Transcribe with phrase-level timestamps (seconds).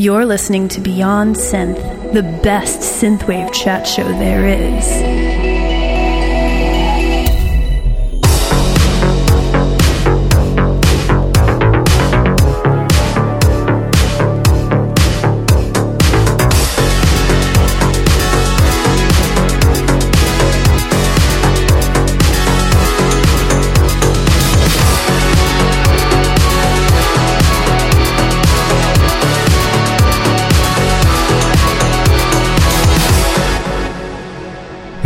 [0.00, 5.37] You're listening to Beyond Synth, the best synthwave chat show there is.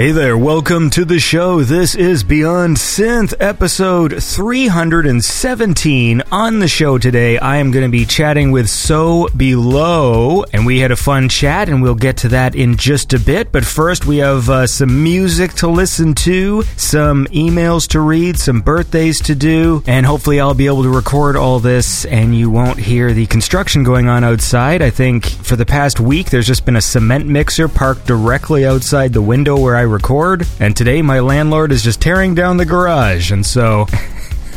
[0.03, 1.63] Hey there, welcome to the show.
[1.63, 6.23] This is Beyond Synth, episode 317.
[6.33, 10.81] On the show today, I am going to be chatting with So Below, and we
[10.81, 13.53] had a fun chat, and we'll get to that in just a bit.
[13.53, 18.61] But first, we have uh, some music to listen to, some emails to read, some
[18.61, 22.81] birthdays to do, and hopefully, I'll be able to record all this, and you won't
[22.81, 24.83] hear the construction going on outside.
[24.83, 29.13] I think for the past week, there's just been a cement mixer parked directly outside
[29.13, 33.31] the window where I record, and today my landlord is just tearing down the garage,
[33.31, 33.83] and so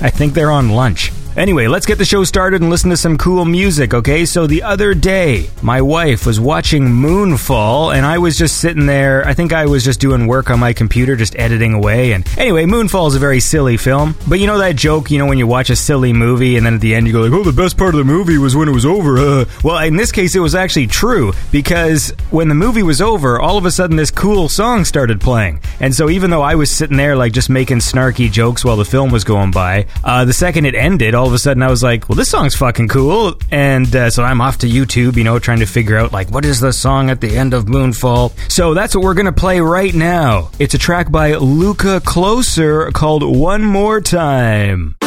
[0.02, 1.11] I think they're on lunch.
[1.38, 4.25] Anyway, let's get the show started and listen to some cool music, okay?
[4.25, 9.28] So the other day, my wife was watching Moonfall, and I was just sitting there.
[9.28, 12.13] I think I was just doing work on my computer, just editing away.
[12.13, 14.16] And anyway, Moonfall is a very silly film.
[14.30, 16.75] But you know that joke, you know, when you watch a silly movie and then
[16.75, 18.69] at the end you go like, oh, the best part of the movie was when
[18.69, 19.17] it was over.
[19.17, 19.45] Uh.
[19.63, 23.58] Well, in this case, it was actually true because when the movie was over, all
[23.58, 25.59] of a sudden this cool song started playing.
[25.80, 28.86] And so even though I was sitting there like just making snarky jokes while the
[28.86, 31.72] film was going by, uh, the second it ended, all all of a sudden I
[31.72, 33.34] was like, well, this song's fucking cool.
[33.50, 36.45] And uh, so I'm off to YouTube, you know, trying to figure out, like, what
[36.45, 38.31] is the song at the end of Moonfall?
[38.48, 40.52] So that's what we're going to play right now.
[40.59, 44.98] It's a track by Luca Closer called One More Time.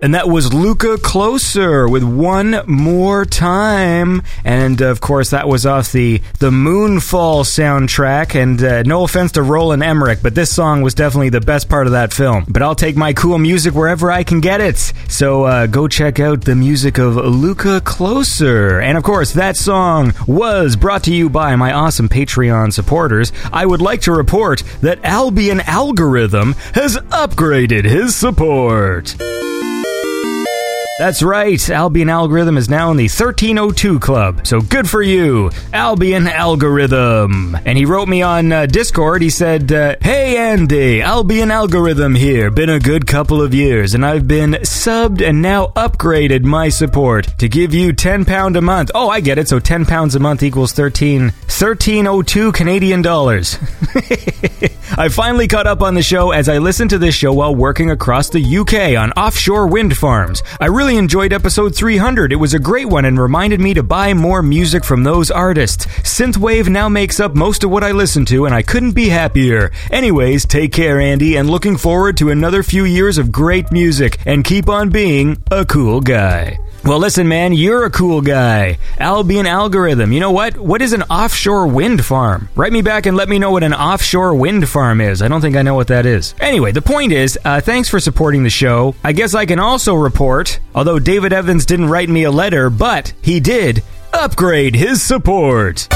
[0.00, 4.22] And that was Luca Closer with One More Time.
[4.44, 8.40] And of course, that was off the, the Moonfall soundtrack.
[8.40, 11.88] And uh, no offense to Roland Emmerich, but this song was definitely the best part
[11.88, 12.44] of that film.
[12.48, 14.76] But I'll take my cool music wherever I can get it.
[15.08, 18.80] So uh, go check out the music of Luca Closer.
[18.80, 23.32] And of course, that song was brought to you by my awesome Patreon supporters.
[23.52, 29.16] I would like to report that Albion Algorithm has upgraded his support.
[30.98, 36.26] That's right, Albion Algorithm is now in the 1302 Club, so good for you, Albion
[36.26, 37.56] Algorithm.
[37.64, 42.50] And he wrote me on uh, Discord, he said, uh, Hey Andy, Albion Algorithm here,
[42.50, 47.28] been a good couple of years, and I've been subbed and now upgraded my support
[47.38, 48.90] to give you £10 a month.
[48.92, 53.56] Oh, I get it, so £10 a month equals 13, 1302 Canadian dollars.
[54.96, 57.90] I finally caught up on the show as I listened to this show while working
[57.90, 60.42] across the UK on offshore wind farms.
[60.60, 62.32] I really enjoyed episode 300.
[62.32, 65.86] It was a great one and reminded me to buy more music from those artists.
[65.86, 69.70] Synthwave now makes up most of what I listen to, and I couldn't be happier.
[69.90, 74.44] Anyways, take care, Andy, and looking forward to another few years of great music, and
[74.44, 76.58] keep on being a cool guy.
[76.88, 78.78] Well, listen, man, you're a cool guy.
[78.98, 80.10] Albion Algorithm.
[80.10, 80.56] You know what?
[80.56, 82.48] What is an offshore wind farm?
[82.54, 85.20] Write me back and let me know what an offshore wind farm is.
[85.20, 86.34] I don't think I know what that is.
[86.40, 88.94] Anyway, the point is, uh, thanks for supporting the show.
[89.04, 93.12] I guess I can also report, although David Evans didn't write me a letter, but
[93.20, 93.82] he did
[94.14, 95.88] upgrade his support.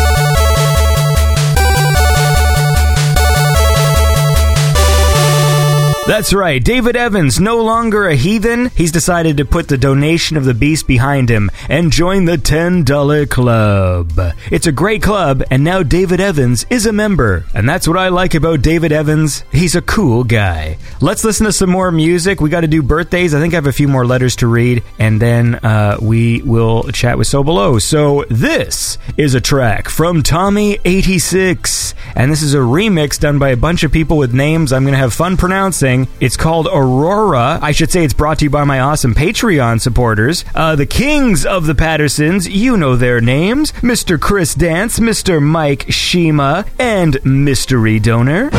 [6.05, 6.63] That's right.
[6.63, 10.89] David Evans, no longer a heathen, he's decided to put the donation of the beast
[10.89, 14.13] behind him and join the $10 club.
[14.51, 17.45] It's a great club, and now David Evans is a member.
[17.55, 19.45] And that's what I like about David Evans.
[19.53, 20.77] He's a cool guy.
[21.01, 22.41] Let's listen to some more music.
[22.41, 23.33] We got to do birthdays.
[23.33, 26.83] I think I have a few more letters to read, and then uh, we will
[26.91, 27.79] chat with So Below.
[27.79, 33.57] So this is a track from Tommy86, and this is a remix done by a
[33.57, 35.92] bunch of people with names I'm going to have fun pronouncing.
[36.21, 37.59] It's called Aurora.
[37.63, 40.45] I should say it's brought to you by my awesome Patreon supporters.
[40.55, 44.19] Uh, the Kings of the Pattersons, you know their names Mr.
[44.21, 45.43] Chris Dance, Mr.
[45.43, 48.51] Mike Shima, and Mystery Donor.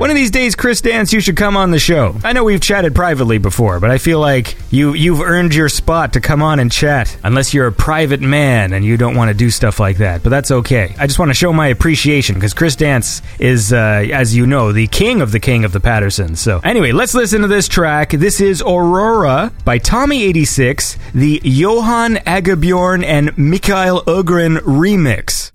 [0.00, 2.16] One of these days, Chris Dance, you should come on the show.
[2.24, 6.14] I know we've chatted privately before, but I feel like you you've earned your spot
[6.14, 7.14] to come on and chat.
[7.22, 10.30] Unless you're a private man and you don't want to do stuff like that, but
[10.30, 10.94] that's okay.
[10.98, 14.72] I just want to show my appreciation because Chris Dance is, uh, as you know,
[14.72, 16.40] the king of the king of the Pattersons.
[16.40, 18.12] So anyway, let's listen to this track.
[18.12, 25.50] This is Aurora by Tommy86, the Johan Agebjörn and Mikael Ögren remix.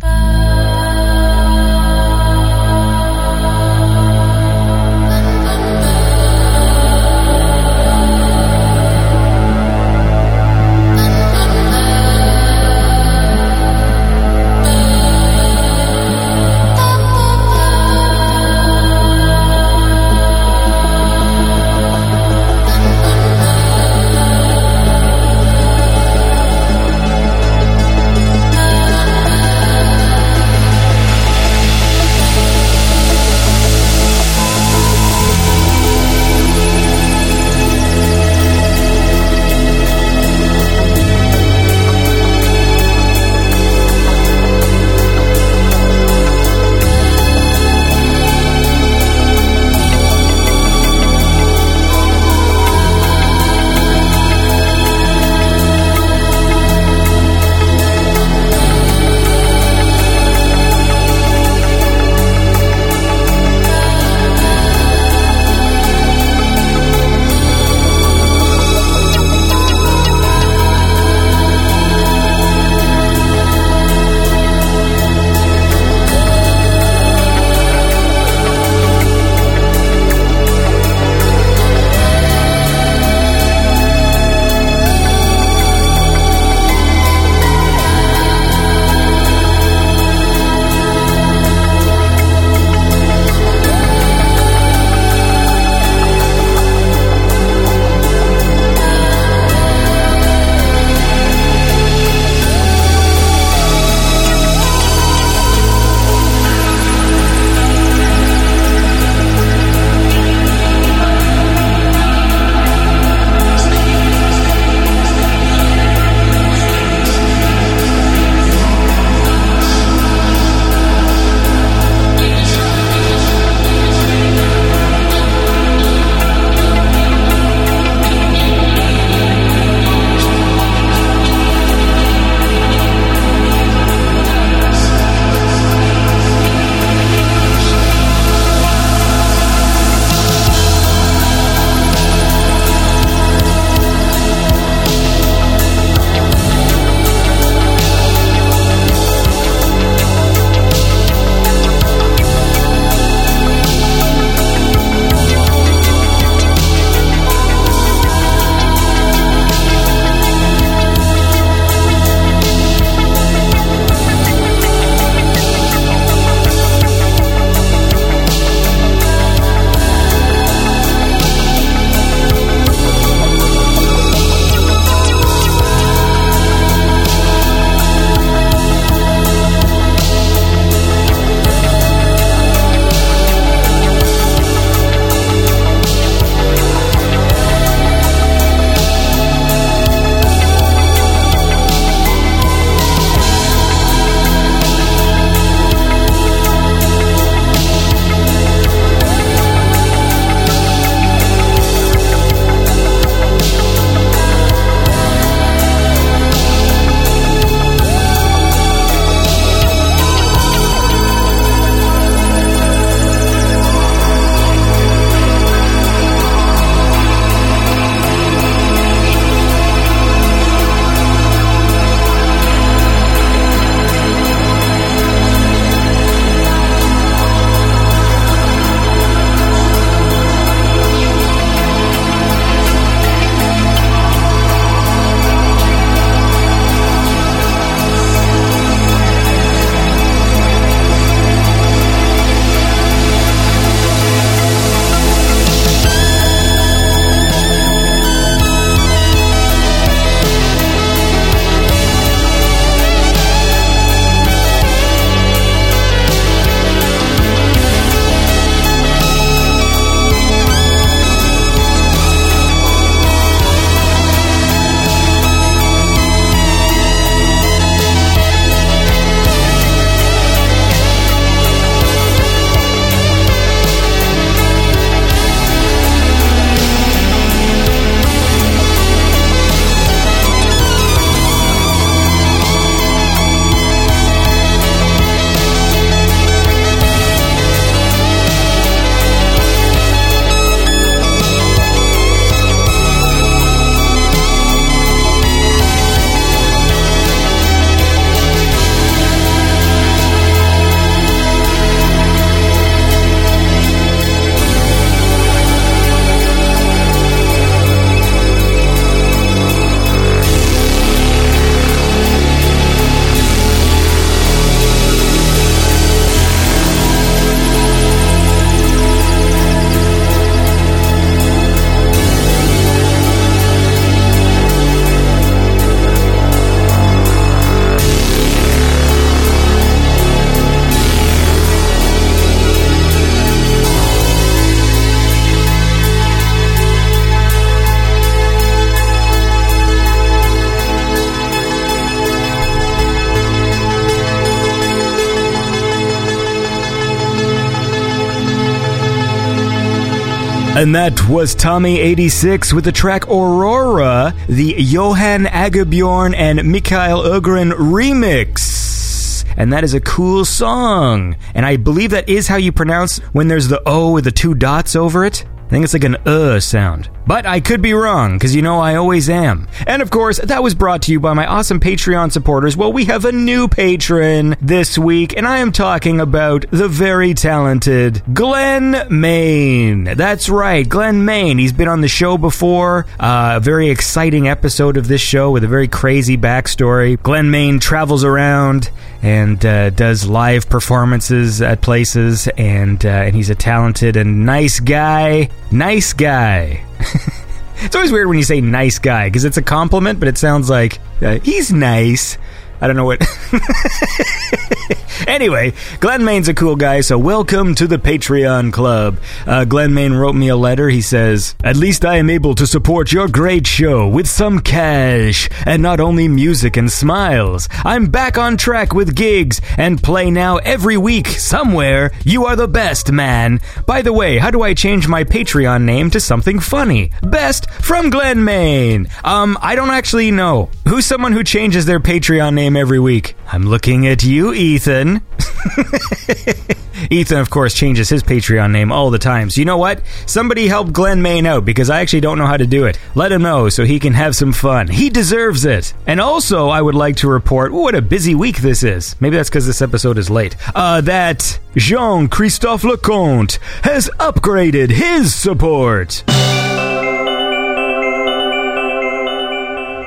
[350.65, 359.23] And that was Tommy86 with the track Aurora, the Johan Agebjörn and Mikael Ögren remix.
[359.37, 361.17] And that is a cool song.
[361.35, 364.33] And I believe that is how you pronounce when there's the O with the two
[364.33, 365.23] dots over it.
[365.45, 366.89] I think it's like an uh sound.
[367.07, 369.47] But I could be wrong, because you know I always am.
[369.67, 372.57] And of course, that was brought to you by my awesome Patreon supporters.
[372.57, 377.13] Well, we have a new patron this week, and I am talking about the very
[377.13, 379.83] talented Glenn Main.
[379.83, 381.37] That's right, Glenn Main.
[381.37, 382.85] He's been on the show before.
[382.99, 387.01] Uh, a very exciting episode of this show with a very crazy backstory.
[387.01, 388.71] Glenn Main travels around
[389.03, 394.59] and uh, does live performances at places, and uh, and he's a talented and nice
[394.59, 395.29] guy.
[395.51, 396.65] Nice guy.
[397.57, 400.49] it's always weird when you say nice guy because it's a compliment, but it sounds
[400.49, 402.17] like uh, he's nice.
[402.61, 403.01] I don't know what.
[405.07, 408.99] anyway, Glenn Main's a cool guy, so welcome to the Patreon Club.
[409.25, 410.69] Uh, Glenn wrote me a letter.
[410.69, 415.29] He says, At least I am able to support your great show with some cash,
[415.45, 417.47] and not only music and smiles.
[417.63, 421.91] I'm back on track with gigs and play now every week somewhere.
[422.03, 423.41] You are the best, man.
[423.65, 426.91] By the way, how do I change my Patreon name to something funny?
[427.01, 428.87] Best from Glenn Main.
[429.03, 430.49] Um, I don't actually know.
[430.67, 433.15] Who's someone who changes their Patreon name every week.
[433.31, 434.84] I'm looking at you, Ethan.
[436.89, 439.29] Ethan, of course, changes his Patreon name all the time.
[439.29, 439.81] So you know what?
[440.05, 442.79] Somebody help Glenn Main out because I actually don't know how to do it.
[442.93, 444.67] Let him know so he can have some fun.
[444.67, 445.73] He deserves it.
[445.87, 448.95] And also, I would like to report what a busy week this is.
[448.99, 450.35] Maybe that's because this episode is late.
[450.53, 456.03] Uh, that Jean Christophe Leconte has upgraded his support.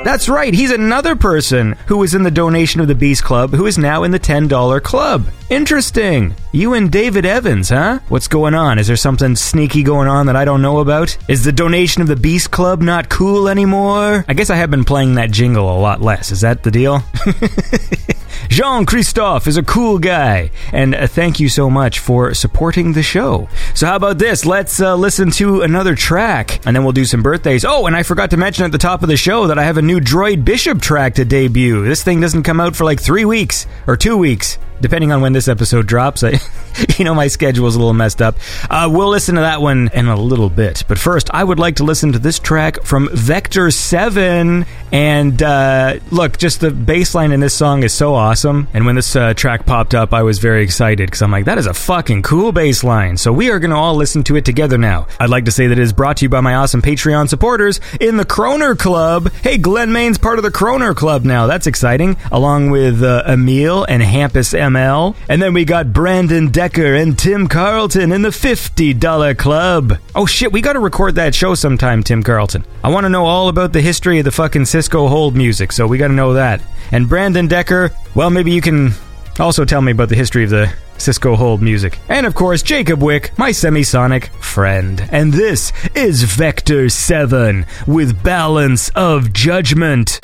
[0.09, 3.67] That's right, he's another person who was in the donation of the Beast Club who
[3.67, 5.27] is now in the $10 club.
[5.51, 6.35] Interesting.
[6.51, 7.99] You and David Evans, huh?
[8.09, 8.79] What's going on?
[8.79, 11.15] Is there something sneaky going on that I don't know about?
[11.29, 14.25] Is the donation of the Beast Club not cool anymore?
[14.27, 16.33] I guess I have been playing that jingle a lot less.
[16.33, 17.03] Is that the deal?
[18.49, 23.03] Jean Christophe is a cool guy, and uh, thank you so much for supporting the
[23.03, 23.49] show.
[23.75, 24.47] So, how about this?
[24.47, 27.65] Let's uh, listen to another track, and then we'll do some birthdays.
[27.65, 29.77] Oh, and I forgot to mention at the top of the show that I have
[29.77, 31.85] a new Droid Bishop track to debut.
[31.85, 35.33] This thing doesn't come out for like three weeks or two weeks depending on when
[35.33, 36.23] this episode drops.
[36.23, 36.41] I,
[36.99, 38.37] you know, my schedule's a little messed up.
[38.71, 40.85] Uh, we'll listen to that one in a little bit.
[40.89, 44.67] But first, I would like to listen to this track from Vector 7.
[44.93, 48.69] And uh, look, just the bass line in this song is so awesome.
[48.73, 51.59] And when this uh, track popped up, I was very excited because I'm like, that
[51.59, 53.17] is a fucking cool bass line.
[53.17, 55.07] So we are going to all listen to it together now.
[55.21, 57.81] I'd like to say that it is brought to you by my awesome Patreon supporters
[58.01, 59.33] in the Kroner Club.
[59.43, 61.47] Hey, Glenn Main's part of the Kroner Club now.
[61.47, 62.17] That's exciting.
[62.33, 65.17] Along with uh, Emil and Hampus ML.
[65.29, 69.99] And then we got Brandon Decker and Tim Carlton in the $50 club.
[70.15, 72.65] Oh shit, we gotta record that show sometime, Tim Carlton.
[72.83, 75.99] I wanna know all about the history of the fucking Cisco Hold music, so we
[75.99, 76.61] gotta know that.
[76.93, 78.93] And Brandon Decker, well, maybe you can
[79.39, 81.99] also tell me about the history of the Cisco Hold music.
[82.09, 85.07] And of course, Jacob Wick, my semisonic friend.
[85.11, 90.19] And this is Vector 7 with Balance of Judgment.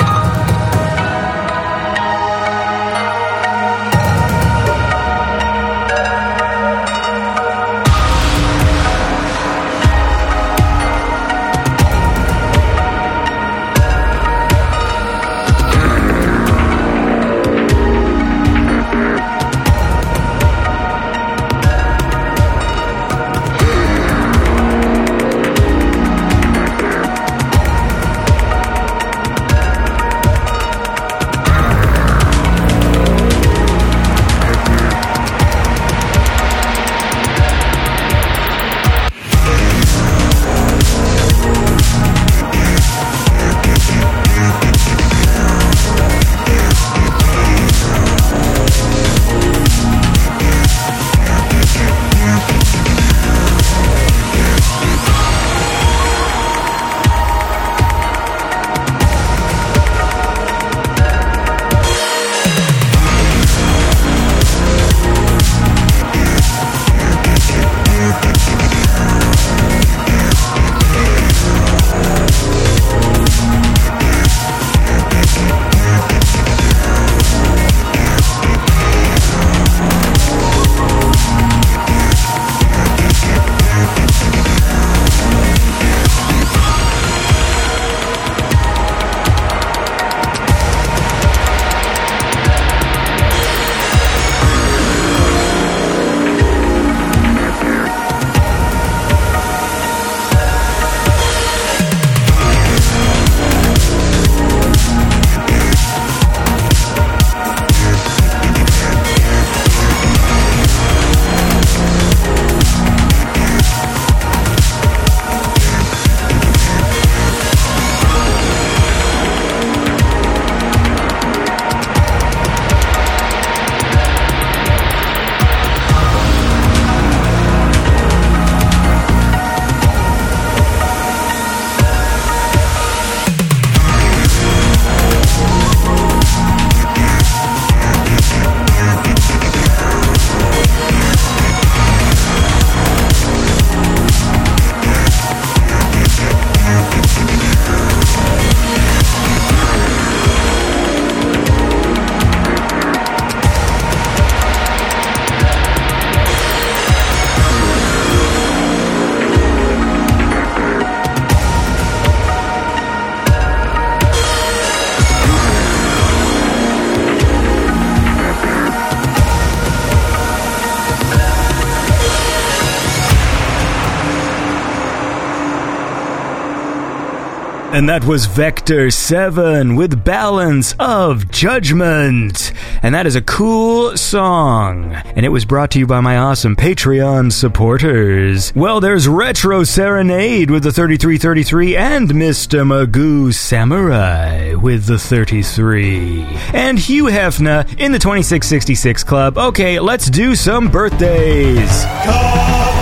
[177.74, 182.52] And that was Vector 7 with Balance of Judgment.
[182.84, 184.92] And that is a cool song.
[184.94, 188.54] And it was brought to you by my awesome Patreon supporters.
[188.54, 192.64] Well, there's Retro Serenade with the 3333 and Mr.
[192.64, 196.22] Magoo Samurai with the 33.
[196.52, 199.36] And Hugh Hefner in the 2666 Club.
[199.36, 201.82] Okay, let's do some birthdays.
[202.04, 202.73] Cut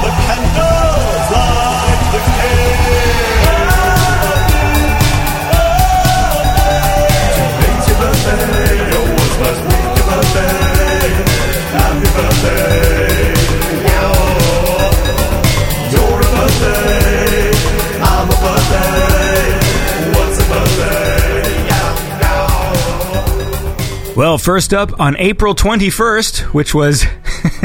[24.14, 27.06] Well, first up on April 21st, which was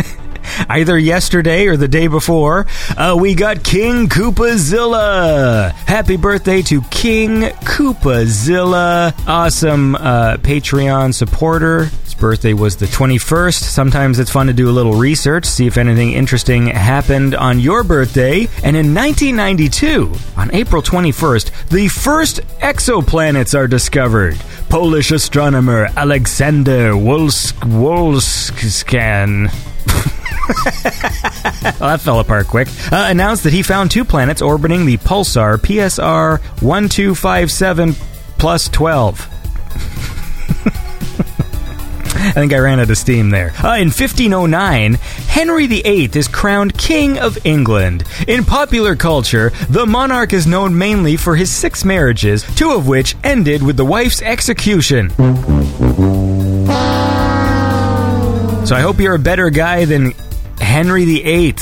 [0.70, 5.74] either yesterday or the day before, uh, we got King Koopazilla.
[5.74, 9.14] Happy birthday to King Koopazilla.
[9.28, 11.86] Awesome uh, Patreon supporter.
[12.06, 13.64] His birthday was the 21st.
[13.64, 17.84] Sometimes it's fun to do a little research, see if anything interesting happened on your
[17.84, 18.48] birthday.
[18.64, 24.38] And in 1992, on April 21st, the first exoplanets are discovered.
[24.70, 29.52] Polish astronomer Alexander Wolsk- Wolskan
[30.48, 32.68] well, that fell apart quick.
[32.92, 37.94] Uh, announced that he found two planets orbiting the pulsar PSR 1257
[38.38, 39.28] plus 12.
[42.18, 43.54] I think I ran out of steam there.
[43.64, 44.96] Uh, in 1509,
[45.28, 48.04] Henry VIII is crowned King of England.
[48.28, 53.16] In popular culture, the monarch is known mainly for his six marriages, two of which
[53.24, 55.10] ended with the wife's execution.
[58.66, 60.12] So I hope you're a better guy than
[60.60, 61.56] Henry VIII,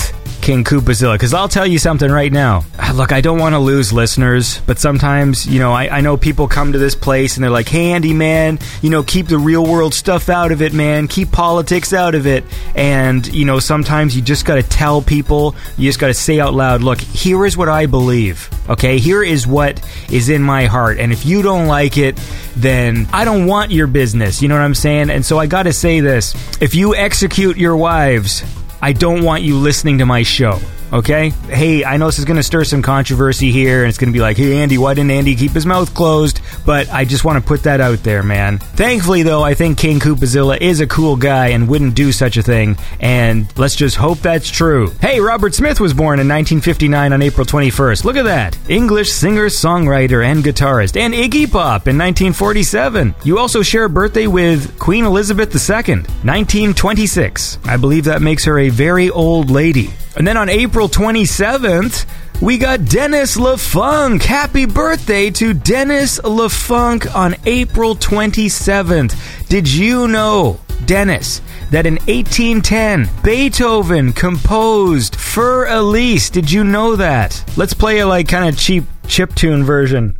[0.45, 2.65] King Koopazilla, because I'll tell you something right now.
[2.93, 6.47] Look, I don't want to lose listeners, but sometimes, you know, I, I know people
[6.47, 9.65] come to this place and they're like, hey, Andy, man, you know, keep the real
[9.65, 11.08] world stuff out of it, man.
[11.08, 12.43] Keep politics out of it.
[12.75, 16.39] And, you know, sometimes you just got to tell people, you just got to say
[16.39, 18.47] out loud, look, here is what I believe.
[18.69, 20.99] Okay, here is what is in my heart.
[20.99, 22.17] And if you don't like it,
[22.55, 24.43] then I don't want your business.
[24.43, 25.10] You know what I'm saying?
[25.10, 28.43] And so I got to say this if you execute your wives,
[28.85, 30.59] I don't want you listening to my show.
[30.93, 31.31] Okay?
[31.49, 34.13] Hey, I know this is going to stir some controversy here, and it's going to
[34.13, 36.39] be like, hey, Andy, why didn't Andy keep his mouth closed?
[36.65, 38.59] But I just want to put that out there, man.
[38.59, 42.43] Thankfully, though, I think King Koopazilla is a cool guy and wouldn't do such a
[42.43, 44.91] thing, and let's just hope that's true.
[45.01, 48.05] Hey, Robert Smith was born in 1959 on April 21st.
[48.05, 48.57] Look at that.
[48.69, 53.15] English singer, songwriter, and guitarist, and Iggy Pop in 1947.
[53.23, 57.59] You also share a birthday with Queen Elizabeth II, 1926.
[57.65, 59.89] I believe that makes her a very old lady.
[60.17, 62.05] And then on April 27th,
[62.41, 64.23] we got Dennis LaFunk.
[64.23, 69.47] Happy birthday to Dennis LaFunk on April 27th.
[69.47, 76.29] Did you know, Dennis, that in 1810, Beethoven composed Fur Elise?
[76.29, 77.43] Did you know that?
[77.57, 80.17] Let's play a like kind of cheap chiptune version.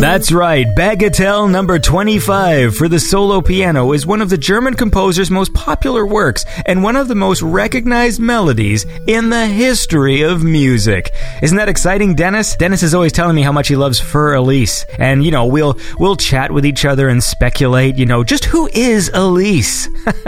[0.00, 5.30] That's right, Bagatelle number 25 for the solo piano is one of the German composer's
[5.30, 11.12] most popular works and one of the most recognized melodies in the history of music.
[11.42, 12.56] Isn't that exciting, Dennis?
[12.56, 14.86] Dennis is always telling me how much he loves Fur Elise.
[14.98, 18.68] And, you know, we'll we'll chat with each other and speculate, you know, just who
[18.72, 19.86] is Elise?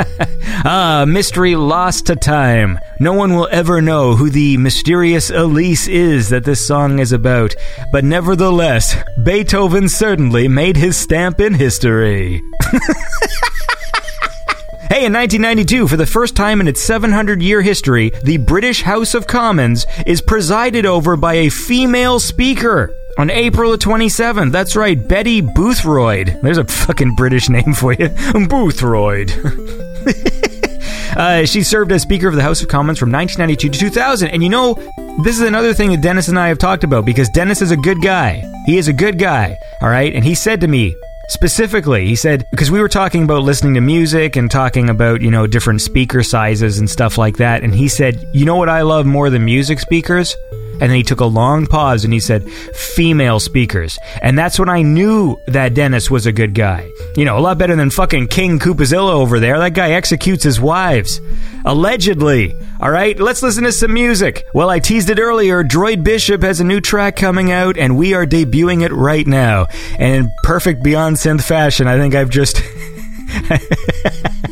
[0.67, 2.79] ah, mystery lost to time.
[3.03, 7.53] No one will ever know who the mysterious Elise is that this song is about.
[7.91, 12.41] But nevertheless, Beethoven certainly made his stamp in history.
[14.89, 19.15] Hey, in 1992, for the first time in its 700 year history, the British House
[19.15, 22.95] of Commons is presided over by a female speaker.
[23.17, 26.43] On April 27th, that's right, Betty Boothroyd.
[26.43, 28.09] There's a fucking British name for you.
[28.49, 29.33] Boothroyd.
[31.17, 34.29] Uh, she served as Speaker of the House of Commons from 1992 to 2000.
[34.31, 34.75] And you know,
[35.23, 37.77] this is another thing that Dennis and I have talked about because Dennis is a
[37.77, 38.43] good guy.
[38.67, 40.15] He is a good guy, all right?
[40.15, 40.95] And he said to me,
[41.29, 45.31] Specifically, he said, because we were talking about listening to music and talking about, you
[45.31, 47.63] know, different speaker sizes and stuff like that.
[47.63, 50.37] And he said, You know what I love more than music speakers?
[50.73, 53.99] And then he took a long pause and he said, female speakers.
[54.21, 56.91] And that's when I knew that Dennis was a good guy.
[57.17, 59.59] You know, a lot better than fucking King Koopazilla over there.
[59.59, 61.21] That guy executes his wives.
[61.65, 62.57] Allegedly.
[62.81, 64.45] Alright, let's listen to some music.
[64.55, 65.63] Well, I teased it earlier.
[65.63, 69.67] Droid Bishop has a new track coming out and we are debuting it right now.
[69.99, 72.61] And in perfect Beyond Synth fashion, I think I've just.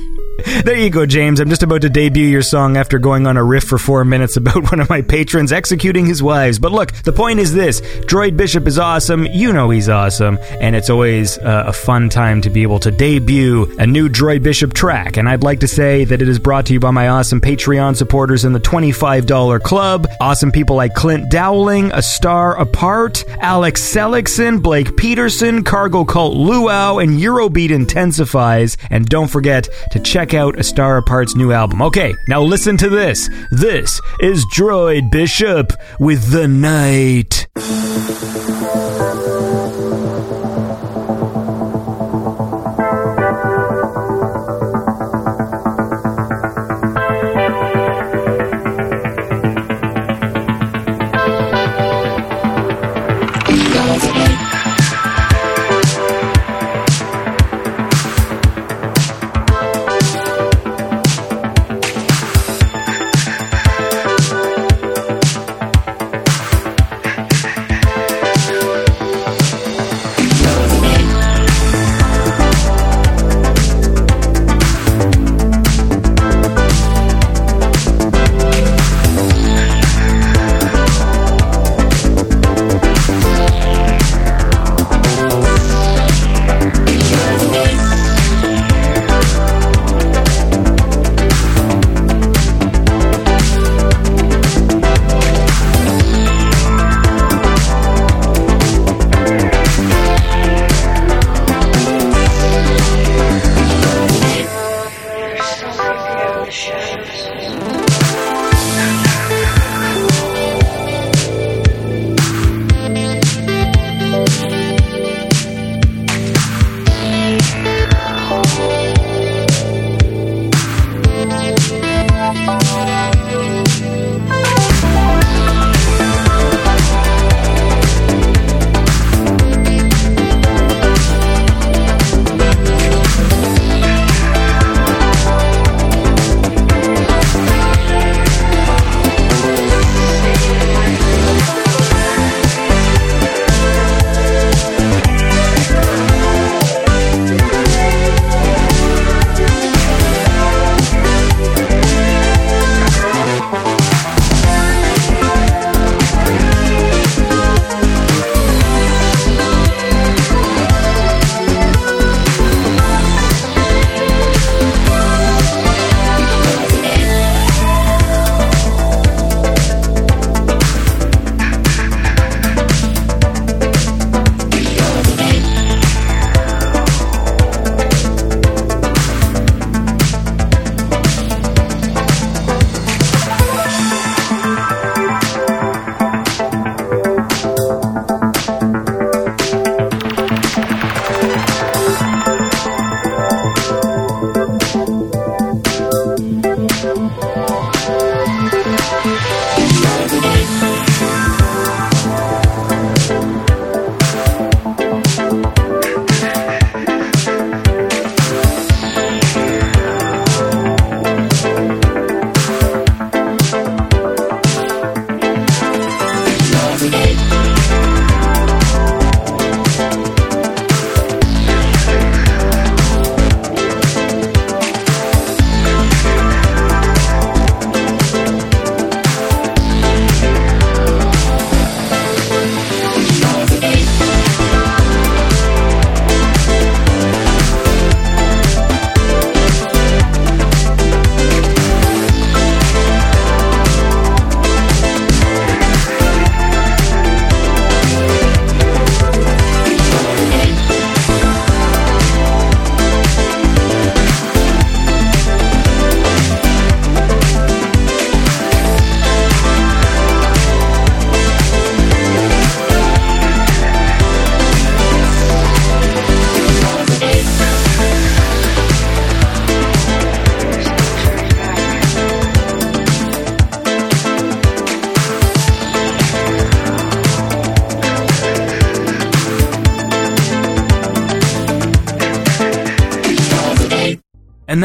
[0.64, 1.40] There you go, James.
[1.40, 4.36] I'm just about to debut your song after going on a riff for four minutes
[4.36, 6.58] about one of my patrons executing his wives.
[6.58, 9.26] But look, the point is this Droid Bishop is awesome.
[9.26, 10.38] You know he's awesome.
[10.60, 14.42] And it's always uh, a fun time to be able to debut a new Droid
[14.42, 15.16] Bishop track.
[15.16, 17.96] And I'd like to say that it is brought to you by my awesome Patreon
[17.96, 20.08] supporters in the $25 club.
[20.20, 26.98] Awesome people like Clint Dowling, A Star Apart, Alex Seligson, Blake Peterson, Cargo Cult Luau,
[26.98, 28.76] and Eurobeat Intensifies.
[28.90, 31.82] And don't forget to check out A Star Apart's new album.
[31.82, 33.28] Okay, now listen to this.
[33.50, 37.46] This is Droid Bishop with The Night.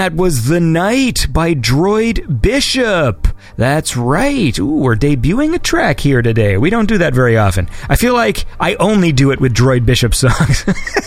[0.05, 3.27] That was The Night by Droid Bishop.
[3.57, 4.55] That's right.
[4.59, 6.57] Ooh, we're debuting a track here today.
[6.57, 7.67] We don't do that very often.
[7.89, 10.63] I feel like I only do it with Droid Bishop songs.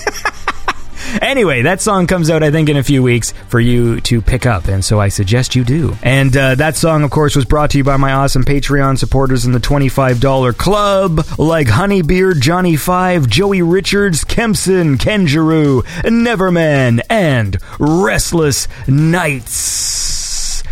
[1.28, 4.46] anyway, that song comes out, I think, in a few weeks for you to pick
[4.46, 5.96] up, and so I suggest you do.
[6.02, 9.44] And uh, that song, of course, was brought to you by my awesome Patreon supporters
[9.44, 18.66] in the $25 club, like Honeybeard, Johnny Five, Joey Richards, Kempson, Kenjuru, Neverman, and Restless
[18.88, 20.17] Nights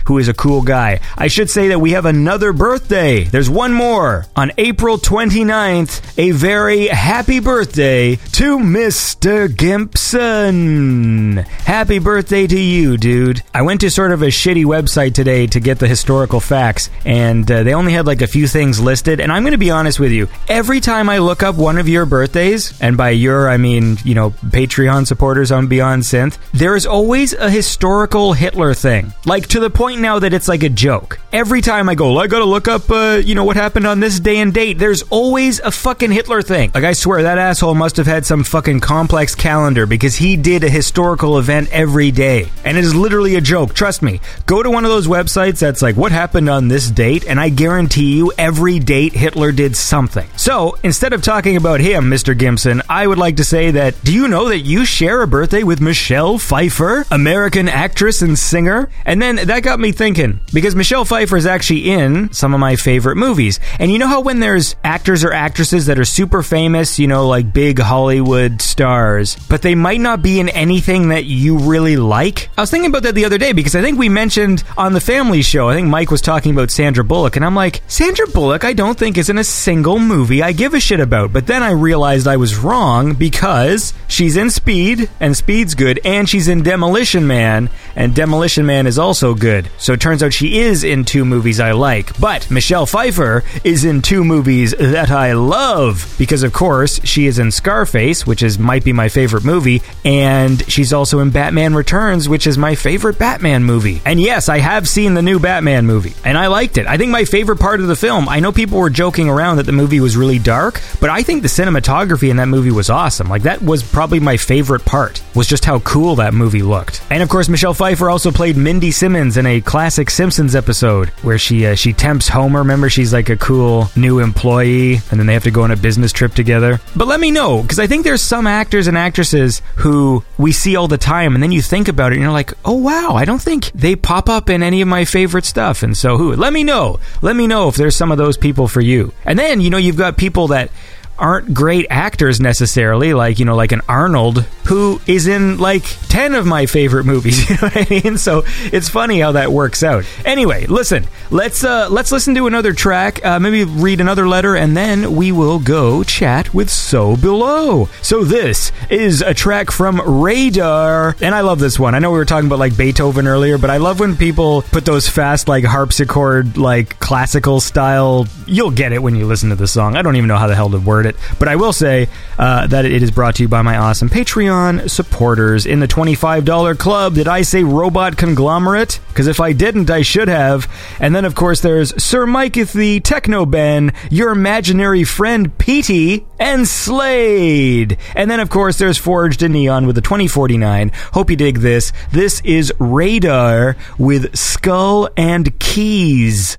[0.06, 1.00] who is a cool guy.
[1.16, 3.24] I should say that we have another birthday.
[3.24, 4.26] There's one more.
[4.36, 9.48] On April 29th, a very happy birthday to Mr.
[9.48, 11.44] Gimpson.
[11.46, 13.42] Happy birthday to you, dude.
[13.52, 17.50] I went to sort of a shitty website today to get the historical facts, and
[17.50, 19.20] uh, they only had like a few things listed.
[19.20, 20.28] And I'm going to be honest with you.
[20.48, 24.14] Every time I look up one of your birthdays, and by your, I mean, you
[24.14, 29.12] know, Patreon supporters on Beyond Synth, there is always a historical Hitler thing.
[29.24, 31.18] Like to the point now that it's like a joke.
[31.32, 34.20] Every time I go, I gotta look up, uh, you know, what happened on this
[34.20, 36.70] day and date, there's always a fucking Hitler thing.
[36.74, 40.64] Like, I swear, that asshole must have had some fucking complex calendar because he did
[40.64, 42.48] a historical event every day.
[42.64, 43.74] And it is literally a joke.
[43.74, 44.20] Trust me.
[44.46, 47.26] Go to one of those websites that's like, what happened on this date?
[47.26, 50.28] And I guarantee you, every date Hitler did something.
[50.36, 52.34] So, instead of talking about him, Mr.
[52.36, 55.62] Gimson, I would like to say that, do you know that you share a birthday
[55.62, 58.90] with Michelle Pfeiffer, American actress and singer?
[59.04, 62.76] And then that got me thinking because Michelle Pfeiffer is actually in some of my
[62.76, 63.60] favorite movies.
[63.78, 67.26] And you know how when there's actors or actresses that are super famous, you know,
[67.28, 72.48] like big Hollywood stars, but they might not be in anything that you really like?
[72.56, 75.00] I was thinking about that the other day because I think we mentioned on the
[75.00, 78.64] family show, I think Mike was talking about Sandra Bullock, and I'm like, Sandra Bullock,
[78.64, 81.32] I don't think is in a single movie I give a shit about.
[81.32, 86.28] But then I realized I was wrong because she's in Speed, and Speed's good, and
[86.28, 89.68] she's in Demolition Man, and Demolition Man is also good.
[89.78, 92.18] So it turns out she is in two movies I like.
[92.18, 97.38] But Michelle Pfeiffer is in two movies that I love because, of course, she is
[97.38, 102.28] in Scarface, which is might be my favorite movie, and she's also in Batman Returns,
[102.28, 104.00] which is my favorite Batman movie.
[104.04, 106.86] And yes, I have seen the new Batman movie, and I liked it.
[106.86, 108.28] I think my favorite part of the film.
[108.28, 111.42] I know people were joking around that the movie was really dark, but I think
[111.42, 113.28] the cinematography in that movie was awesome.
[113.28, 115.22] Like that was probably my favorite part.
[115.34, 117.02] Was just how cool that movie looked.
[117.10, 121.38] And of course, Michelle Pfeiffer also played Mindy Simmons in a classic Simpsons episode where
[121.38, 122.60] she uh, she tempts Homer.
[122.60, 125.76] Remember, she's like a cool new employee, and then they have to go on a
[125.76, 126.80] business trip together.
[126.94, 130.76] But let me know because I think there's some actors and actresses who we see
[130.76, 133.26] all the time, and then you think about it, and you're like, oh wow, I
[133.26, 135.82] don't think they pop up in any of my favorite stuff.
[135.82, 136.34] And so, who?
[136.34, 137.00] Let me know.
[137.20, 139.12] Let me know if there's some of those people for you.
[139.24, 140.70] And then you know you've got people that
[141.18, 146.34] aren't great actors necessarily, like, you know, like an Arnold, who is in like 10
[146.34, 147.36] of my favorite movies.
[147.46, 148.18] You know what I mean?
[148.18, 150.04] So it's funny how that works out.
[150.24, 154.76] Anyway, listen, let's uh let's listen to another track, uh, maybe read another letter, and
[154.76, 157.88] then we will go chat with So Below.
[158.02, 161.94] So this is a track from Radar, and I love this one.
[161.94, 164.84] I know we were talking about like Beethoven earlier, but I love when people put
[164.84, 168.26] those fast like harpsichord like classical style.
[168.46, 169.96] You'll get it when you listen to the song.
[169.96, 172.66] I don't even know how the hell to word it, but I will say uh,
[172.66, 177.14] that it is brought to you by my awesome Patreon supporters in the $25 club.
[177.14, 179.00] Did I say robot conglomerate?
[179.08, 180.70] Because if I didn't, I should have.
[181.00, 186.66] And then, of course, there's Sir Micah the Techno Ben, your imaginary friend Petey, and
[186.66, 187.98] Slade.
[188.14, 190.92] And then, of course, there's Forged in Neon with the 2049.
[191.12, 191.92] Hope you dig this.
[192.12, 196.56] This is Radar with Skull and Keys.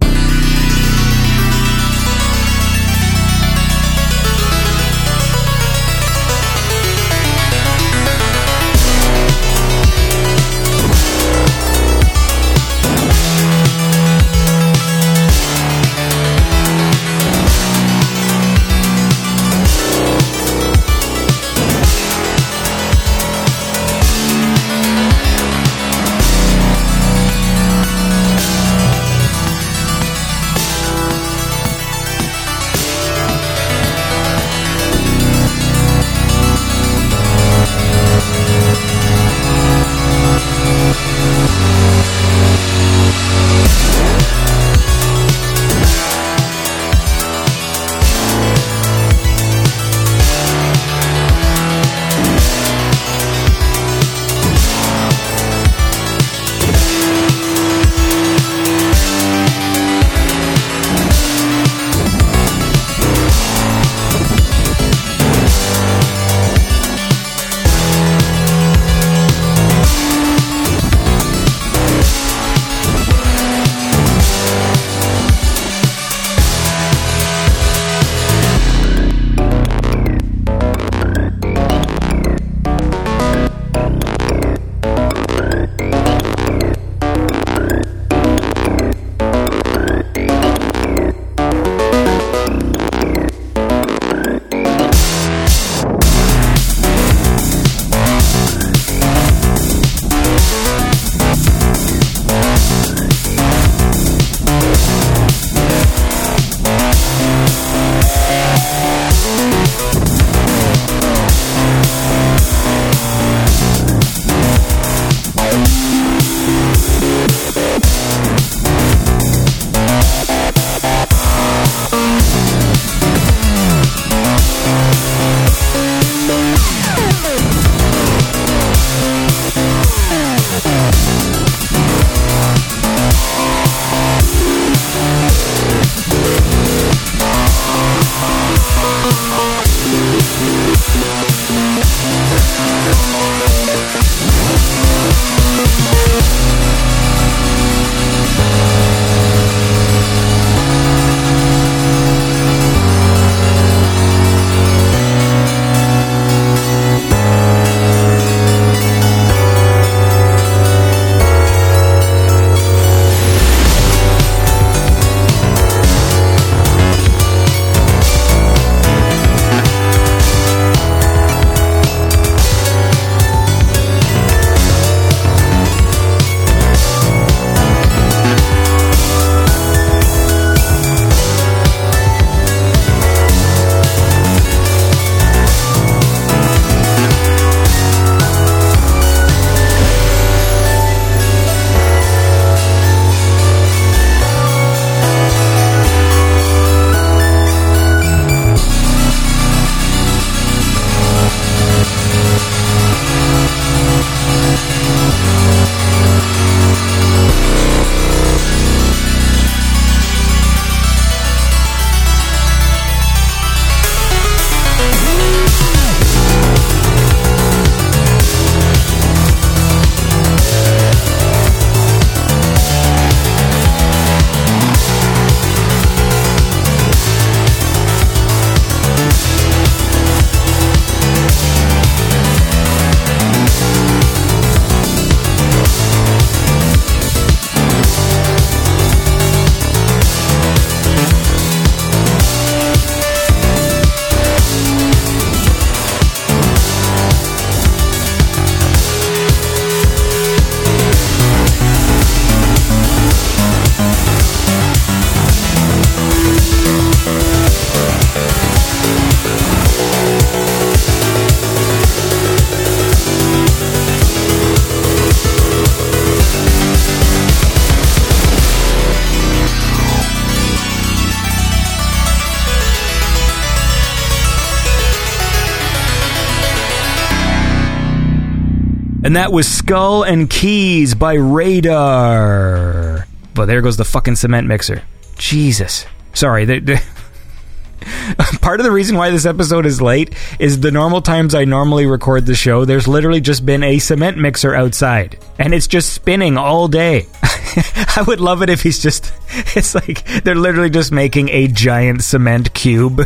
[279.08, 283.08] And that was Skull and Keys by Radar.
[283.34, 284.84] But there goes the fucking cement mixer.
[285.18, 285.86] Jesus.
[286.14, 286.44] Sorry.
[286.44, 286.76] They, they
[288.42, 291.86] Part of the reason why this episode is late is the normal times I normally
[291.86, 295.18] record the show, there's literally just been a cement mixer outside.
[295.40, 297.06] And it's just spinning all day.
[297.24, 299.14] I would love it if he's just.
[299.56, 303.02] It's like they're literally just making a giant cement cube.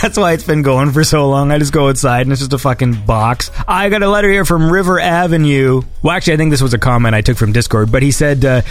[0.00, 1.50] That's why it's been going for so long.
[1.50, 3.50] I just go outside and it's just a fucking box.
[3.66, 5.82] I got a letter here from River Avenue.
[6.02, 8.44] Well, actually, I think this was a comment I took from Discord, but he said,
[8.44, 8.62] uh,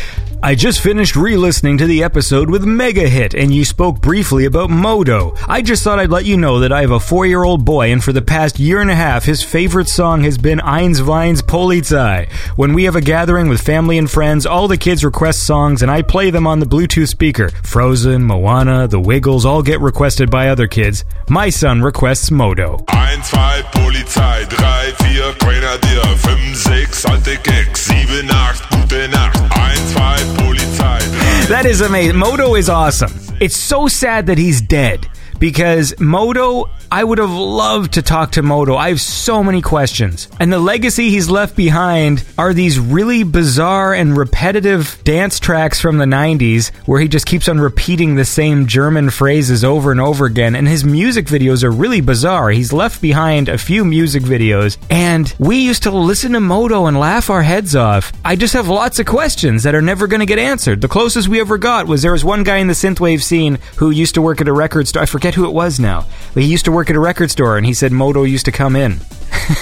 [0.44, 4.46] I just finished re listening to the episode with Mega Hit, and you spoke briefly
[4.46, 5.36] about Modo.
[5.48, 7.92] I just thought I'd let you know that I have a four year old boy,
[7.92, 11.42] and for the past year and a half, his favorite song has been Eins Weins
[11.42, 12.30] Polizei.
[12.58, 15.92] When we have a gathering with family and friends, all the kids request songs, and
[15.92, 17.50] I play them on the Bluetooth speaker.
[17.64, 21.01] Frozen, Moana, The Wiggles all get requested by other kids.
[21.30, 22.78] My son requests Modo.
[22.90, 29.50] 1, 2, Polizei, 3, 4, Grenadier, 5, 6, alte Keks, 7, 8, gute Nacht, 1,
[29.50, 32.18] 2, Polizei, That is amazing.
[32.18, 33.12] Modo is awesome.
[33.40, 35.08] It's so sad that he's dead
[35.42, 38.76] because Modo, I would have loved to talk to Modo.
[38.76, 40.30] I have so many questions.
[40.40, 45.98] And the legacy he's left behind are these really bizarre and repetitive dance tracks from
[45.98, 50.26] the 90s where he just keeps on repeating the same German phrases over and over
[50.26, 50.54] again.
[50.54, 52.52] And his music videos are really bizarre.
[52.52, 57.00] He's left behind a few music videos, and we used to listen to Modo and
[57.00, 58.14] laugh our heads off.
[58.24, 60.82] I just have lots of questions that are never going to get answered.
[60.82, 63.90] The closest we ever got was there was one guy in the synthwave scene who
[63.90, 65.02] used to work at a record store.
[65.02, 67.66] I forget who it was now, he used to work at a record store, and
[67.66, 69.00] he said Modo used to come in.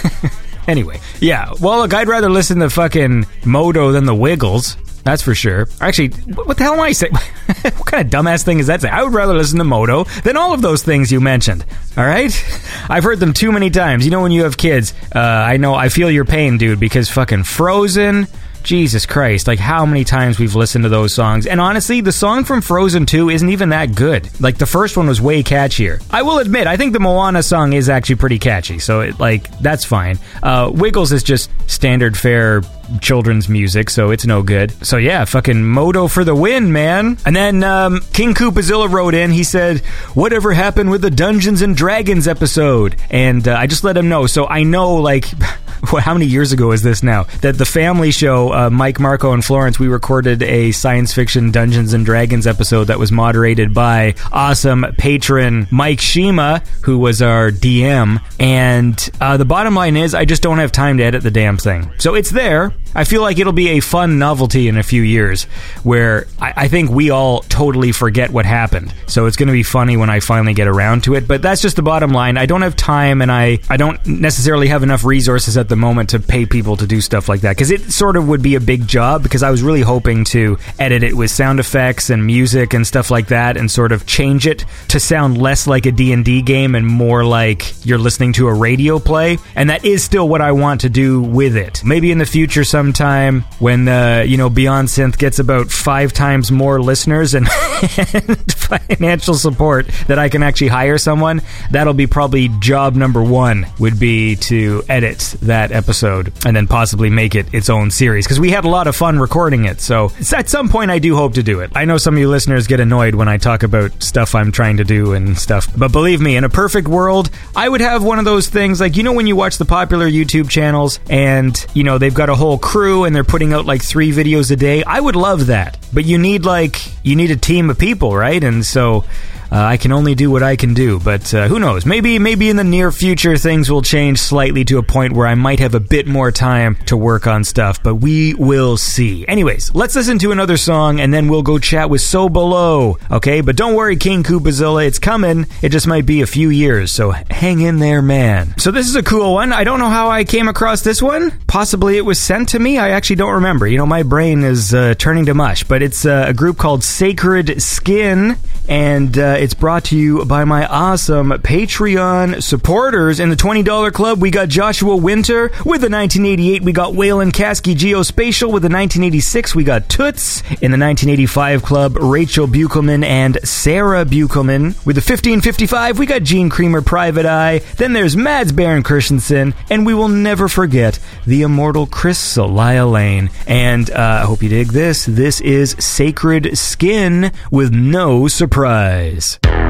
[0.68, 1.54] anyway, yeah.
[1.60, 4.78] Well, look, I'd rather listen to fucking Modo than the Wiggles.
[5.04, 5.68] That's for sure.
[5.82, 7.14] Actually, what the hell am I saying?
[7.62, 8.84] what kind of dumbass thing is that?
[8.86, 11.66] I would rather listen to Modo than all of those things you mentioned.
[11.98, 12.32] All right?
[12.90, 14.06] I've heard them too many times.
[14.06, 17.10] You know, when you have kids, uh, I know, I feel your pain, dude, because
[17.10, 18.28] fucking Frozen.
[18.64, 21.48] Jesus Christ, like how many times we've listened to those songs.
[21.48, 24.30] And honestly, the song from Frozen 2 isn't even that good.
[24.42, 26.04] Like the first one was way catchier.
[26.12, 29.50] I will admit, I think the Moana song is actually pretty catchy, so it, like
[29.60, 30.20] that's fine.
[30.44, 32.62] Uh, Wiggles is just standard fare
[33.02, 34.72] children's music, so it's no good.
[34.86, 37.18] So yeah, fucking Modo for the win, man.
[37.26, 39.32] And then um, King Koopazilla wrote in.
[39.32, 39.80] He said,
[40.16, 44.26] "Whatever happened with the Dungeons and Dragons episode?" And uh, I just let him know.
[44.26, 45.26] So I know, like,
[46.00, 47.24] how many years ago is this now?
[47.42, 51.94] That the family show, uh, Mike, Marco, and Florence, we recorded a science fiction Dungeons
[51.94, 58.22] and Dragons episode that was moderated by awesome patron Mike Shima, who was our DM.
[58.40, 61.58] And uh, the bottom line is, I just don't have time to edit the damn
[61.58, 61.92] thing.
[61.98, 62.74] So it's there.
[62.96, 65.44] I feel like it'll be a fun novelty in a few years
[65.84, 68.94] where I, I think we all totally forget what happened.
[69.08, 71.28] So it's going to be funny when I finally get around to it.
[71.28, 72.38] But that's just the bottom line.
[72.38, 76.10] I don't have time and I, I don't necessarily have enough resources at the moment
[76.10, 78.60] to pay people to do stuff like that because it sort of would be a
[78.60, 82.74] big job because I was really hoping to edit it with sound effects and music
[82.74, 86.42] and stuff like that and sort of change it to sound less like a D&D
[86.42, 89.38] game and more like you're listening to a radio play.
[89.56, 91.84] And that is still what I want to do with it.
[91.84, 96.52] Maybe in the future sometime when uh, you know Beyond Synth gets about five times
[96.52, 97.48] more listeners and,
[98.14, 101.42] and financial support that I can actually hire someone,
[101.72, 107.10] that'll be probably job number one would be to edit that episode and then possibly
[107.10, 109.82] make it its own series because we had a lot of fun recording it.
[109.82, 111.72] So at some point, I do hope to do it.
[111.76, 114.78] I know some of you listeners get annoyed when I talk about stuff I'm trying
[114.78, 118.20] to do and stuff, but believe me, in a perfect world, I would have one
[118.20, 121.84] of those things like you know when you watch the popular YouTube channels and you
[121.84, 124.84] know they've got a whole crew and they're putting out like three videos a day.
[124.84, 128.44] I would love that, but you need like you need a team of people, right?
[128.44, 129.06] And so.
[129.52, 131.86] Uh, I can only do what I can do, but uh, who knows?
[131.86, 135.36] Maybe, maybe in the near future things will change slightly to a point where I
[135.36, 137.82] might have a bit more time to work on stuff.
[137.82, 139.28] But we will see.
[139.28, 142.98] Anyways, let's listen to another song, and then we'll go chat with So Below.
[143.10, 145.48] Okay, but don't worry, King Koopazilla, it's coming.
[145.62, 148.54] It just might be a few years, so hang in there, man.
[148.58, 149.52] So this is a cool one.
[149.52, 151.32] I don't know how I came across this one.
[151.48, 152.78] Possibly it was sent to me.
[152.78, 153.66] I actually don't remember.
[153.68, 155.64] You know, my brain is uh, turning to mush.
[155.64, 158.38] But it's uh, a group called Sacred Skin,
[158.68, 163.22] and uh, it's brought to you by my awesome Patreon supporters.
[163.22, 165.44] In the $20 club, we got Joshua Winter.
[165.66, 168.52] With the 1988, we got Waylon Kasky Geospatial.
[168.52, 170.42] With the 1986, we got Toots.
[170.62, 174.76] In the 1985 club, Rachel Buchelman and Sarah Buchelman.
[174.86, 177.60] With the 1555, we got Gene Creamer Private Eye.
[177.78, 179.54] Then there's Mads Baron Christensen.
[179.70, 183.30] And we will never forget the immortal Chris Celia Lane.
[183.48, 185.06] And uh, I hope you dig this.
[185.06, 189.29] This is Sacred Skin with no surprise.
[189.38, 189.69] Thanks.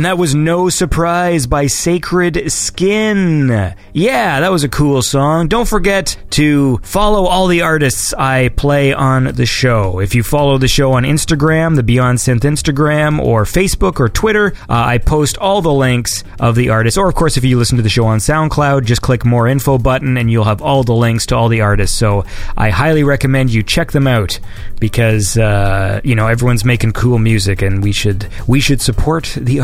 [0.00, 3.74] And that was No Surprise by Sacred Skin.
[3.92, 5.46] Yeah, that was a cool song.
[5.46, 9.98] Don't forget to follow all the artists I play on the show.
[9.98, 14.54] If you follow the show on Instagram, the Beyond Synth Instagram, or Facebook or Twitter,
[14.70, 16.96] uh, I post all the links of the artists.
[16.96, 19.76] Or, of course, if you listen to the show on SoundCloud, just click More Info
[19.76, 21.98] button and you'll have all the links to all the artists.
[21.98, 22.24] So
[22.56, 24.40] I highly recommend you check them out
[24.78, 29.60] because, uh, you know, everyone's making cool music and we should, we should support the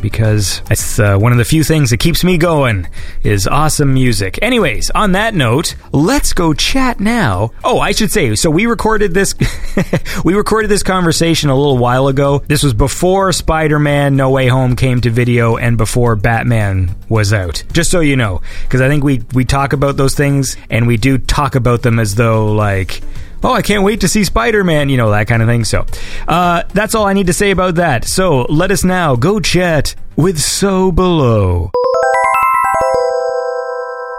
[0.00, 2.88] because it's uh, one of the few things that keeps me going
[3.22, 4.38] is awesome music.
[4.42, 7.50] Anyways, on that note, let's go chat now.
[7.64, 9.34] Oh, I should say, so we recorded this,
[10.24, 12.38] we recorded this conversation a little while ago.
[12.46, 17.64] This was before Spider-Man No Way Home came to video and before Batman was out.
[17.72, 20.96] Just so you know, because I think we we talk about those things and we
[20.96, 23.02] do talk about them as though like
[23.42, 25.64] oh, I can't wait to see Spider Man, you know, that kind of thing.
[25.64, 25.86] So,
[26.26, 28.04] uh, that's all I need to say about that.
[28.04, 31.70] So, let us now go chat with So Below.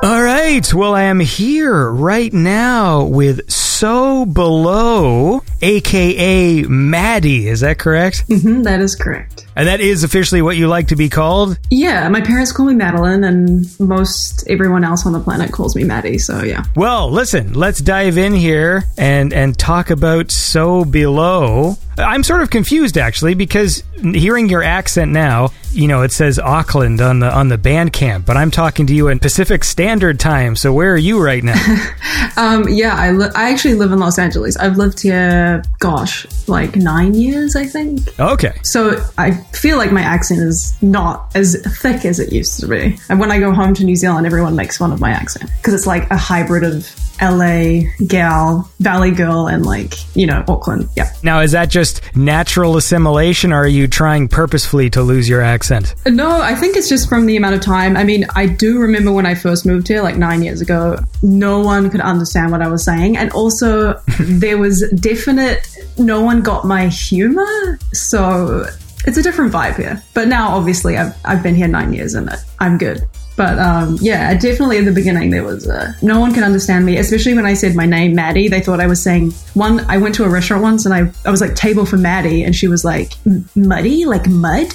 [0.01, 7.47] All right, well, I am here right now with So Below, aka Maddie.
[7.47, 8.25] Is that correct?
[8.27, 9.45] hmm that is correct.
[9.55, 11.57] And that is officially what you like to be called?
[11.69, 15.85] Yeah, my parents call me Madeline, and most everyone else on the planet calls me
[15.85, 16.17] Maddie.
[16.17, 16.63] So yeah.
[16.75, 21.77] Well, listen, let's dive in here and and talk about So Below.
[21.97, 27.01] I'm sort of confused actually because hearing your accent now, you know, it says Auckland
[27.01, 30.55] on the on the Bandcamp, but I'm talking to you in Pacific Standard Time.
[30.55, 31.55] So where are you right now?
[32.37, 34.57] Um, yeah, I li- I actually live in Los Angeles.
[34.57, 38.19] I've lived here, gosh, like nine years, I think.
[38.19, 38.53] okay.
[38.63, 42.97] So I feel like my accent is not as thick as it used to be.
[43.09, 45.73] And when I go home to New Zealand, everyone makes fun of my accent because
[45.73, 46.87] it's like a hybrid of
[47.21, 50.89] LA gal, Valley girl, and like you know Auckland.
[50.95, 51.11] Yeah.
[51.23, 55.95] Now is that just natural assimilation or are you trying purposefully to lose your accent?
[56.05, 57.97] No, I think it's just from the amount of time.
[57.97, 61.59] I mean, I do remember when I first moved here, like nine years ago, no
[61.59, 63.17] one could understand what I was saying.
[63.17, 65.67] And also, there was definite,
[65.97, 67.79] no one got my humor.
[67.93, 68.65] So
[69.05, 70.01] it's a different vibe here.
[70.13, 73.07] But now, obviously, I've, I've been here nine years and I'm good.
[73.39, 76.97] But um, yeah, definitely in the beginning there was uh, no one could understand me,
[76.97, 78.49] especially when I said my name, Maddie.
[78.49, 79.79] They thought I was saying one.
[79.89, 82.53] I went to a restaurant once and I, I was like table for Maddie, and
[82.53, 83.13] she was like
[83.55, 84.67] muddy, like mud,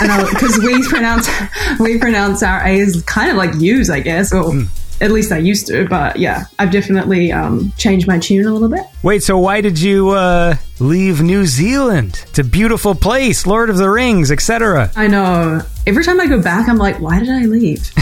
[0.00, 1.28] because we pronounce
[1.78, 4.52] we pronounce our A's kind of like U's, I guess, or
[5.00, 5.86] at least I used to.
[5.88, 8.84] But yeah, I've definitely um, changed my tune a little bit.
[9.02, 12.24] Wait, so why did you uh, leave New Zealand?
[12.28, 14.90] It's a beautiful place, Lord of the Rings, etc.
[14.96, 15.60] I know.
[15.86, 17.90] Every time I go back, I'm like, why did I leave?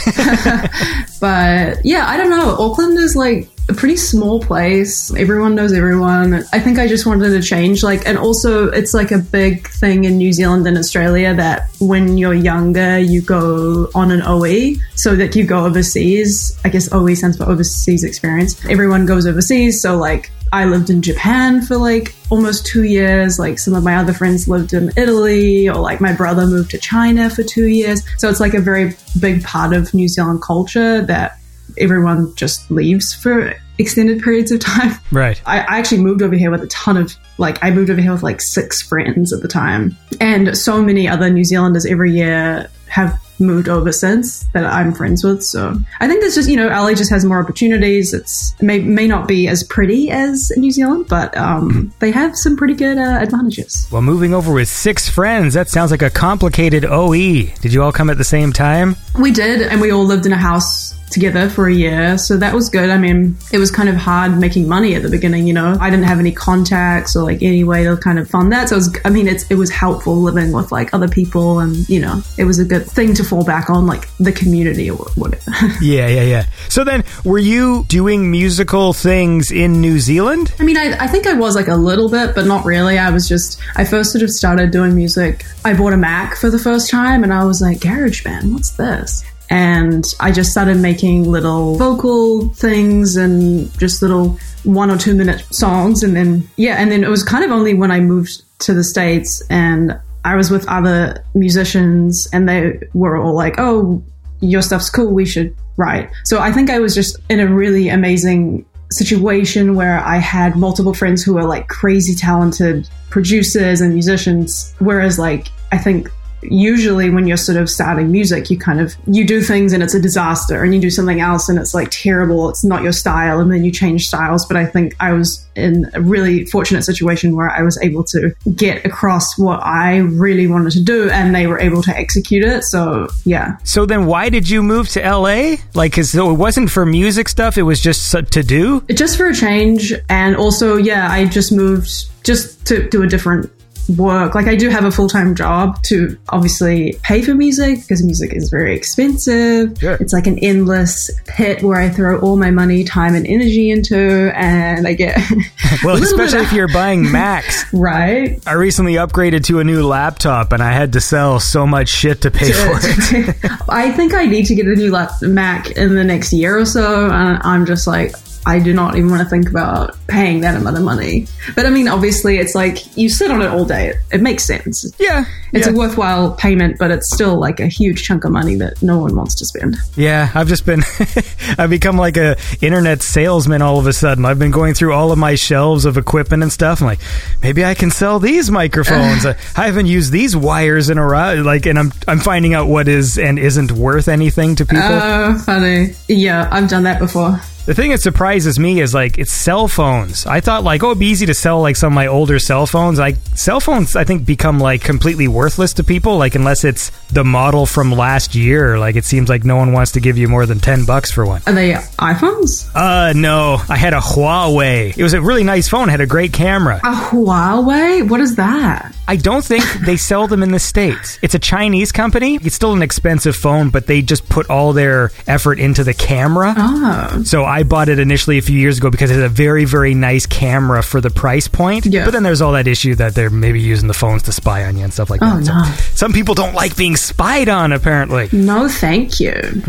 [1.21, 2.57] but yeah, I don't know.
[2.59, 5.13] Auckland is like a pretty small place.
[5.15, 6.45] Everyone knows everyone.
[6.53, 7.83] I think I just wanted to change.
[7.83, 12.17] Like, and also it's like a big thing in New Zealand and Australia that when
[12.17, 14.75] you're younger, you go on an OE.
[14.95, 16.59] So that you go overseas.
[16.65, 18.65] I guess OE stands for overseas experience.
[18.67, 19.83] Everyone goes overseas.
[19.83, 23.39] So like, I lived in Japan for like almost two years.
[23.39, 26.79] Like some of my other friends lived in Italy, or like my brother moved to
[26.79, 28.03] China for two years.
[28.19, 31.39] So it's like a very big part of New Zealand culture that
[31.79, 34.93] everyone just leaves for extended periods of time.
[35.13, 35.41] Right.
[35.47, 38.13] I, I actually moved over here with a ton of like I moved over here
[38.13, 42.69] with like six friends at the time, and so many other New Zealanders every year
[42.89, 45.43] have moved over since that I'm friends with.
[45.43, 48.15] So I think there's just you know LA just has more opportunities.
[48.15, 52.37] It's it may may not be as pretty as New Zealand, but um, they have
[52.37, 53.87] some pretty good uh, advantages.
[53.91, 57.47] Well, moving over with six friends, that sounds like a complicated OE.
[57.61, 58.97] Did you all come at the same time?
[59.21, 62.55] We did, and we all lived in a house together for a year, so that
[62.55, 62.91] was good.
[62.91, 65.77] I mean, it was kind of hard making money at the beginning, you know.
[65.81, 68.77] I didn't have any contacts or like any way to kind of fund that, so
[68.77, 68.97] was.
[69.05, 72.45] I mean, it's it was helpful living with like other people, and you know, it
[72.45, 75.43] was a good thing to fall back on, like the community or whatever.
[75.81, 76.47] Yeah, yeah, yeah.
[76.69, 80.53] So then, were you doing musical things in New Zealand?
[80.59, 82.99] I mean, I, I think I was like a little bit, but not really.
[82.99, 85.45] I was just, I first sort of started doing music.
[85.65, 89.25] I bought a Mac for the first time and I was like, GarageBand, what's this?
[89.51, 95.45] And I just started making little vocal things and just little one or two minute
[95.51, 96.03] songs.
[96.03, 98.83] And then, yeah, and then it was kind of only when I moved to the
[98.85, 104.03] States and I was with other musicians and they were all like, oh,
[104.41, 106.11] your stuff's cool, we should write.
[106.25, 110.95] So I think I was just in a really amazing situation where I had multiple
[110.95, 114.75] friends who were like crazy talented producers and musicians.
[114.79, 116.11] Whereas, like, I think
[116.43, 119.95] usually when you're sort of starting music, you kind of you do things and it's
[119.95, 122.49] a disaster, and you do something else and it's like terrible.
[122.49, 124.47] It's not your style, and then you change styles.
[124.47, 128.35] But I think I was in a really fortunate situation where I was able to
[128.55, 132.63] get across what I really wanted to do, and they were able to execute it.
[132.65, 135.57] So yeah, So then, why did you move to LA?
[135.75, 138.81] Like, because it wasn't for music stuff; it was just to do.
[138.95, 141.91] just for a change, and also yeah, I just moved
[142.25, 143.51] just to do a different
[143.89, 144.35] work.
[144.35, 148.33] Like I do have a full time job to obviously pay for music because music
[148.35, 149.79] is very expensive.
[149.79, 149.95] Sure.
[150.01, 154.33] It's like an endless pit where I throw all my money, time, and energy into,
[154.37, 155.19] and I get
[155.85, 157.73] Well, especially if you're buying Macs.
[157.73, 158.41] right.
[158.47, 162.23] I recently upgraded to a new laptop, and I had to sell so much shit
[162.23, 163.37] to pay for it.
[163.69, 166.65] I think I need to get a new lap- Mac in the next year or
[166.67, 168.15] so, and I'm just like.
[168.47, 171.27] I do not even want to think about paying that amount of money.
[171.57, 173.89] But I mean, obviously, it's like you sit on it all day.
[173.89, 174.89] It, it makes sense.
[175.01, 175.73] Yeah, It's yeah.
[175.73, 179.17] a worthwhile payment, but it's still like a huge chunk of money that no one
[179.17, 179.77] wants to spend.
[179.97, 180.85] Yeah, I've just been
[181.59, 184.25] I've become like a internet salesman all of a sudden.
[184.25, 186.81] I've been going through all of my shelves of equipment and stuff.
[186.81, 187.01] I'm like,
[187.43, 189.27] maybe I can sell these microphones.
[189.57, 191.43] I haven't used these wires in a while.
[191.43, 194.87] Like, and I'm I'm finding out what is and isn't worth anything to people.
[194.89, 195.95] Oh, funny.
[196.07, 197.41] Yeah, I've done that before.
[197.67, 200.25] The thing that surprises me is like it's cell phones.
[200.27, 202.67] I thought like oh it'd be easy to sell like some of my older cell
[202.67, 202.99] phones.
[202.99, 206.17] Like cell phones, I think become like completely worthless to people.
[206.19, 208.79] Like unless it's the model from last year.
[208.79, 211.27] Like it seems like no one wants to give you more than ten bucks for
[211.27, 211.43] one.
[211.47, 212.71] Are they iPhones?
[212.75, 213.59] Uh, no.
[213.69, 214.97] I had a Huawei.
[214.97, 215.89] It was a really nice phone.
[215.89, 216.77] Had a great camera.
[216.79, 218.09] A Huawei?
[218.09, 218.95] What is that?
[219.09, 221.19] I don't think they sell them in the States.
[221.23, 222.37] It's a Chinese company.
[222.43, 226.55] It's still an expensive phone, but they just put all their effort into the camera.
[226.57, 229.65] Oh, So I bought it initially a few years ago because it had a very,
[229.65, 231.87] very nice camera for the price point.
[231.87, 232.05] Yeah.
[232.05, 234.77] But then there's all that issue that they're maybe using the phones to spy on
[234.77, 235.45] you and stuff like Oh, that.
[235.47, 235.65] So no.
[235.95, 238.29] some people don't like being spied on, apparently.
[238.33, 239.33] no, thank you.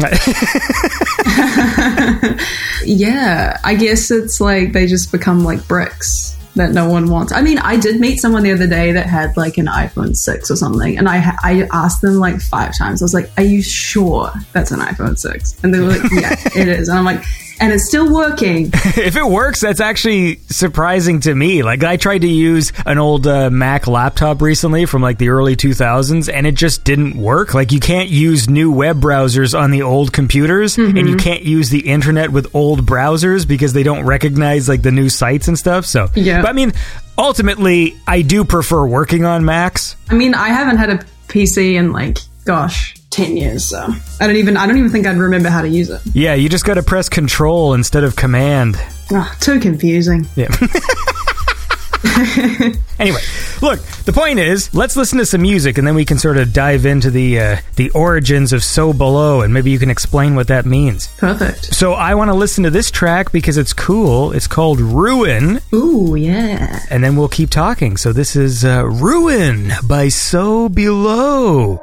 [2.84, 7.32] yeah, I guess it's like they just become like bricks that no one wants.
[7.34, 10.52] I mean, I did meet someone the other day that had like an iPhone 6
[10.52, 13.02] or something, and I I asked them like five times.
[13.02, 16.36] I was like, "Are you sure that's an iPhone 6?" And they were like, "Yeah,
[16.56, 17.24] it is." And I'm like,
[17.60, 21.64] "And it's still working." if it works, that's actually surprising to me.
[21.64, 25.56] Like I tried to use an old uh, Mac laptop recently from like the early
[25.56, 27.54] 2000s, and it just didn't work.
[27.54, 31.70] Like you can't use new web browsers on the old computers, and you can't use
[31.70, 35.86] the internet with old browsers because they don't recognize like the new sites and stuff.
[35.86, 36.42] So, Yeah.
[36.42, 36.74] But I mean,
[37.18, 39.96] ultimately, I do prefer working on Macs.
[40.10, 43.88] I mean, I haven't had a PC in like, gosh, 10 years, so
[44.20, 46.02] I don't even I don't even think I'd remember how to use it.
[46.14, 48.76] Yeah, you just got to press Control instead of Command.
[49.12, 50.28] Ah, too confusing.
[50.36, 50.50] Yeah.
[53.00, 53.20] anyway,
[53.62, 56.54] look, the point is, let's listen to some music and then we can sort of
[56.54, 60.48] dive into the uh, the origins of So Below and maybe you can explain what
[60.48, 61.08] that means.
[61.18, 61.74] Perfect.
[61.74, 64.32] So I want to listen to this track because it's cool.
[64.32, 66.82] It's called Ruin Ooh, yeah.
[66.90, 67.98] and then we'll keep talking.
[67.98, 71.82] So this is uh, Ruin by So Below.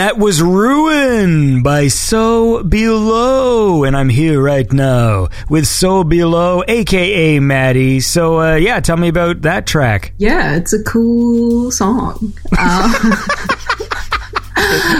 [0.00, 3.84] That was Ruin by So Below.
[3.84, 8.00] And I'm here right now with So Below, aka Maddie.
[8.00, 10.14] So, uh, yeah, tell me about that track.
[10.16, 12.32] Yeah, it's a cool song.
[12.58, 13.26] Uh,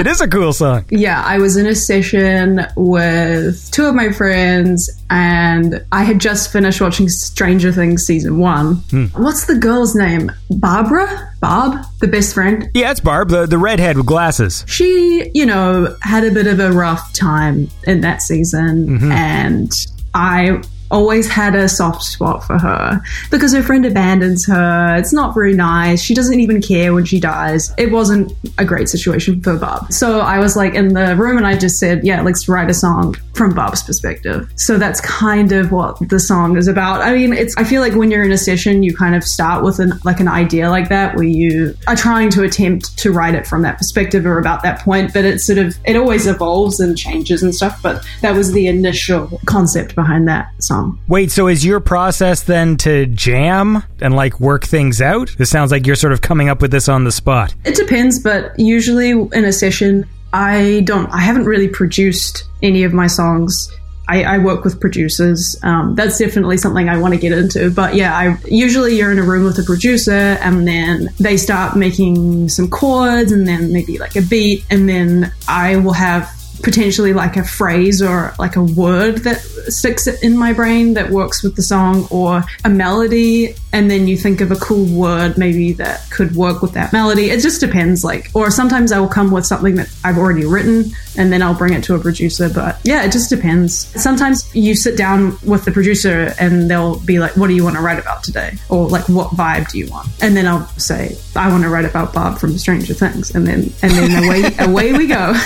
[0.01, 0.85] It is a cool song.
[0.91, 6.53] yeah, I was in a session with two of my friends, and I had just
[6.53, 8.77] finished watching Stranger Things season one.
[8.91, 9.07] Hmm.
[9.07, 10.33] What's the girl's name?
[10.51, 11.33] Barbara?
[11.41, 11.85] Barb?
[12.01, 12.71] The best friend?
[12.75, 14.65] Yeah, it's Barb, the, the redhead with glasses.
[14.67, 19.13] she, you know, had a bit of a rough time in that season, mm-hmm.
[19.13, 19.71] and
[20.15, 24.97] I always had a soft spot for her because her friend abandons her.
[24.97, 26.01] It's not very nice.
[26.01, 27.73] She doesn't even care when she dies.
[27.79, 29.93] It wasn't a great situation for Bob.
[29.93, 32.75] So I was like in the room and I just said, yeah, let's write a
[32.75, 34.51] song from Bob's perspective.
[34.57, 37.01] So that's kind of what the song is about.
[37.01, 39.65] I mean, it's I feel like when you're in a session, you kind of start
[39.65, 43.35] with an like an idea like that where you are trying to attempt to write
[43.35, 46.81] it from that perspective or about that point, but it sort of it always evolves
[46.81, 50.80] and changes and stuff, but that was the initial concept behind that song.
[51.09, 55.35] Wait, so is your process then to jam and like work things out?
[55.39, 57.55] It sounds like you're sort of coming up with this on the spot.
[57.65, 62.93] It depends, but usually in a session, I don't, I haven't really produced any of
[62.93, 63.71] my songs.
[64.09, 65.57] I, I work with producers.
[65.63, 67.71] Um, that's definitely something I want to get into.
[67.71, 71.77] But yeah, I usually you're in a room with a producer, and then they start
[71.77, 76.29] making some chords, and then maybe like a beat, and then I will have
[76.63, 79.39] potentially like a phrase or like a word that
[79.69, 84.17] sticks in my brain that works with the song or a melody and then you
[84.17, 87.31] think of a cool word maybe that could work with that melody.
[87.31, 90.85] It just depends like or sometimes i will come with something that i've already written
[91.17, 93.75] and then i'll bring it to a producer but yeah it just depends.
[94.01, 97.77] Sometimes you sit down with the producer and they'll be like what do you want
[97.77, 98.53] to write about today?
[98.69, 100.09] or like what vibe do you want?
[100.23, 103.73] And then i'll say i want to write about bob from stranger things and then
[103.83, 105.35] and then away away we go.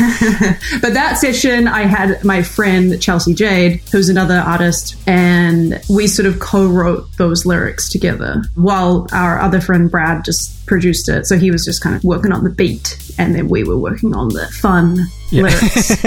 [0.80, 6.26] But that session i had my friend chelsea jade who's another artist and we sort
[6.26, 11.50] of co-wrote those lyrics together while our other friend brad just produced it so he
[11.50, 14.46] was just kind of working on the beat and then we were working on the
[14.60, 14.98] fun
[15.32, 16.02] lyrics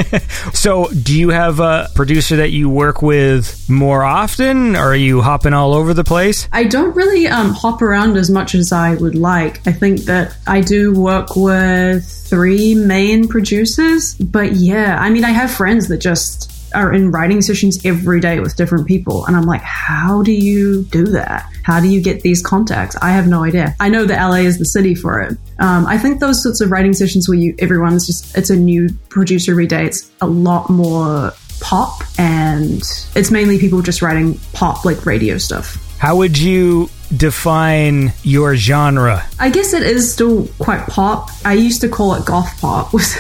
[0.54, 4.76] So, do you have a producer that you work with more often?
[4.76, 6.48] Or are you hopping all over the place?
[6.52, 9.66] I don't really um, hop around as much as I would like.
[9.68, 15.32] I think that I do work with three main producers, but yeah, I mean, I
[15.32, 19.46] have friends that just are in writing sessions every day with different people, and I'm
[19.46, 21.50] like, how do you do that?
[21.64, 22.96] How do you get these contacts?
[23.02, 23.76] I have no idea.
[23.80, 25.38] I know that LA is the city for it.
[25.60, 28.90] Um, I think those sorts of writing sessions where you everyone's just it's a new
[29.10, 29.86] producer every day.
[29.86, 32.82] It's a lot more pop, and
[33.16, 35.84] it's mainly people just writing pop like radio stuff.
[36.00, 39.24] How would you define your genre?
[39.40, 41.30] I guess it is still quite pop.
[41.46, 43.16] I used to call it goth pop was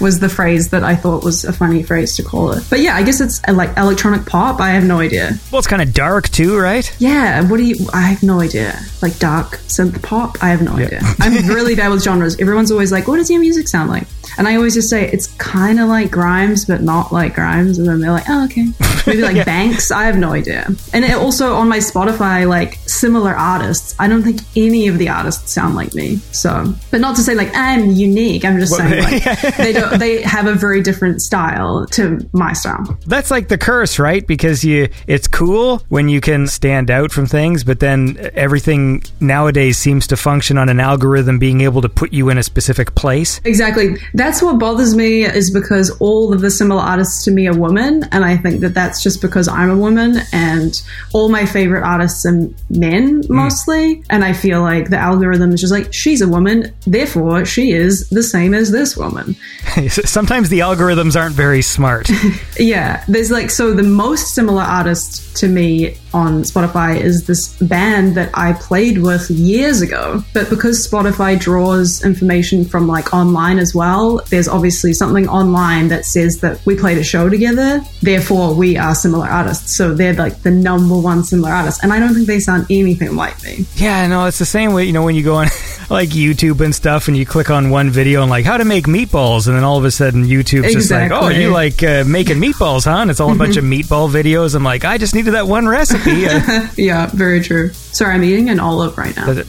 [0.00, 2.64] was the phrase that I thought was a funny phrase to call it.
[2.70, 4.60] But yeah, I guess it's uh, like electronic pop.
[4.60, 5.32] I have no idea.
[5.50, 6.94] Well, it's kind of dark too, right?
[6.98, 7.86] Yeah, what do you?
[7.92, 8.78] I have no idea.
[9.02, 10.36] Like dark synth pop.
[10.42, 11.00] I have no idea.
[11.18, 12.38] I'm really bad with genres.
[12.40, 14.06] Everyone's always like, "What does your music sound like?"
[14.38, 17.78] And I always just say it's kind of like Grimes, but not like Grimes.
[17.78, 18.68] And then they're like, "Oh, okay."
[19.06, 19.90] Maybe like Banks.
[19.90, 20.68] I have no idea.
[20.92, 23.94] And it also on my Spotify, like similar artists.
[23.98, 26.16] I don't think any of the artists sound like me.
[26.32, 28.44] So, but not to say like I'm unique.
[28.44, 29.98] I'm just saying like they don't.
[29.98, 32.98] They have a very different style to my style.
[33.06, 34.26] That's like the curse, right?
[34.26, 39.78] Because you it's cool when you can stand out from things, but then everything nowadays
[39.78, 43.40] seems to function on an algorithm being able to put you in a specific place.
[43.44, 43.96] Exactly.
[44.14, 48.04] That's what bothers me is because all of the similar artists to me are women,
[48.12, 50.80] and I think that that's just because I'm a woman, and
[51.14, 53.34] all my favorite artists are men Hmm.
[53.34, 57.72] mostly, and I feel like the algorithm is just like she's a woman, therefore she
[57.72, 59.36] is the same as this woman.
[59.88, 62.10] Sometimes the algorithms aren't very smart.
[62.58, 68.16] Yeah, there's like so the most similar artist to me on Spotify is this band
[68.16, 70.22] that I played with years ago.
[70.34, 76.04] But because Spotify draws information from like online as well, there's obviously something online that
[76.04, 79.76] says that we played a show together, therefore we are similar artists.
[79.76, 81.82] So they're like the number one similar artist.
[81.82, 83.66] And I don't think they sound anything like me.
[83.76, 85.46] yeah, no, it's the same way, you know, when you go on
[85.90, 88.86] like YouTube and stuff and you click on one video and like how to make
[88.86, 91.42] meatballs and then all of a sudden YouTube's just like, "Oh, Exactly.
[91.42, 93.92] you like uh, making meatballs, huh?" And it's all a bunch of mm-hmm.
[93.92, 94.54] meatball videos.
[94.54, 96.26] I'm like, "I just needed that one recipe."
[96.76, 97.70] Yeah, very true.
[97.72, 99.26] Sorry, I'm eating an olive right now.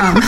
[0.00, 0.20] Um,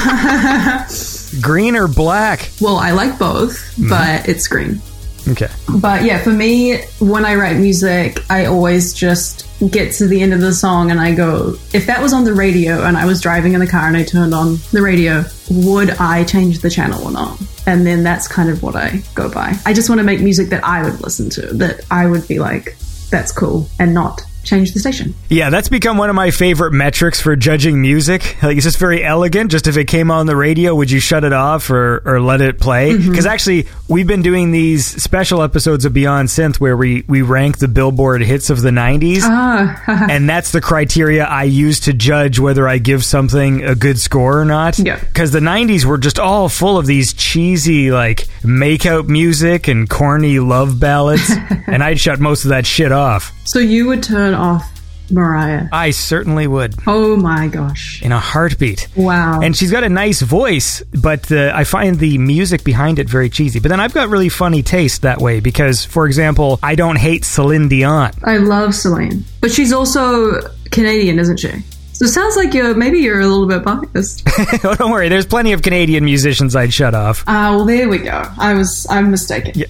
[1.41, 2.51] green or black?
[2.61, 3.89] Well, I like both, mm-hmm.
[3.89, 4.81] but it's green.
[5.29, 5.49] Okay.
[5.79, 10.33] But yeah, for me, when I write music, I always just get to the end
[10.33, 13.21] of the song and I go, if that was on the radio and I was
[13.21, 17.05] driving in the car and I turned on the radio, would I change the channel
[17.05, 17.41] or not?
[17.67, 19.55] And then that's kind of what I go by.
[19.65, 22.41] I just want to make music that I would listen to, that I would be
[22.41, 22.77] like,
[23.11, 25.15] that's cool, and not change the station.
[25.29, 28.37] Yeah, that's become one of my favorite metrics for judging music.
[28.43, 29.51] Like, it's just very elegant.
[29.51, 32.41] Just if it came on the radio, would you shut it off or, or let
[32.41, 32.97] it play?
[32.97, 37.59] Because actually, we've been doing these special episodes of Beyond Synth where we, we rank
[37.59, 39.21] the Billboard hits of the 90s.
[39.23, 43.99] Ah, and that's the criteria I use to judge whether I give something a good
[43.99, 44.79] score or not.
[44.79, 44.99] Yeah.
[44.99, 50.39] Because the 90s were just all full of these cheesy, like, make-out music and corny
[50.39, 51.31] love ballads.
[51.67, 53.33] and I'd shut most of that shit off.
[53.45, 54.65] so you would turn off
[55.11, 55.69] Mariah.
[55.73, 56.75] I certainly would.
[56.87, 58.03] Oh my gosh.
[58.03, 58.89] In a heartbeat.
[58.97, 59.41] Wow.
[59.41, 63.29] And she's got a nice voice, but uh, I find the music behind it very
[63.29, 63.61] cheesy.
[63.61, 67.25] But then I've got really funny taste that way because, for example, I don't hate
[67.25, 68.13] Celine Dion.
[68.25, 69.25] I love Celine.
[69.41, 71.53] But she's also Canadian, isn't she?
[71.93, 74.23] So it sounds like you're maybe you're a little bit biased.
[74.65, 77.23] oh, don't worry, there's plenty of Canadian musicians I'd shut off.
[77.27, 78.25] Ah, well there we go.
[78.39, 79.53] I was I'm mistaken.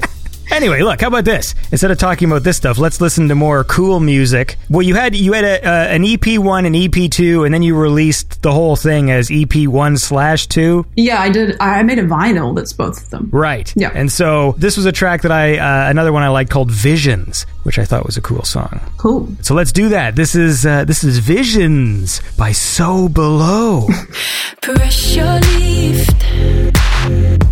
[0.50, 1.54] Anyway, look, how about this?
[1.70, 4.56] Instead of talking about this stuff, let's listen to more cool music.
[4.68, 7.62] Well, you had you had a, uh, an EP one and EP two, and then
[7.62, 10.84] you released the whole thing as EP one slash two.
[10.96, 13.28] Yeah, I did I made a vinyl that's both of them.
[13.32, 13.72] Right.
[13.76, 13.92] Yeah.
[13.94, 17.46] And so this was a track that I, uh, another one I liked called Visions,
[17.62, 18.80] which I thought was a cool song.
[18.96, 19.28] Cool.
[19.42, 20.16] So let's do that.
[20.16, 23.86] This is uh, this is Visions by So Below.
[24.60, 27.49] Pressure lift.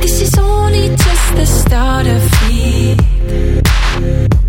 [0.00, 4.39] This is only just the start of it.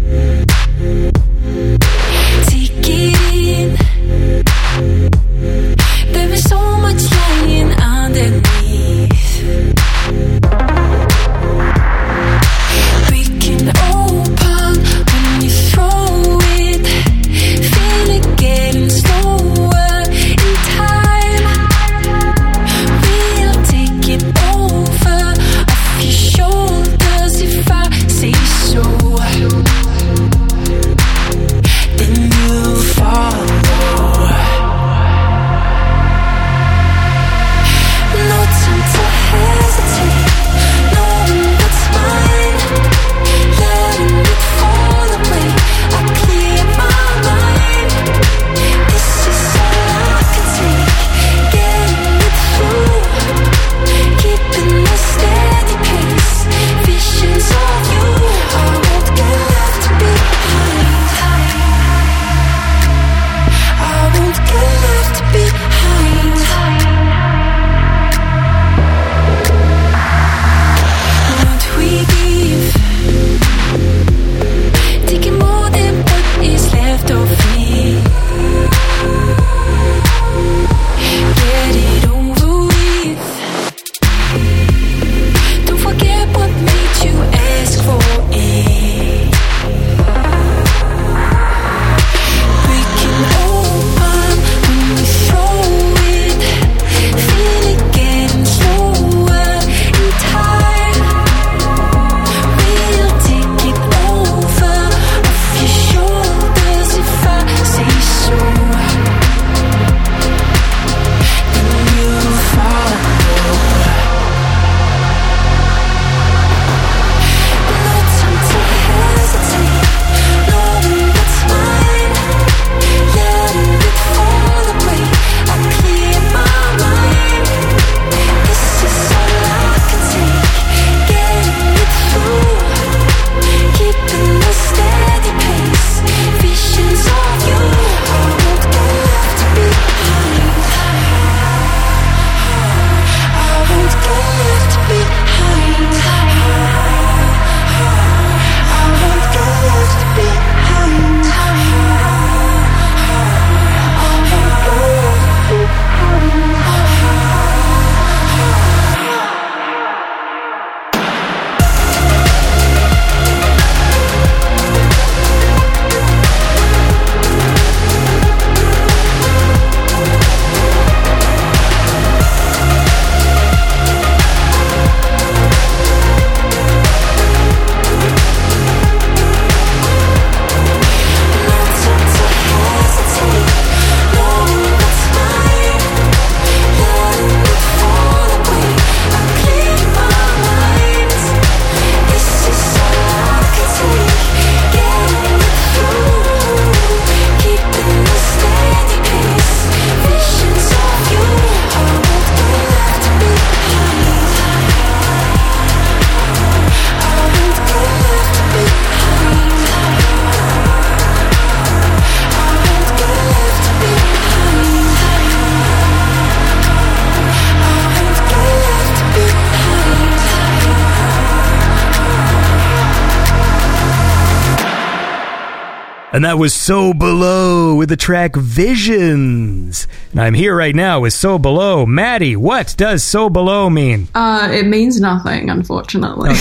[226.13, 229.87] And that was So Below with the track Visions.
[230.11, 231.85] And I'm here right now with So Below.
[231.85, 234.09] Maddie, what does So Below mean?
[234.13, 236.31] Uh, it means nothing, unfortunately.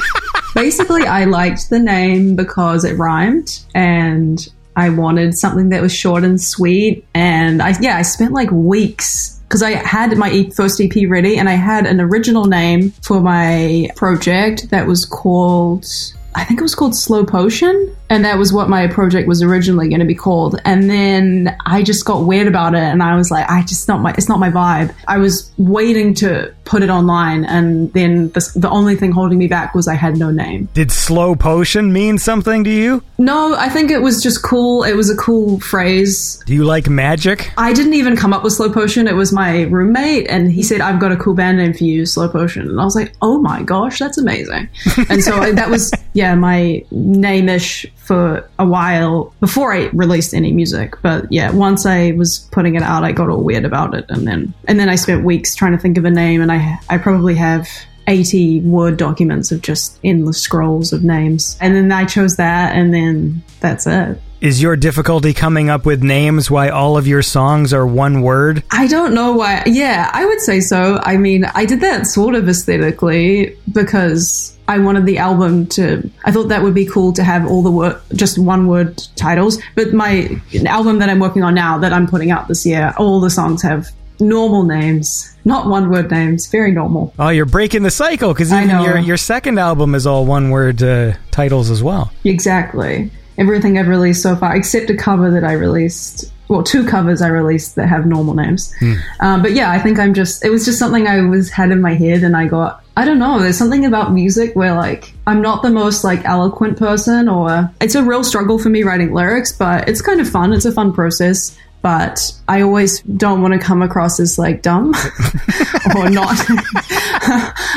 [0.54, 4.46] Basically, I liked the name because it rhymed and
[4.76, 7.06] I wanted something that was short and sweet.
[7.14, 11.48] And I, yeah, I spent like weeks because I had my first EP ready and
[11.48, 15.86] I had an original name for my project that was called,
[16.34, 17.96] I think it was called Slow Potion.
[18.10, 20.60] And that was what my project was originally going to be called.
[20.64, 24.00] And then I just got weird about it and I was like, I just not
[24.00, 24.94] my, it's not my vibe.
[25.08, 29.46] I was waiting to put it online and then the, the only thing holding me
[29.46, 30.68] back was I had no name.
[30.74, 33.02] Did slow potion mean something to you?
[33.20, 34.82] No, I think it was just cool.
[34.82, 36.42] It was a cool phrase.
[36.46, 37.52] Do you like magic?
[37.58, 39.06] I didn't even come up with Slow Potion.
[39.06, 42.06] It was my roommate, and he said, I've got a cool band name for you,
[42.06, 42.68] Slow Potion.
[42.68, 44.70] And I was like, oh my gosh, that's amazing.
[45.10, 50.34] and so I, that was, yeah, my name ish for a while before I released
[50.34, 50.96] any music.
[51.00, 54.04] But yeah, once I was putting it out, I got all weird about it.
[54.08, 56.80] And then, and then I spent weeks trying to think of a name, and I,
[56.88, 57.68] I probably have
[58.08, 61.56] 80 word documents of just endless scrolls of names.
[61.60, 64.20] And then I chose that, and then that's it.
[64.40, 68.64] Is your difficulty coming up with names why all of your songs are one word?
[68.72, 69.62] I don't know why.
[69.66, 70.98] Yeah, I would say so.
[71.04, 76.08] I mean, I did that sort of aesthetically because I wanted the album to.
[76.24, 79.58] I thought that would be cool to have all the word, just one word titles.
[79.74, 83.18] But my album that I'm working on now, that I'm putting out this year, all
[83.20, 83.88] the songs have
[84.20, 86.46] normal names, not one word names.
[86.46, 87.12] Very normal.
[87.18, 90.84] Oh, you're breaking the cycle because even your your second album is all one word
[90.84, 92.12] uh, titles as well.
[92.24, 93.10] Exactly.
[93.38, 96.30] Everything I've released so far, except a cover that I released.
[96.46, 98.72] Well, two covers I released that have normal names.
[99.20, 100.44] Um, but yeah, I think I'm just.
[100.44, 102.84] It was just something I was had in my head, and I got.
[103.00, 103.38] I don't know.
[103.38, 107.94] There's something about music where like I'm not the most like eloquent person, or it's
[107.94, 109.52] a real struggle for me writing lyrics.
[109.52, 110.52] But it's kind of fun.
[110.52, 111.56] It's a fun process.
[111.82, 114.88] But I always don't want to come across as like dumb
[115.96, 116.36] or not.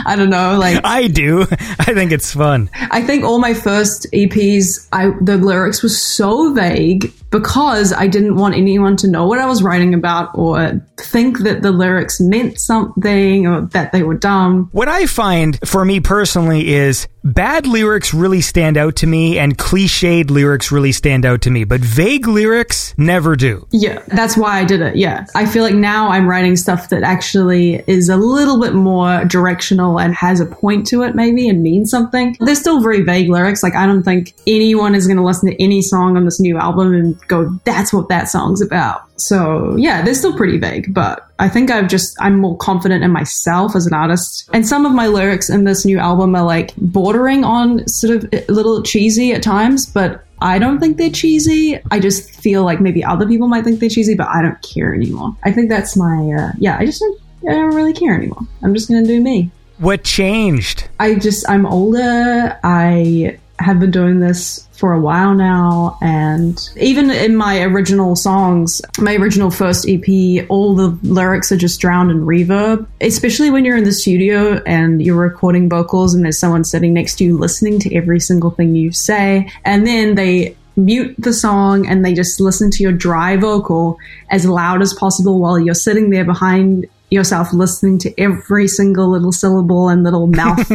[0.05, 0.57] I don't know.
[0.59, 1.43] Like I do.
[1.43, 2.69] I think it's fun.
[2.73, 8.35] I think all my first EPs, I the lyrics were so vague because I didn't
[8.35, 12.59] want anyone to know what I was writing about or think that the lyrics meant
[12.59, 14.69] something or that they were dumb.
[14.71, 19.57] What I find for me personally is bad lyrics really stand out to me and
[19.57, 23.67] cliched lyrics really stand out to me, but vague lyrics never do.
[23.71, 24.95] Yeah, that's why I did it.
[24.95, 25.25] Yeah.
[25.35, 29.99] I feel like now I'm writing stuff that actually is a little bit more directional
[29.99, 32.35] and has a point to it, maybe, and means something.
[32.39, 33.63] They're still very vague lyrics.
[33.63, 36.57] Like, I don't think anyone is going to listen to any song on this new
[36.57, 39.03] album and go, that's what that song's about.
[39.15, 43.11] So, yeah, they're still pretty vague, but I think I've just, I'm more confident in
[43.11, 44.49] myself as an artist.
[44.53, 48.29] And some of my lyrics in this new album are like bordering on sort of
[48.33, 51.79] a little cheesy at times, but I don't think they're cheesy.
[51.91, 54.93] I just feel like maybe other people might think they're cheesy, but I don't care
[54.93, 55.35] anymore.
[55.43, 58.41] I think that's my, uh, yeah, I just don't, I don't really care anymore.
[58.61, 59.51] I'm just to do me.
[59.77, 60.87] What changed?
[60.99, 62.59] I just, I'm older.
[62.63, 65.97] I have been doing this for a while now.
[66.01, 71.79] And even in my original songs, my original first EP, all the lyrics are just
[71.79, 76.39] drowned in reverb, especially when you're in the studio and you're recording vocals and there's
[76.39, 79.49] someone sitting next to you listening to every single thing you say.
[79.63, 83.97] And then they mute the song and they just listen to your dry vocal
[84.31, 89.31] as loud as possible while you're sitting there behind yourself listening to every single little
[89.31, 90.71] syllable and little mouth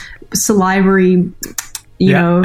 [0.34, 1.30] salivary
[2.02, 2.22] you Yeah.
[2.22, 2.42] know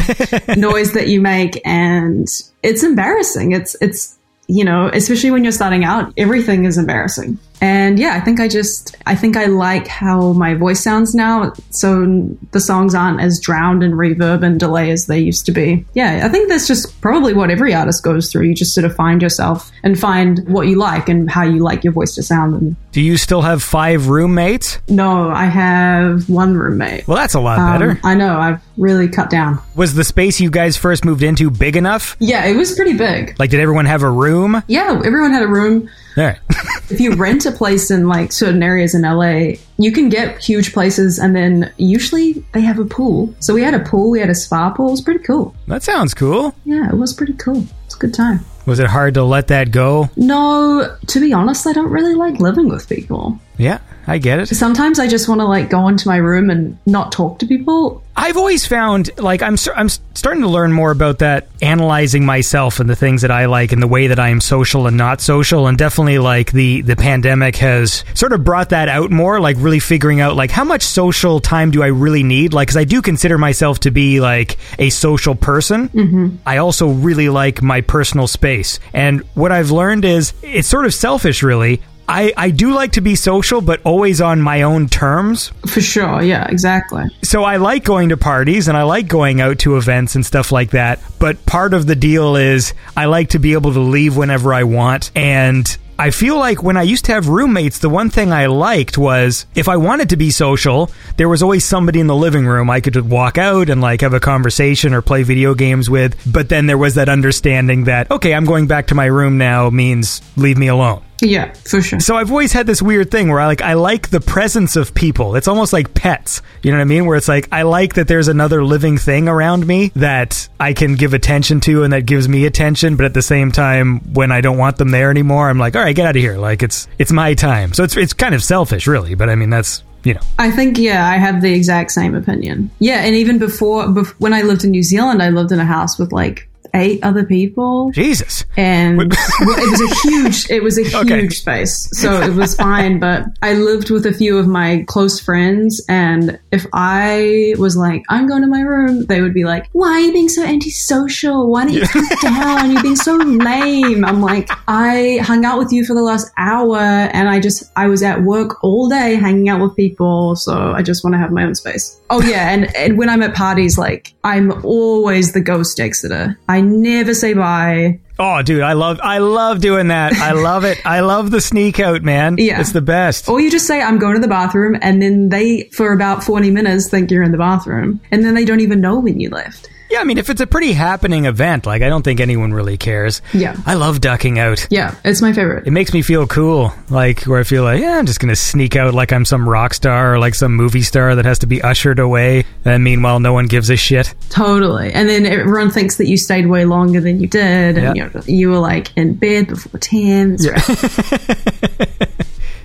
[0.56, 2.28] noise that you make and
[2.64, 4.18] it's embarrassing it's it's
[4.48, 8.48] you know especially when you're starting out everything is embarrassing and yeah i think i
[8.48, 12.06] just i think i like how my voice sounds now so
[12.52, 16.22] the songs aren't as drowned in reverb and delay as they used to be yeah
[16.24, 19.22] i think that's just probably what every artist goes through you just sort of find
[19.22, 22.76] yourself and find what you like and how you like your voice to sound and
[22.92, 24.80] Do you still have five roommates?
[24.88, 28.00] no i have one roommate Well, that's a lot Um, better.
[28.04, 31.76] i know i've really cut down Was the space you guys first moved into big
[31.76, 32.16] enough?
[32.20, 34.62] yeah it was pretty big Like, did everyone have a room?
[34.68, 36.40] yeah everyone had a room All right.
[36.90, 40.74] if you rent a place in like certain areas in LA, you can get huge
[40.74, 43.34] places and then usually they have a pool.
[43.40, 44.88] So we had a pool, we had a spa pool.
[44.88, 45.56] It was pretty cool.
[45.68, 46.56] that sounds cool.
[46.66, 47.66] Yeah, it was pretty cool.
[47.86, 48.40] It's a good time.
[48.66, 50.10] Was it hard to let that go?
[50.18, 53.40] No, to be honest, I don't really like living with people.
[53.58, 54.48] Yeah, I get it.
[54.48, 58.02] Sometimes I just want to like go into my room and not talk to people.
[58.16, 62.90] I've always found like I'm I'm starting to learn more about that analyzing myself and
[62.90, 65.68] the things that I like and the way that I am social and not social
[65.68, 69.80] and definitely like the the pandemic has sort of brought that out more like really
[69.80, 73.02] figuring out like how much social time do I really need like cuz I do
[73.02, 75.90] consider myself to be like a social person.
[75.90, 76.28] Mm-hmm.
[76.46, 78.80] I also really like my personal space.
[78.94, 81.82] And what I've learned is it's sort of selfish really.
[82.10, 85.52] I, I do like to be social, but always on my own terms.
[85.68, 86.22] For sure.
[86.22, 87.06] Yeah, exactly.
[87.24, 90.52] So I like going to parties and I like going out to events and stuff
[90.52, 91.02] like that.
[91.20, 94.64] But part of the deal is I like to be able to leave whenever I
[94.64, 95.12] want.
[95.16, 95.66] And
[96.00, 99.48] I feel like when I used to have roommates, the one thing I liked was
[99.56, 102.82] if I wanted to be social, there was always somebody in the living room I
[102.82, 106.16] could just walk out and like have a conversation or play video games with.
[106.32, 109.70] But then there was that understanding that, okay, I'm going back to my room now
[109.72, 111.02] means leave me alone.
[111.22, 112.00] Yeah, for sure.
[112.00, 114.94] So I've always had this weird thing where I like I like the presence of
[114.94, 115.36] people.
[115.36, 116.42] It's almost like pets.
[116.62, 117.06] You know what I mean?
[117.06, 120.96] Where it's like I like that there's another living thing around me that I can
[120.96, 124.42] give attention to and that gives me attention, but at the same time when I
[124.42, 126.88] don't want them there anymore, I'm like, "All right, get out of here." Like it's
[127.00, 127.74] it's my time.
[127.74, 130.22] So it's it's kind of selfish, really, but I mean that's you know.
[130.38, 132.70] I think yeah, I have the exact same opinion.
[132.80, 135.66] Yeah, and even before, bef- when I lived in New Zealand, I lived in a
[135.66, 137.92] house with like eight other people.
[137.92, 138.46] Jesus.
[138.58, 141.30] and it was a huge it was a huge Okay.
[141.30, 141.90] space.
[141.94, 146.40] So it was fine but i lived with a few of my close friends and
[146.52, 150.00] if i was like i'm going to my room they would be like why are
[150.00, 151.50] you being so antisocial?
[151.52, 152.72] Why don't you come down?
[152.72, 154.04] You're being so lame.
[154.06, 157.88] I'm like i hung out with you for the last hour and i just i
[157.88, 161.32] was at work all day hanging out with people so i just want to have
[161.32, 162.00] my own space.
[162.10, 166.38] Oh yeah and, and when i'm at parties like i'm always the ghost exeter.
[166.50, 170.14] I never say bye Oh, dude, I love I love doing that.
[170.14, 170.84] I love it.
[170.84, 172.38] I love the sneak out, man.
[172.48, 172.60] Yeah.
[172.60, 173.30] It's the best.
[173.30, 176.50] Or you just say, I'm going to the bathroom, and then they, for about 40
[176.50, 178.00] minutes, think you're in the bathroom.
[178.10, 179.70] And then they don't even know when you left.
[179.90, 182.76] Yeah, I mean, if it's a pretty happening event, like I don't think anyone really
[182.78, 183.22] cares.
[183.34, 183.56] Yeah.
[183.66, 184.68] I love ducking out.
[184.70, 185.66] Yeah, it's my favorite.
[185.66, 188.76] It makes me feel cool, like where I feel like, yeah, I'm just gonna sneak
[188.76, 191.62] out like I'm some rock star or like some movie star that has to be
[191.62, 192.44] ushered away.
[192.66, 194.14] And meanwhile, no one gives a shit.
[194.30, 194.92] Totally.
[194.92, 198.08] And then everyone thinks that you stayed way longer than you did, and Yeah.
[198.08, 200.36] you, know, you were like in bed before 10.
[200.40, 200.48] It's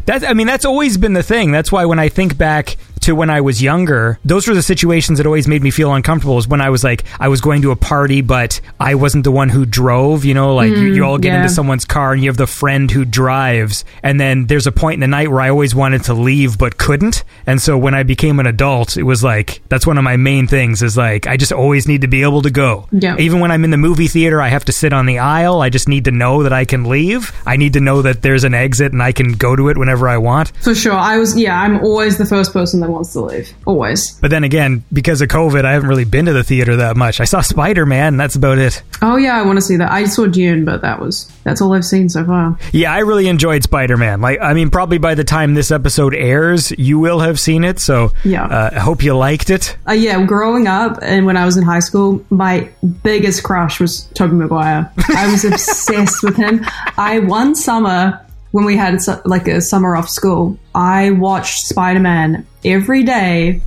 [0.05, 1.53] That's, I mean, that's always been the thing.
[1.53, 5.19] That's why when I think back to when I was younger, those were the situations
[5.19, 6.39] that always made me feel uncomfortable.
[6.39, 9.31] Is when I was like, I was going to a party, but I wasn't the
[9.31, 10.25] one who drove.
[10.25, 11.43] You know, like you, you all get mm, yeah.
[11.43, 14.95] into someone's car and you have the friend who drives, and then there's a point
[14.95, 17.25] in the night where I always wanted to leave but couldn't.
[17.47, 20.47] And so when I became an adult, it was like that's one of my main
[20.47, 20.83] things.
[20.83, 22.89] Is like I just always need to be able to go.
[22.93, 23.17] Yeah.
[23.19, 25.61] Even when I'm in the movie theater, I have to sit on the aisle.
[25.61, 27.33] I just need to know that I can leave.
[27.47, 30.09] I need to know that there's an exit and I can go to it whenever
[30.09, 30.53] I want.
[30.63, 30.93] For sure.
[30.93, 33.53] I was, yeah, I'm always the first person that wants to leave.
[33.67, 34.13] Always.
[34.21, 37.21] But then again, because of COVID, I haven't really been to the theater that much.
[37.21, 38.83] I saw Spider Man, and that's about it.
[39.03, 39.91] Oh, yeah, I want to see that.
[39.91, 42.57] I saw Dune, but that was, that's all I've seen so far.
[42.73, 44.21] Yeah, I really enjoyed Spider Man.
[44.21, 47.81] Like, I mean, probably by the time this episode airs, you will have seen it.
[47.81, 48.45] So, Yeah.
[48.45, 49.77] uh, I hope you liked it.
[49.89, 52.69] Uh, yeah, growing up and when I was in high school, my
[53.03, 54.91] biggest crush was Tobey Maguire.
[55.09, 56.65] I was obsessed with him.
[56.97, 58.21] I one summer
[58.53, 63.61] when we had like a summer off school, I watched Spider Man every day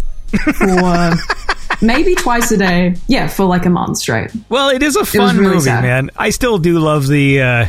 [0.58, 1.12] for
[1.82, 2.96] maybe twice a day.
[3.08, 4.32] Yeah, for like a month straight.
[4.50, 5.84] Well, it is a fun really movie, sad.
[5.84, 6.10] man.
[6.18, 7.66] I still do love the, uh,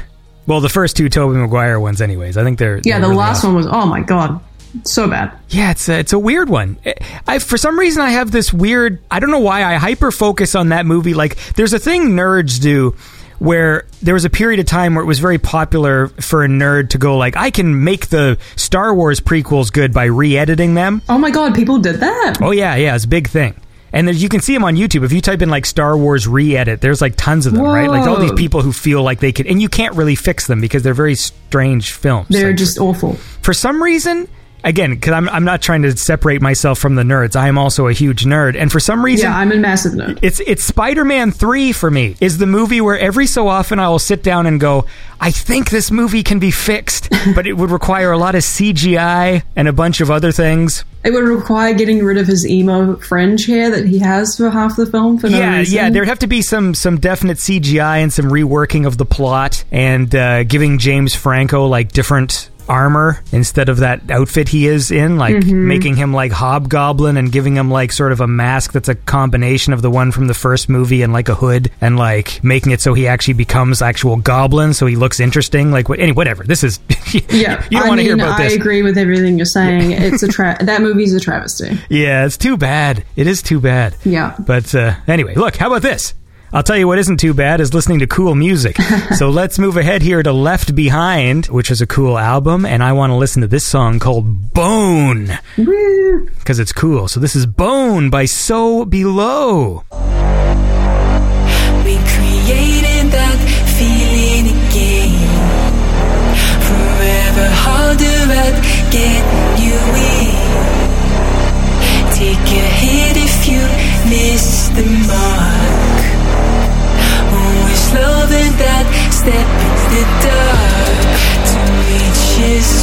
[0.46, 2.36] well, the first two Tobey Maguire ones, anyways.
[2.36, 3.54] I think they're Yeah, they're the really last awesome.
[3.54, 4.40] one was oh my god,
[4.84, 5.32] so bad.
[5.48, 6.78] Yeah, it's a, it's a weird one.
[7.26, 9.02] I for some reason I have this weird.
[9.10, 11.14] I don't know why I hyper focus on that movie.
[11.14, 12.94] Like, there's a thing nerds do
[13.38, 16.90] where there was a period of time where it was very popular for a nerd
[16.90, 21.02] to go like, I can make the Star Wars prequels good by re-editing them.
[21.08, 22.38] Oh my god, people did that.
[22.40, 23.54] Oh yeah, yeah, it's a big thing.
[23.92, 25.04] And there's, you can see them on YouTube.
[25.04, 27.88] If you type in like Star Wars re-edit, there's like tons of them, right?
[27.88, 30.60] Like all these people who feel like they could, and you can't really fix them
[30.60, 32.28] because they're very strange films.
[32.28, 33.14] They're Like, just awful.
[33.42, 34.28] for some reason
[34.66, 37.86] again because I'm, I'm not trying to separate myself from the nerds i am also
[37.86, 40.18] a huge nerd and for some reason Yeah, I'm a massive nerd.
[40.20, 43.98] it's it's spider-man 3 for me is the movie where every so often i will
[43.98, 44.84] sit down and go
[45.20, 49.42] i think this movie can be fixed but it would require a lot of cgi
[49.56, 53.46] and a bunch of other things It would require getting rid of his emo fringe
[53.46, 55.74] hair that he has for half the film for no yeah, reason.
[55.76, 55.90] yeah.
[55.90, 60.12] There'd have to be some some definite CGI and some reworking of the plot, and
[60.12, 65.36] uh, giving James Franco like different armor instead of that outfit he is in, like
[65.36, 65.68] Mm-hmm.
[65.68, 69.72] making him like Hobgoblin and giving him like sort of a mask that's a combination
[69.72, 72.80] of the one from the first movie and like a hood and like making it
[72.80, 75.70] so he actually becomes actual goblin so he looks interesting.
[75.70, 76.44] Like, what, any, whatever.
[76.44, 76.80] This is.
[77.30, 78.52] Yeah, you don't want to hear about this.
[78.52, 79.92] I agree with everything you're saying.
[79.92, 81.78] It's a tra- that movie's a travesty.
[81.88, 83.04] Yeah, it's too bad.
[83.14, 83.96] It is too bad.
[84.04, 84.34] Yeah.
[84.38, 86.14] But uh, anyway, look, how about this?
[86.56, 88.78] I'll tell you what isn't too bad is listening to cool music.
[89.18, 92.94] so let's move ahead here to Left Behind, which is a cool album, and I
[92.94, 97.08] want to listen to this song called Bone because it's cool.
[97.08, 99.84] So this is Bone by So Below.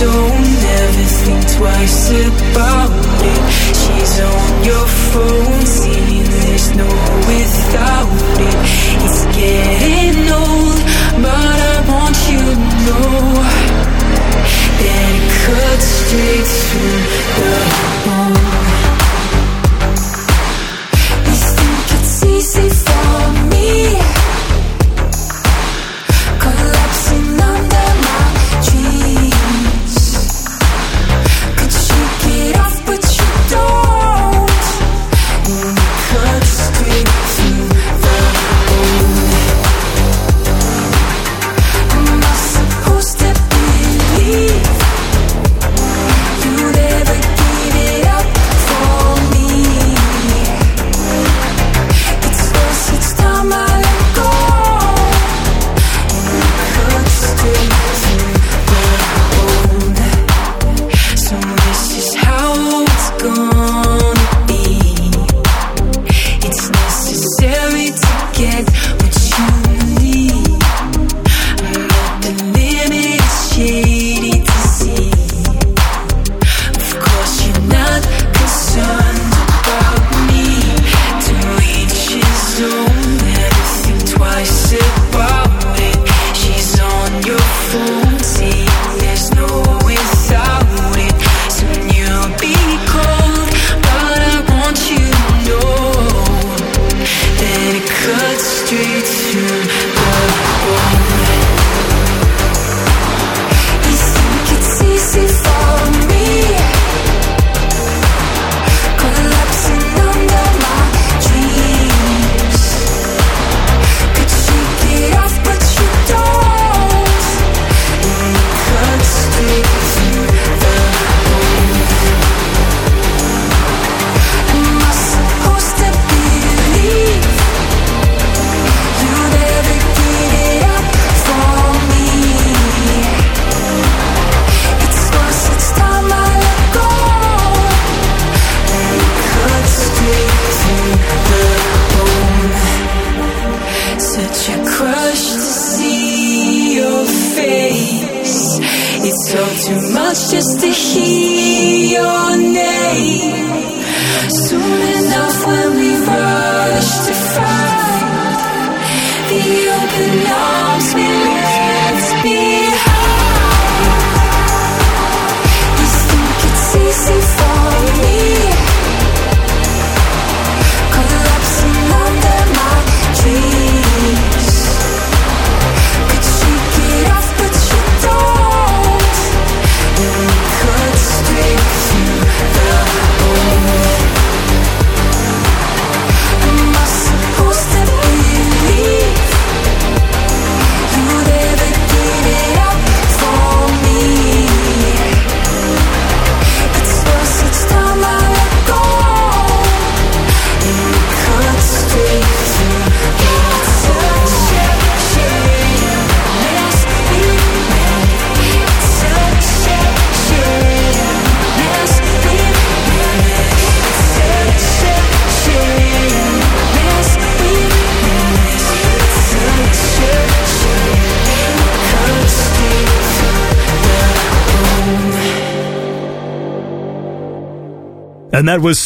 [0.03, 3.12] His own, never think twice about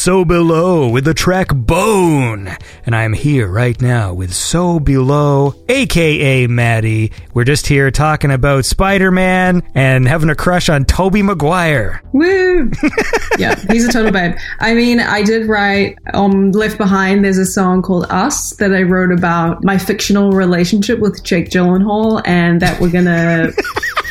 [0.07, 2.55] So Below with the track Bone.
[2.85, 7.11] And I'm here right now with So Below, aka Maddie.
[7.34, 12.01] We're just here talking about Spider Man and having a crush on Tobey Maguire.
[12.13, 12.71] Woo!
[13.38, 14.38] yeah, he's a total babe.
[14.61, 18.84] I mean, I did write on Left Behind, there's a song called Us that I
[18.84, 23.51] wrote about my fictional relationship with Jake Gyllenhaal and that we're gonna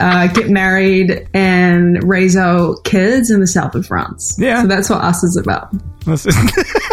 [0.00, 4.36] uh, get married and raise our kids in the south of France.
[4.38, 4.62] Yeah.
[4.62, 5.72] So that's what Us is about.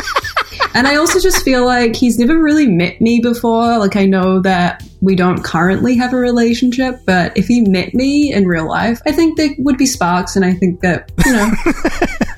[0.75, 3.77] And I also just feel like he's never really met me before.
[3.77, 8.33] Like, I know that we don't currently have a relationship, but if he met me
[8.33, 10.35] in real life, I think there would be sparks.
[10.35, 11.49] And I think that, you know,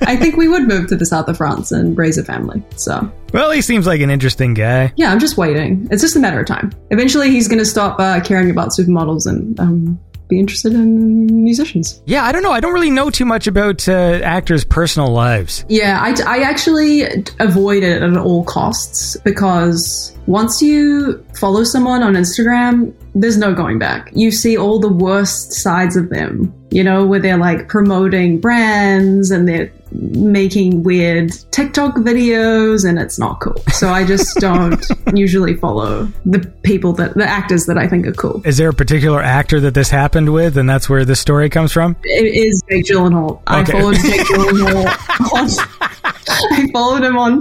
[0.02, 2.62] I think we would move to the south of France and raise a family.
[2.76, 4.92] So, well, he seems like an interesting guy.
[4.94, 5.88] yeah, I'm just waiting.
[5.90, 6.72] It's just a matter of time.
[6.90, 12.02] Eventually, he's going to stop uh, caring about supermodels and um, be interested in musicians.
[12.06, 12.52] Yeah, I don't know.
[12.52, 15.64] I don't really know too much about uh, actors' personal lives.
[15.68, 17.04] Yeah, I, I actually
[17.40, 23.78] avoid it at all costs because once you follow someone on Instagram, there's no going
[23.78, 24.10] back.
[24.12, 29.30] You see all the worst sides of them, you know, where they're like promoting brands
[29.30, 33.56] and they're making weird TikTok videos and it's not cool.
[33.72, 34.84] So I just don't
[35.14, 38.42] usually follow the people that, the actors that I think are cool.
[38.44, 41.72] Is there a particular actor that this happened with, and that's where this story comes
[41.72, 41.96] from?
[42.04, 43.40] It is Jake Gyllenhaal.
[43.46, 44.86] I followed Jake Gyllenhaal.
[45.34, 45.98] On,
[46.30, 47.40] I followed him on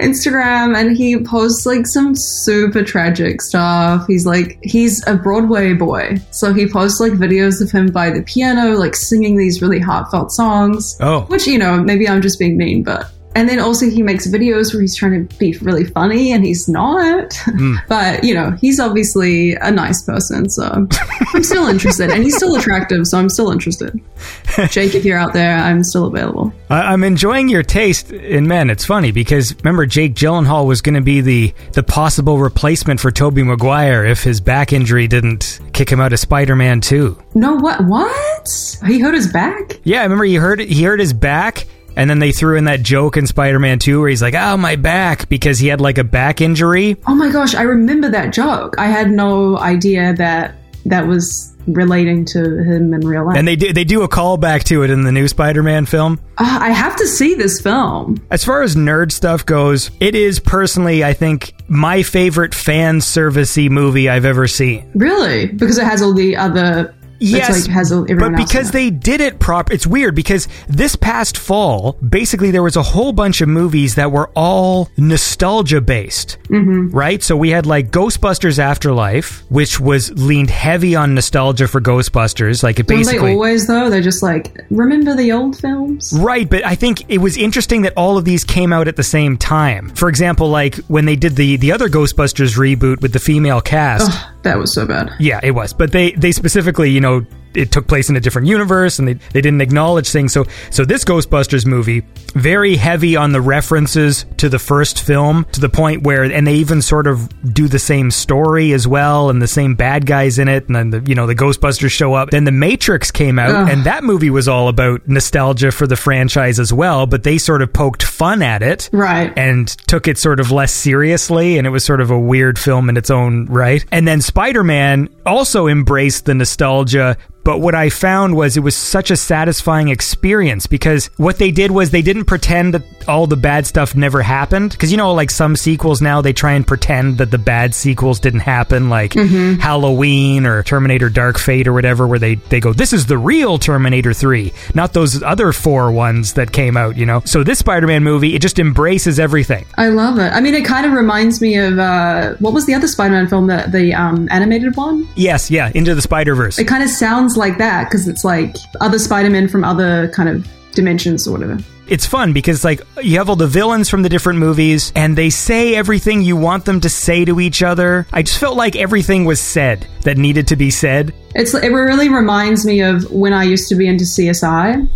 [0.00, 4.06] Instagram, and he posts like some super tragic stuff.
[4.06, 8.22] He's like he's a Broadway boy, so he posts like videos of him by the
[8.22, 10.96] piano, like singing these really heartfelt songs.
[11.00, 11.22] Oh.
[11.22, 13.10] which you know maybe I'm just being mean, but.
[13.34, 16.68] And then also he makes videos where he's trying to be really funny and he's
[16.68, 17.32] not.
[17.44, 17.76] Hmm.
[17.88, 20.88] but, you know, he's obviously a nice person, so
[21.34, 22.10] I'm still interested.
[22.10, 24.00] And he's still attractive, so I'm still interested.
[24.70, 26.52] Jake, if you're out there, I'm still available.
[26.68, 28.68] I- I'm enjoying your taste in men.
[28.68, 33.10] It's funny because remember Jake Gyllenhaal was going to be the the possible replacement for
[33.10, 37.16] Tobey Maguire if his back injury didn't kick him out of Spider-Man 2.
[37.34, 37.84] No, what?
[37.86, 38.48] What?
[38.86, 39.78] He hurt his back?
[39.84, 42.82] Yeah, I remember he hurt he hurt his back and then they threw in that
[42.82, 46.04] joke in Spider-Man 2 where he's like, "Oh, my back" because he had like a
[46.04, 46.96] back injury.
[47.06, 48.74] Oh my gosh, I remember that joke.
[48.78, 50.54] I had no idea that
[50.86, 53.36] that was relating to him in real life.
[53.36, 56.18] And they do they do a callback to it in the new Spider-Man film.
[56.38, 58.16] Ah, I have to see this film.
[58.30, 63.70] As far as nerd stuff goes, it is personally, I think, my favorite fan servicey
[63.70, 64.90] movie I've ever seen.
[64.94, 65.46] Really?
[65.46, 66.94] Because it has all the other.
[67.20, 72.50] Yes, like but because they did it proper, it's weird because this past fall, basically
[72.50, 76.88] there was a whole bunch of movies that were all nostalgia based, mm-hmm.
[76.96, 77.22] right?
[77.22, 82.80] So we had like Ghostbusters Afterlife, which was leaned heavy on nostalgia for Ghostbusters, like
[82.80, 83.28] it Don't basically.
[83.28, 83.90] they always though?
[83.90, 86.14] They're just like remember the old films.
[86.16, 89.02] Right, but I think it was interesting that all of these came out at the
[89.02, 89.90] same time.
[89.90, 94.26] For example, like when they did the the other Ghostbusters reboot with the female cast.
[94.42, 95.12] That was so bad.
[95.18, 95.74] Yeah, it was.
[95.74, 99.08] But they they specifically, you know, know it took place in a different universe and
[99.08, 100.32] they, they didn't acknowledge things.
[100.32, 102.02] So so this Ghostbusters movie
[102.34, 106.54] very heavy on the references to the first film to the point where and they
[106.54, 110.46] even sort of do the same story as well and the same bad guys in
[110.48, 112.30] it and then the you know the Ghostbusters show up.
[112.30, 113.68] Then the Matrix came out Ugh.
[113.70, 117.62] and that movie was all about nostalgia for the franchise as well, but they sort
[117.62, 119.32] of poked fun at it Right.
[119.36, 122.88] and took it sort of less seriously and it was sort of a weird film
[122.88, 123.84] in its own right.
[123.90, 129.10] And then Spider-Man also embraced the nostalgia but what I found was it was such
[129.10, 133.66] a satisfying experience because what they did was they didn't pretend that all the bad
[133.66, 134.72] stuff never happened.
[134.72, 138.20] Because you know, like some sequels now, they try and pretend that the bad sequels
[138.20, 142.92] didn't happen, like Halloween or Terminator Dark Fate or whatever, where they, they go, this
[142.92, 147.20] is the real Terminator 3, not those other four ones that came out, you know?
[147.24, 149.66] So this Spider Man movie, it just embraces everything.
[149.76, 150.32] I love it.
[150.32, 153.46] I mean, it kind of reminds me of uh, what was the other Spider-Man film,
[153.46, 155.08] the the um, animated one.
[155.16, 156.58] Yes, yeah, Into the Spider Verse.
[156.58, 160.46] It kind of sounds like that because it's like other Spider-Man from other kind of
[160.72, 161.58] dimensions or whatever.
[161.88, 165.28] it's fun because like you have all the villains from the different movies and they
[165.30, 168.06] say everything you want them to say to each other.
[168.12, 171.12] I just felt like everything was said that needed to be said.
[171.34, 174.88] It's it really reminds me of when I used to be into CSI,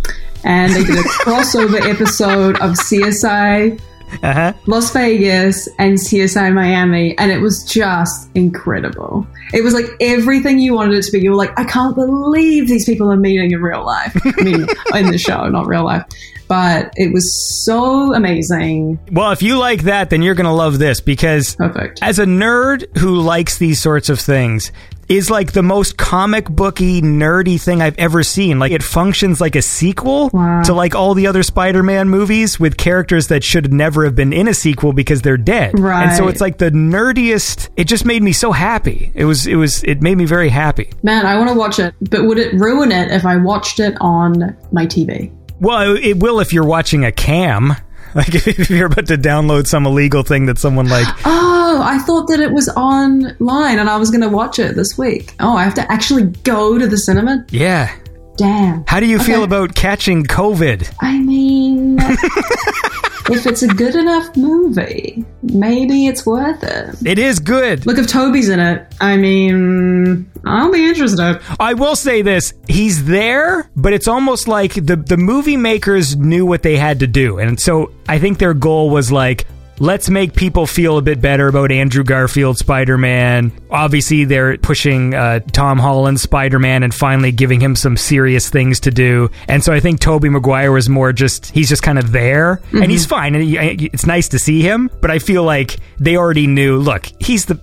[0.45, 3.79] and they did a crossover episode of CSI
[4.23, 4.53] Uh-huh.
[4.65, 9.25] Las Vegas and CSI Miami, and it was just incredible.
[9.53, 11.21] It was like everything you wanted it to be.
[11.21, 14.15] You were like, I can't believe these people are meeting in real life.
[14.25, 16.05] I mean, in the show, not real life.
[16.47, 18.99] But it was so amazing.
[19.11, 21.99] Well, if you like that, then you're going to love this because Perfect.
[22.03, 24.71] as a nerd who likes these sorts of things,
[25.07, 28.59] is like the most comic booky, nerdy thing I've ever seen.
[28.59, 30.63] Like it functions like a sequel Wow.
[30.63, 34.47] to like all the other Spider-Man movies with characters that should never have been in
[34.47, 35.77] a sequel because they're dead.
[35.79, 36.07] Right.
[36.07, 37.69] And so it's like the nerdiest.
[37.77, 39.11] It just made me so happy.
[39.13, 39.45] It was.
[39.47, 39.83] It was.
[39.83, 40.89] It made me very happy.
[41.03, 43.95] Man, I want to watch it, but would it ruin it if I watched it
[44.01, 45.31] on my TV?
[45.59, 47.73] Well, it will if you're watching a cam.
[48.19, 52.27] Like if you're about to download some illegal thing that someone like Oh, I thought
[52.29, 55.35] that it was online and I was going to watch it this week.
[55.41, 57.45] Oh, I have to actually go to the cinema?
[57.49, 57.93] yeah.
[58.37, 58.83] Damn.
[58.87, 60.93] How do you feel about catching COVID?
[61.01, 61.97] I mean,
[63.29, 66.95] if it's a good enough movie, maybe it's worth it.
[67.05, 67.85] It is good.
[67.85, 71.41] Look, if Tobey's in it, I mean, I'll be interested.
[71.59, 76.45] I will say this: he's there, but it's almost like the the movie makers knew
[76.45, 79.47] what they had to do, and so I think their goal was like.
[79.79, 83.51] Let's make people feel a bit better about Andrew Garfield Spider Man.
[83.69, 88.79] Obviously, they're pushing uh, Tom Holland Spider Man and finally giving him some serious things
[88.81, 89.29] to do.
[89.49, 92.61] And so I think Tobey Maguire was more just, he's just kind of there.
[92.71, 93.35] And he's fine.
[93.35, 93.57] And he,
[93.87, 94.89] it's nice to see him.
[95.01, 97.59] But I feel like they already knew look, he's the,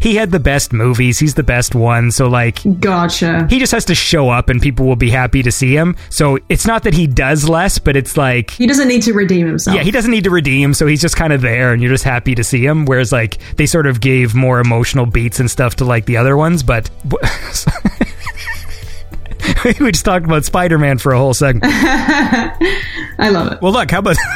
[0.00, 2.12] he had the best movies, he's the best one.
[2.12, 3.48] So, like, Gotcha.
[3.50, 5.96] he just has to show up and people will be happy to see him.
[6.10, 9.48] So it's not that he does less, but it's like He doesn't need to redeem
[9.48, 9.76] himself.
[9.76, 12.04] yeah, he doesn't need to redeem, so he's just kind of there and you're just
[12.04, 12.84] happy to see him.
[12.86, 16.36] Whereas like they sort of gave more emotional beats and stuff to like the other
[16.36, 16.90] ones, but
[19.80, 21.64] we just talked about Spider-Man for a whole segment.
[21.66, 23.62] I love it.
[23.62, 24.16] Well, look, how about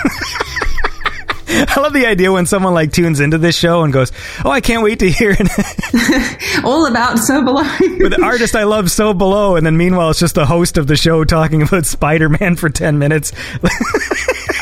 [1.52, 4.12] I love the idea when someone like tunes into this show and goes,
[4.44, 7.64] "Oh, I can't wait to hear it." All about So Below.
[7.64, 10.96] the artist I love so below, and then meanwhile it's just the host of the
[10.96, 13.32] show talking about Spider-Man for ten minutes.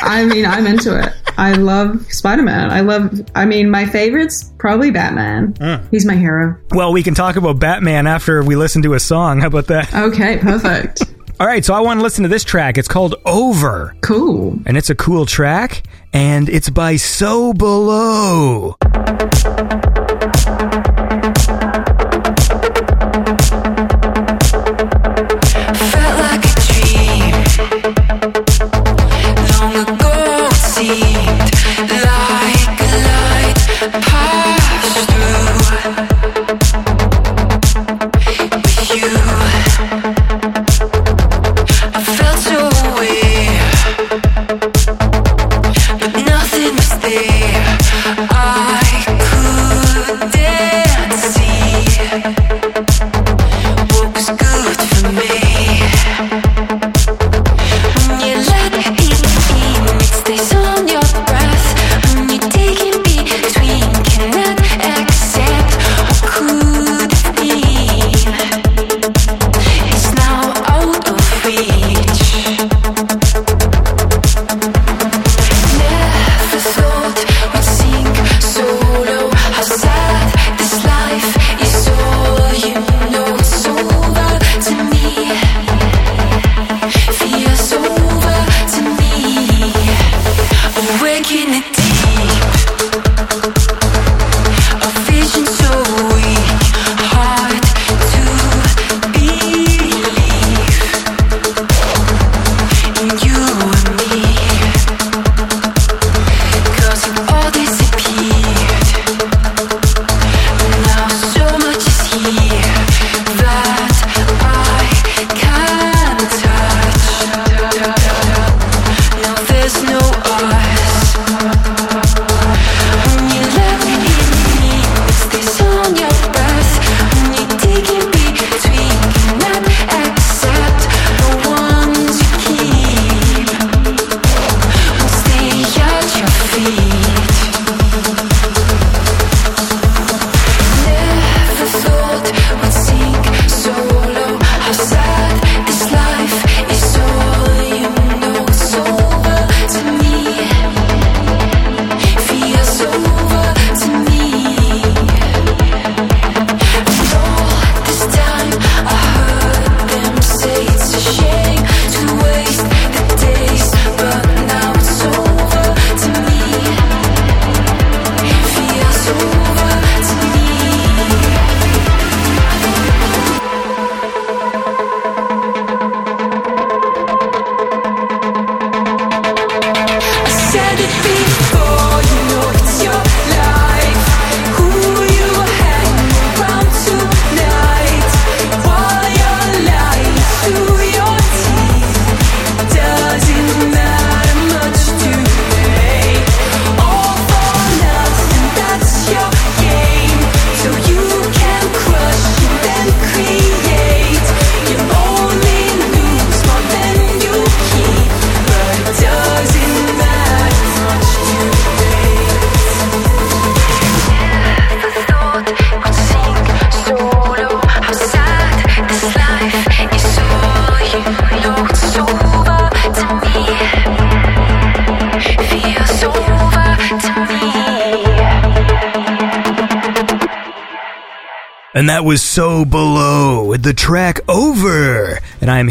[0.03, 1.13] I mean, I'm into it.
[1.39, 2.71] I love Spider Man.
[2.71, 5.55] I love, I mean, my favorite's probably Batman.
[5.55, 5.89] Mm.
[5.91, 6.59] He's my hero.
[6.73, 9.41] well, we can talk about Batman after we listen to a song.
[9.41, 9.95] How about that?
[9.95, 11.03] Okay, perfect.
[11.41, 12.77] All right, so I want to listen to this track.
[12.77, 14.59] It's called Over, cool.
[14.67, 18.75] and it's a cool track, and it's by So Below.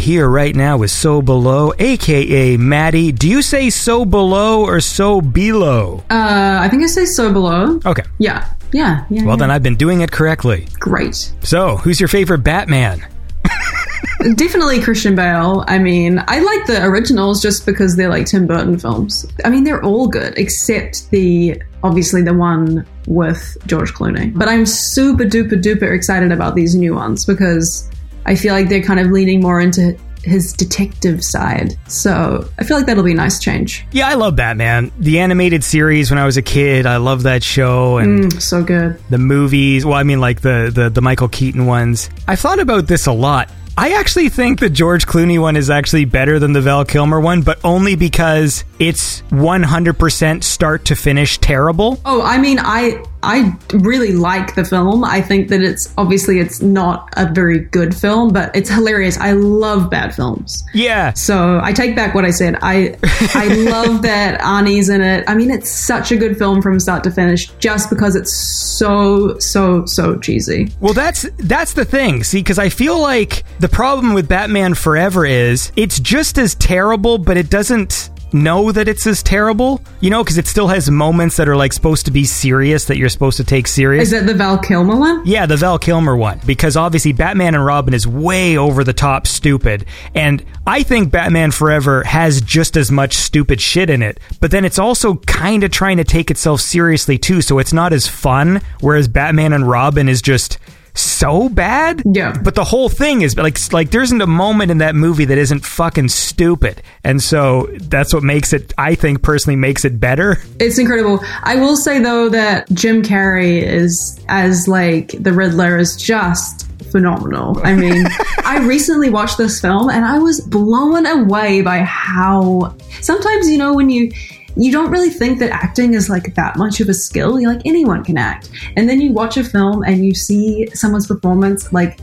[0.08, 3.12] Here right now is So Below, aka Maddie.
[3.12, 6.02] Do you say So Below or So Below?
[6.10, 7.78] Uh, I think I say so below.
[7.86, 8.04] Okay.
[8.18, 9.26] Yeah, yeah, yeah.
[9.26, 9.40] Well, yeah.
[9.42, 10.70] then I've been doing it correctly.
[10.80, 11.34] great.
[11.44, 13.06] So, who's your favorite Batman?
[14.36, 15.66] Definitely Christian Bale.
[15.68, 19.26] I mean, I like the originals just because they're like Tim Burton films.
[19.44, 24.34] I mean, they're all good except the obviously the one with George Clooney.
[24.34, 27.87] But I'm super duper duper excited about these new ones because
[28.28, 31.78] I feel like they're kind of leaning more into his detective side.
[31.88, 33.86] So I feel like that'll be a nice change.
[33.94, 34.92] Yeah, I love Batman.
[35.00, 38.62] The animated series when I was a kid, I love that show and Mm, so
[38.64, 39.00] good.
[39.10, 39.86] the movies.
[39.86, 42.10] Well, I mean, like the, the the Michael Keaton ones.
[42.28, 43.50] I've thought about this a lot.
[43.80, 47.44] I actually think the George Clooney one is actually better than the Val Kilmer one,
[47.44, 52.00] but only because it's 100% start to finish terrible.
[52.04, 55.04] Oh, I mean, I I really like the film.
[55.04, 59.18] I think that it's obviously it's not a very good film, but it's hilarious.
[59.18, 60.64] I love bad films.
[60.74, 61.14] Yeah.
[61.14, 62.58] So I take back what I said.
[62.62, 62.98] I
[63.34, 65.24] I love that Arnie's in it.
[65.28, 69.38] I mean, it's such a good film from start to finish, just because it's so
[69.40, 70.72] so so cheesy.
[70.80, 72.24] Well, that's that's the thing.
[72.24, 77.18] See, because I feel like the problem with Batman Forever is it's just as terrible,
[77.18, 79.82] but it doesn't know that it's as terrible.
[80.00, 82.98] You know, because it still has moments that are like supposed to be serious that
[82.98, 84.08] you're supposed to take serious.
[84.08, 85.22] Is it the Val Kilmer one?
[85.26, 86.40] Yeah, the Val Kilmer one.
[86.46, 89.86] Because obviously Batman and Robin is way over the top stupid.
[90.16, 94.20] And I think Batman Forever has just as much stupid shit in it.
[94.40, 97.42] But then it's also kind of trying to take itself seriously too.
[97.42, 98.62] So it's not as fun.
[98.82, 100.58] Whereas Batman and Robin is just
[100.98, 102.02] so bad.
[102.06, 102.38] Yeah.
[102.42, 105.38] But the whole thing is like like there isn't a moment in that movie that
[105.38, 106.82] isn't fucking stupid.
[107.04, 110.38] And so that's what makes it I think personally makes it better.
[110.60, 111.20] It's incredible.
[111.44, 117.60] I will say though that Jim Carrey is as like the Riddler is just phenomenal.
[117.64, 118.06] I mean,
[118.46, 123.74] I recently watched this film and I was blown away by how sometimes you know
[123.74, 124.12] when you
[124.58, 127.40] you don't really think that acting is like that much of a skill.
[127.40, 128.50] You're like anyone can act.
[128.76, 132.00] And then you watch a film and you see someone's performance like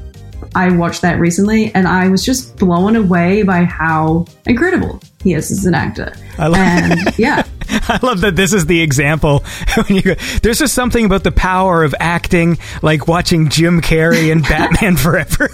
[0.54, 5.50] I watched that recently and I was just blown away by how incredible he is
[5.50, 6.12] as an actor.
[6.38, 7.44] I love- and yeah.
[7.68, 9.42] I love that this is the example.
[9.88, 14.30] When you go, there's just something about the power of acting, like watching Jim Carrey
[14.30, 15.50] and Batman Forever.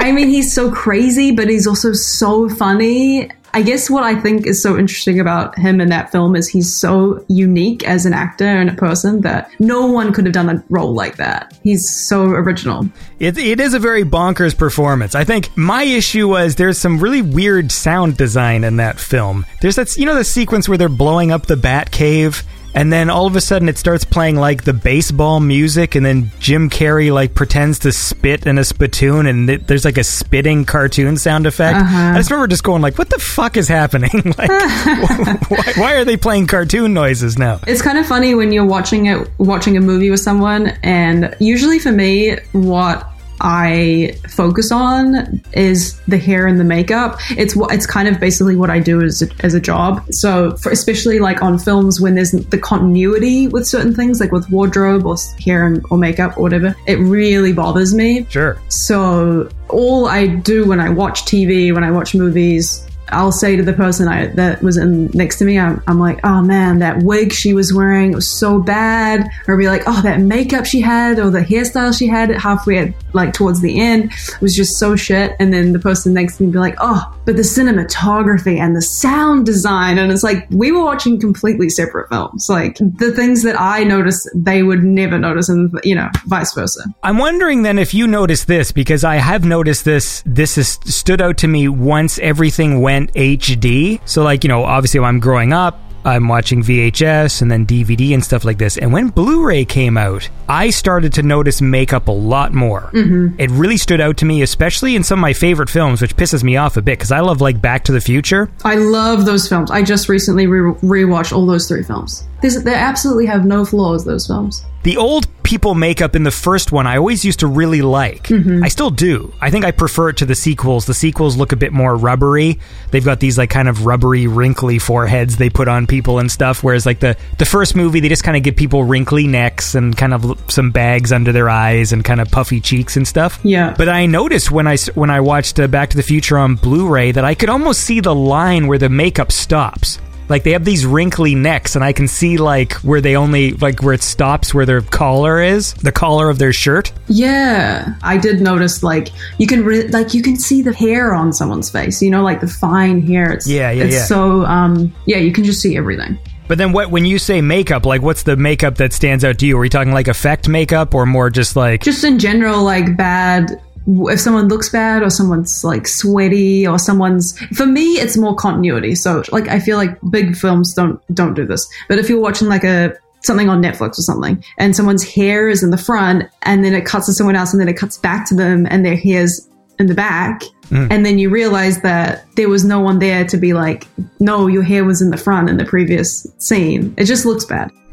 [0.00, 3.30] I mean, he's so crazy, but he's also so funny.
[3.54, 6.78] I guess what I think is so interesting about him in that film is he's
[6.78, 10.62] so unique as an actor and a person that no one could have done a
[10.68, 11.58] role like that.
[11.62, 12.86] He's so original.
[13.18, 15.14] It, it is a very bonkers performance.
[15.14, 19.46] I think my issue was there's some really weird sound design in that film.
[19.62, 22.44] There's that, you know, the sequence where they're blowing up the Bat Cave.
[22.74, 26.30] And then all of a sudden it starts playing like the baseball music, and then
[26.38, 30.64] Jim Carrey like pretends to spit in a spittoon, and th- there's like a spitting
[30.64, 31.78] cartoon sound effect.
[31.78, 32.12] Uh-huh.
[32.14, 34.10] I just remember just going like, "What the fuck is happening?
[34.38, 34.48] like,
[35.50, 39.06] why, why are they playing cartoon noises now?" It's kind of funny when you're watching
[39.06, 45.98] it, watching a movie with someone, and usually for me, what I focus on is
[46.08, 47.18] the hair and the makeup.
[47.36, 50.04] It's what it's kind of basically what I do as a, as a job.
[50.10, 54.48] So, for, especially like on films when there's the continuity with certain things, like with
[54.50, 58.26] wardrobe or hair and, or makeup or whatever, it really bothers me.
[58.30, 58.60] Sure.
[58.68, 63.62] So all I do when I watch TV, when I watch movies, I'll say to
[63.62, 67.02] the person I, that was in next to me, I'm, I'm like, oh man, that
[67.02, 69.28] wig she was wearing was so bad.
[69.46, 72.94] Or be like, oh, that makeup she had or the hairstyle she had halfway at,
[73.14, 75.34] like towards the end was just so shit.
[75.38, 78.82] And then the person next to me be like, oh, but the cinematography and the
[78.82, 79.98] sound design.
[79.98, 82.48] And it's like, we were watching completely separate films.
[82.48, 86.82] Like the things that I noticed, they would never notice and, you know, vice versa.
[87.02, 90.22] I'm wondering then if you noticed this because I have noticed this.
[90.26, 94.00] This has stood out to me once everything went HD.
[94.04, 98.14] So, like, you know, obviously when I'm growing up, I'm watching VHS and then DVD
[98.14, 98.78] and stuff like this.
[98.78, 102.90] And when Blu ray came out, I started to notice makeup a lot more.
[102.94, 103.38] Mm-hmm.
[103.38, 106.42] It really stood out to me, especially in some of my favorite films, which pisses
[106.42, 108.50] me off a bit because I love, like, Back to the Future.
[108.64, 109.70] I love those films.
[109.70, 112.24] I just recently re- rewatched all those three films.
[112.40, 114.04] They absolutely have no flaws.
[114.04, 114.64] Those films.
[114.84, 118.30] The old people makeup in the first one, I always used to really like.
[118.62, 119.32] I still do.
[119.40, 120.86] I think I prefer it to the sequels.
[120.86, 122.58] The sequels look a bit more rubbery.
[122.90, 126.62] They've got these like kind of rubbery, wrinkly foreheads they put on people and stuff.
[126.62, 129.96] Whereas like the the first movie, they just kind of give people wrinkly necks and
[129.96, 133.40] kind of some bags under their eyes and kind of puffy cheeks and stuff.
[133.42, 133.74] Yeah.
[133.76, 137.12] But I noticed when I when I watched uh, Back to the Future on Blu-ray
[137.12, 139.98] that I could almost see the line where the makeup stops.
[140.28, 143.82] Like they have these wrinkly necks, and I can see like where they only like
[143.82, 146.92] where it stops where their collar is, the collar of their shirt.
[147.08, 151.32] Yeah, I did notice like you can re- like you can see the hair on
[151.32, 152.02] someone's face.
[152.02, 153.32] You know, like the fine hair.
[153.32, 154.04] It's, Yeah, yeah, It's yeah.
[154.04, 156.18] so um yeah, you can just see everything.
[156.46, 159.46] But then what when you say makeup, like what's the makeup that stands out to
[159.46, 159.56] you?
[159.58, 163.60] Are we talking like effect makeup or more just like Just in general, like bad.
[163.90, 168.94] If someone looks bad, or someone's like sweaty, or someone's for me, it's more continuity.
[168.94, 171.66] So like I feel like big films don't don't do this.
[171.88, 175.62] But if you're watching like a something on Netflix or something, and someone's hair is
[175.62, 178.28] in the front, and then it cuts to someone else, and then it cuts back
[178.28, 179.48] to them, and their hair's
[179.78, 180.88] in the back, mm.
[180.90, 183.86] and then you realize that there was no one there to be like,
[184.20, 186.94] no, your hair was in the front in the previous scene.
[186.96, 187.70] It just looks bad.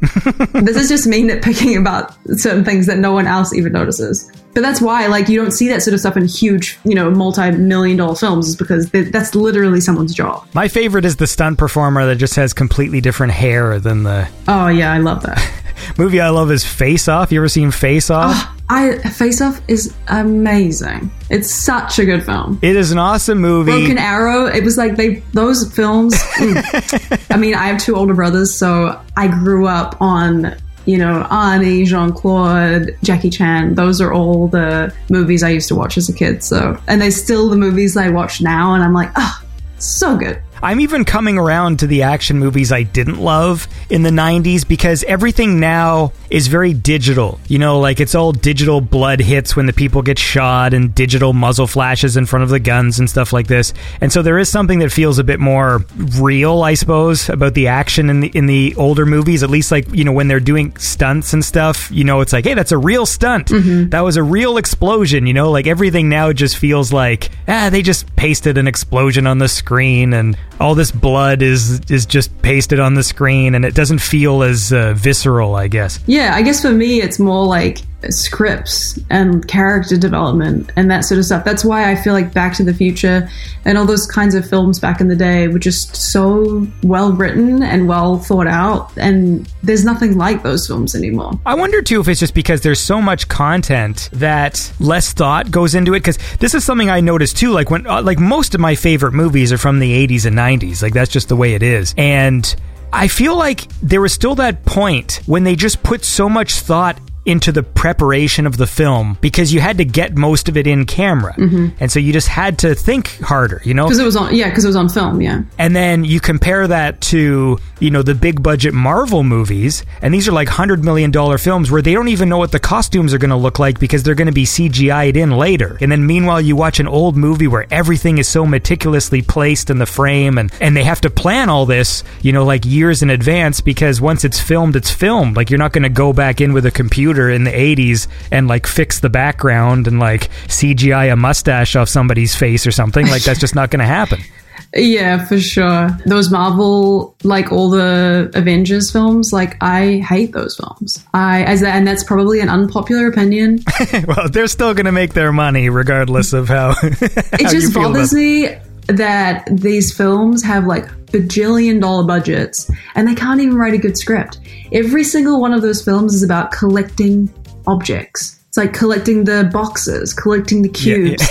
[0.52, 4.30] this is just me nitpicking about certain things that no one else even notices.
[4.52, 7.10] But that's why, like, you don't see that sort of stuff in huge, you know,
[7.10, 10.46] multi-million dollar films, is because th- that's literally someone's job.
[10.54, 14.68] my favorite is the stunt performer that just has completely different hair than the Oh
[14.68, 15.62] yeah, I love that.
[15.98, 17.32] movie I love is Face Off.
[17.32, 18.32] You ever seen Face Off?
[18.34, 21.10] Ah, I Face Off is amazing.
[21.30, 22.58] It's such a good film.
[22.62, 23.70] It is an awesome movie.
[23.70, 24.46] Broken Arrow.
[24.46, 26.14] It was like they those films.
[26.14, 27.26] mm.
[27.30, 31.86] I mean, I have two older brothers, so I grew up on you know Arnie,
[31.86, 33.74] Jean Claude, Jackie Chan.
[33.74, 36.42] Those are all the movies I used to watch as a kid.
[36.42, 39.42] So, and they're still the movies I watch now, and I'm like, oh,
[39.78, 40.42] so good.
[40.62, 45.04] I'm even coming around to the action movies I didn't love in the 90s because
[45.04, 47.38] everything now is very digital.
[47.48, 51.32] You know, like it's all digital blood hits when the people get shot and digital
[51.32, 53.72] muzzle flashes in front of the guns and stuff like this.
[54.00, 55.84] And so there is something that feels a bit more
[56.18, 59.86] real, I suppose, about the action in the in the older movies, at least like,
[59.92, 62.78] you know, when they're doing stunts and stuff, you know, it's like, "Hey, that's a
[62.78, 63.48] real stunt.
[63.90, 67.82] That was a real explosion." You know, like everything now just feels like, ah, they
[67.82, 72.80] just pasted an explosion on the screen and all this blood is is just pasted
[72.80, 76.00] on the screen and it doesn't feel as uh, visceral, I guess.
[76.06, 81.18] Yeah, I guess for me, it's more like scripts and character development and that sort
[81.18, 81.44] of stuff.
[81.44, 83.28] That's why I feel like Back to the Future
[83.64, 87.62] and all those kinds of films back in the day were just so well written
[87.62, 88.96] and well thought out.
[88.96, 91.38] And there's nothing like those films anymore.
[91.44, 95.74] I wonder too if it's just because there's so much content that less thought goes
[95.74, 96.00] into it.
[96.00, 97.50] Because this is something I noticed too.
[97.50, 100.82] Like when, uh, like most of my favorite movies are from the 80s and 90s.
[100.82, 101.94] Like that's just the way it is.
[101.96, 102.54] And
[102.92, 106.98] I feel like there was still that point when they just put so much thought
[107.26, 110.86] into the preparation of the film because you had to get most of it in
[110.86, 111.34] camera.
[111.34, 111.68] Mm-hmm.
[111.80, 113.84] And so you just had to think harder, you know?
[113.84, 115.42] Because it was on, yeah, because it was on film, yeah.
[115.58, 120.28] And then you compare that to, you know, the big budget Marvel movies, and these
[120.28, 123.30] are like $100 million films where they don't even know what the costumes are going
[123.30, 125.76] to look like because they're going to be CGI'd in later.
[125.80, 129.78] And then meanwhile, you watch an old movie where everything is so meticulously placed in
[129.78, 133.10] the frame and, and they have to plan all this, you know, like years in
[133.10, 135.36] advance because once it's filmed, it's filmed.
[135.36, 138.48] Like you're not going to go back in with a computer in the 80s and
[138.48, 143.06] like fix the background and like CGI a mustache off somebody's face or something.
[143.06, 144.20] Like that's just not going to happen.
[144.74, 145.90] Yeah, for sure.
[146.06, 151.02] Those Marvel, like all the Avengers films, like I hate those films.
[151.14, 153.60] I as that, and that's probably an unpopular opinion.
[154.06, 156.74] well, they're still going to make their money regardless of how.
[156.82, 158.56] it just bothers me
[158.88, 163.96] that these films have like bajillion dollar budgets and they can't even write a good
[163.96, 164.38] script.
[164.72, 167.32] Every single one of those films is about collecting
[167.66, 168.35] objects.
[168.56, 171.28] It's like collecting the boxes, collecting the cubes.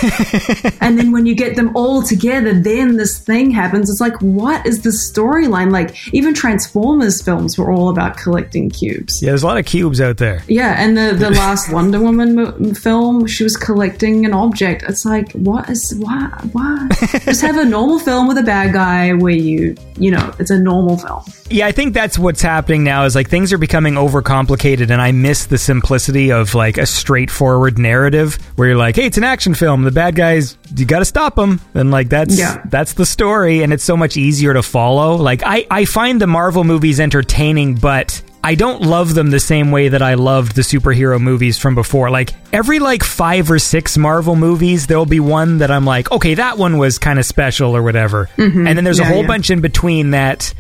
[0.80, 3.90] and then when you get them all together, then this thing happens.
[3.90, 5.72] It's like, what is the storyline?
[5.72, 9.24] Like, even Transformers films were all about collecting cubes.
[9.24, 10.44] Yeah, there's a lot of cubes out there.
[10.48, 14.84] Yeah, and the, the last Wonder Woman mo- film, she was collecting an object.
[14.84, 16.88] It's like, what is, why, why?
[17.26, 20.60] Just have a normal film with a bad guy where you, you know, it's a
[20.60, 21.24] normal film.
[21.50, 25.12] Yeah, I think that's what's happening now is like things are becoming overcomplicated and I
[25.12, 26.86] miss the simplicity of like a
[27.16, 29.84] straightforward narrative where you're like, "Hey, it's an action film.
[29.84, 32.62] The bad guys, you got to stop them." And like that's Yeah.
[32.70, 35.16] that's the story and it's so much easier to follow.
[35.16, 39.72] Like I I find the Marvel movies entertaining, but I don't love them the same
[39.72, 42.10] way that I loved the superhero movies from before.
[42.12, 46.34] Like every like 5 or 6 Marvel movies, there'll be one that I'm like, "Okay,
[46.36, 49.12] that one was kind of special or whatever." And then there's a Mm-hmm.
[49.14, 49.28] Whole yeah.
[49.28, 50.54] bunch in between that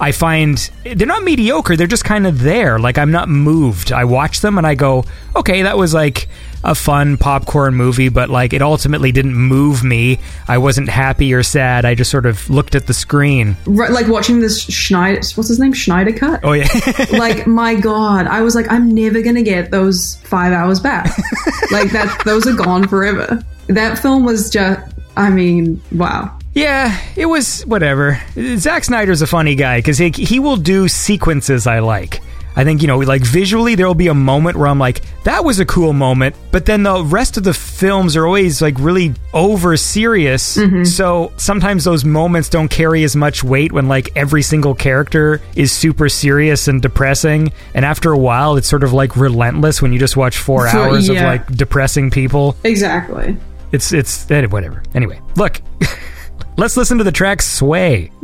[0.00, 1.76] I find they're not mediocre.
[1.76, 2.78] They're just kind of there.
[2.78, 3.92] Like I'm not moved.
[3.92, 5.04] I watch them and I go,
[5.36, 6.28] okay, that was like
[6.64, 10.18] a fun popcorn movie, but like it ultimately didn't move me.
[10.48, 11.84] I wasn't happy or sad.
[11.84, 13.56] I just sort of looked at the screen.
[13.66, 15.72] Right, like watching this Schneider, what's his name?
[15.72, 16.40] Schneider cut?
[16.42, 16.68] Oh yeah,
[17.12, 21.06] like my god i was like i'm never gonna get those five hours back
[21.70, 24.80] like that those are gone forever that film was just
[25.16, 28.20] i mean wow Yeah, it was whatever.
[28.56, 32.20] Zack Snyder's a funny guy because he, he will do sequences I like.
[32.56, 35.44] I think, you know, like visually, there will be a moment where I'm like, that
[35.44, 36.36] was a cool moment.
[36.52, 40.56] But then the rest of the films are always like really over serious.
[40.84, 45.72] So sometimes those moments don't carry as much weight when like every single character is
[45.72, 47.52] super serious and depressing.
[47.74, 50.78] And after a while, it's sort of like relentless when you just watch four So,
[50.80, 52.54] hours of like depressing people.
[52.62, 53.36] Exactly.
[53.72, 54.84] It's, it's, eh, whatever.
[54.94, 55.60] Anyway, look,
[56.56, 58.10] let's listen to the track Sway.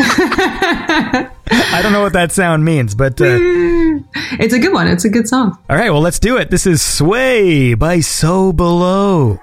[0.00, 3.26] I don't know what that sound means, but uh,
[4.40, 4.86] It's a good one.
[4.88, 5.58] It's a good song.
[5.68, 6.50] all right, well, let's do it.
[6.50, 9.38] This is Sway by So Below.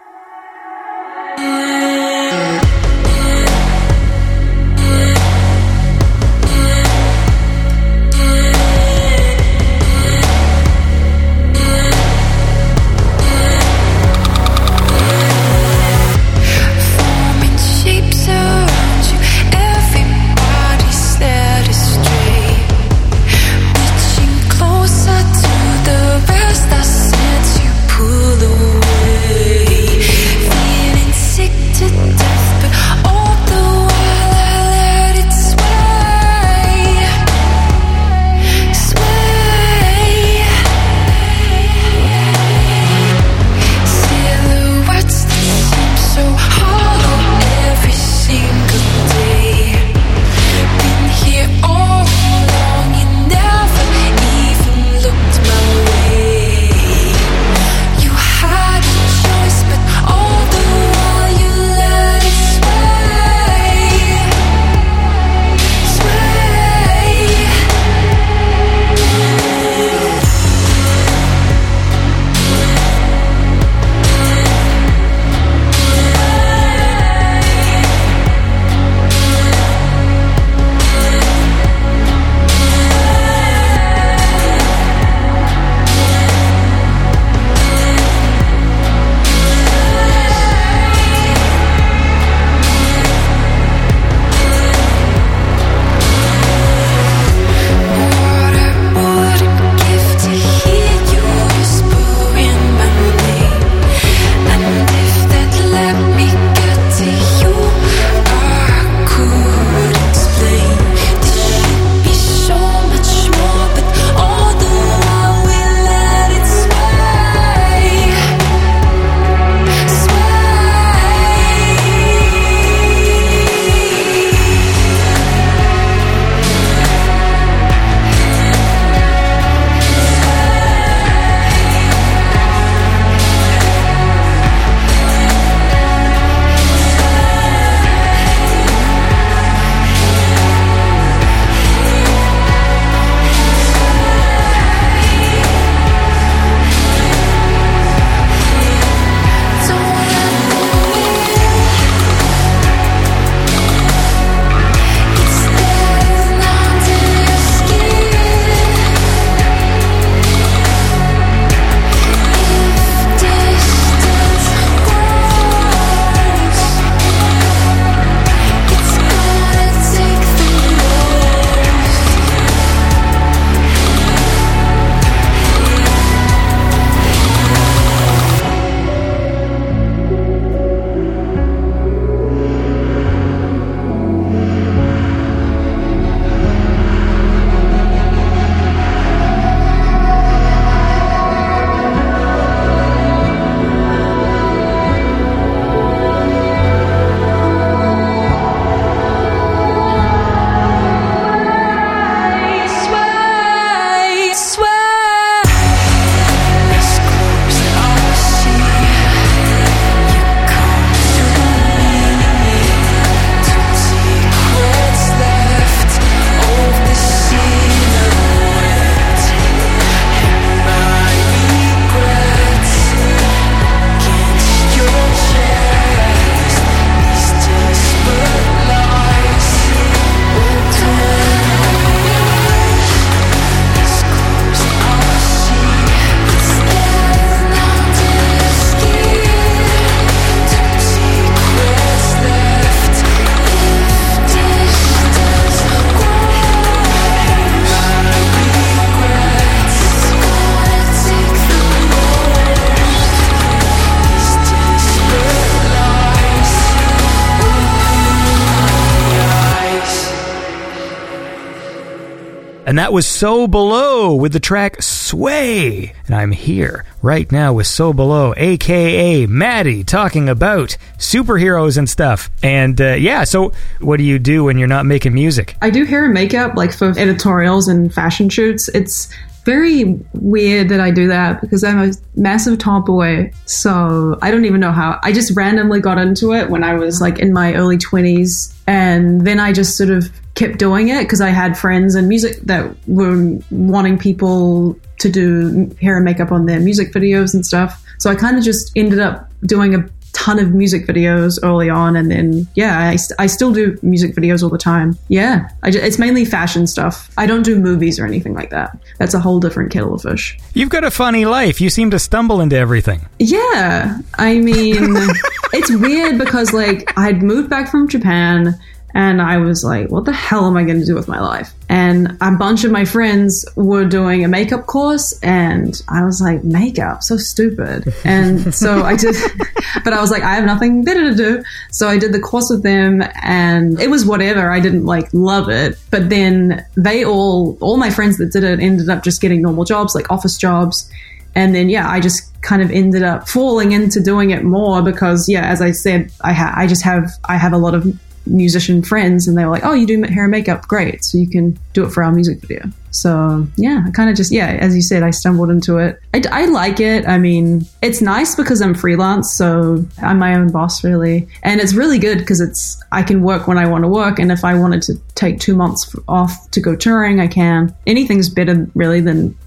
[262.76, 265.94] And that was So Below with the track Sway.
[266.08, 272.30] And I'm here right now with So Below, aka Maddie, talking about superheroes and stuff.
[272.44, 275.56] And uh, yeah, so what do you do when you're not making music?
[275.62, 278.68] I do hair and makeup, like for editorials and fashion shoots.
[278.68, 279.08] It's
[279.46, 283.32] very weird that I do that because I'm a massive tomboy.
[283.46, 285.00] So I don't even know how.
[285.02, 288.54] I just randomly got into it when I was like in my early 20s.
[288.68, 292.40] And then I just sort of kept doing it because I had friends and music
[292.42, 297.84] that were wanting people to do hair and makeup on their music videos and stuff.
[298.00, 301.98] So I kind of just ended up doing a ton of music videos early on
[301.98, 306.00] and then yeah I, I still do music videos all the time yeah I it's
[306.00, 309.74] mainly fashion stuff i don't do movies or anything like that that's a whole different
[309.74, 311.60] kettle of fish You've got a funny life.
[311.60, 313.02] You seem to stumble into everything.
[313.20, 314.78] yeah i mean
[315.54, 318.58] it's weird because like i'd moved back from japan
[318.96, 321.54] and I was like, what the hell am I going to do with my life?
[321.68, 326.46] And a bunch of my friends were doing a makeup course, and I was like,
[326.46, 327.94] makeup, so stupid.
[328.06, 329.16] And so I did,
[329.84, 331.44] but I was like, I have nothing better to do.
[331.72, 334.50] So I did the course with them, and it was whatever.
[334.50, 335.78] I didn't like love it.
[335.92, 339.66] But then they all, all my friends that did it ended up just getting normal
[339.66, 340.90] jobs, like office jobs.
[341.34, 345.28] And then, yeah, I just kind of ended up falling into doing it more because,
[345.28, 347.86] yeah, as I said, I ha- I just have I have a lot of
[348.26, 351.04] musician friends, and they were like, "Oh, you do hair and makeup, great!
[351.04, 354.32] So you can do it for our music video." So yeah, I kind of just
[354.32, 356.00] yeah, as you said, I stumbled into it.
[356.14, 357.08] I, I like it.
[357.08, 361.74] I mean, it's nice because I'm freelance, so I'm my own boss really, and it's
[361.74, 364.56] really good because it's I can work when I want to work, and if I
[364.56, 367.76] wanted to take two months off to go touring, I can.
[367.86, 369.38] Anything's better really than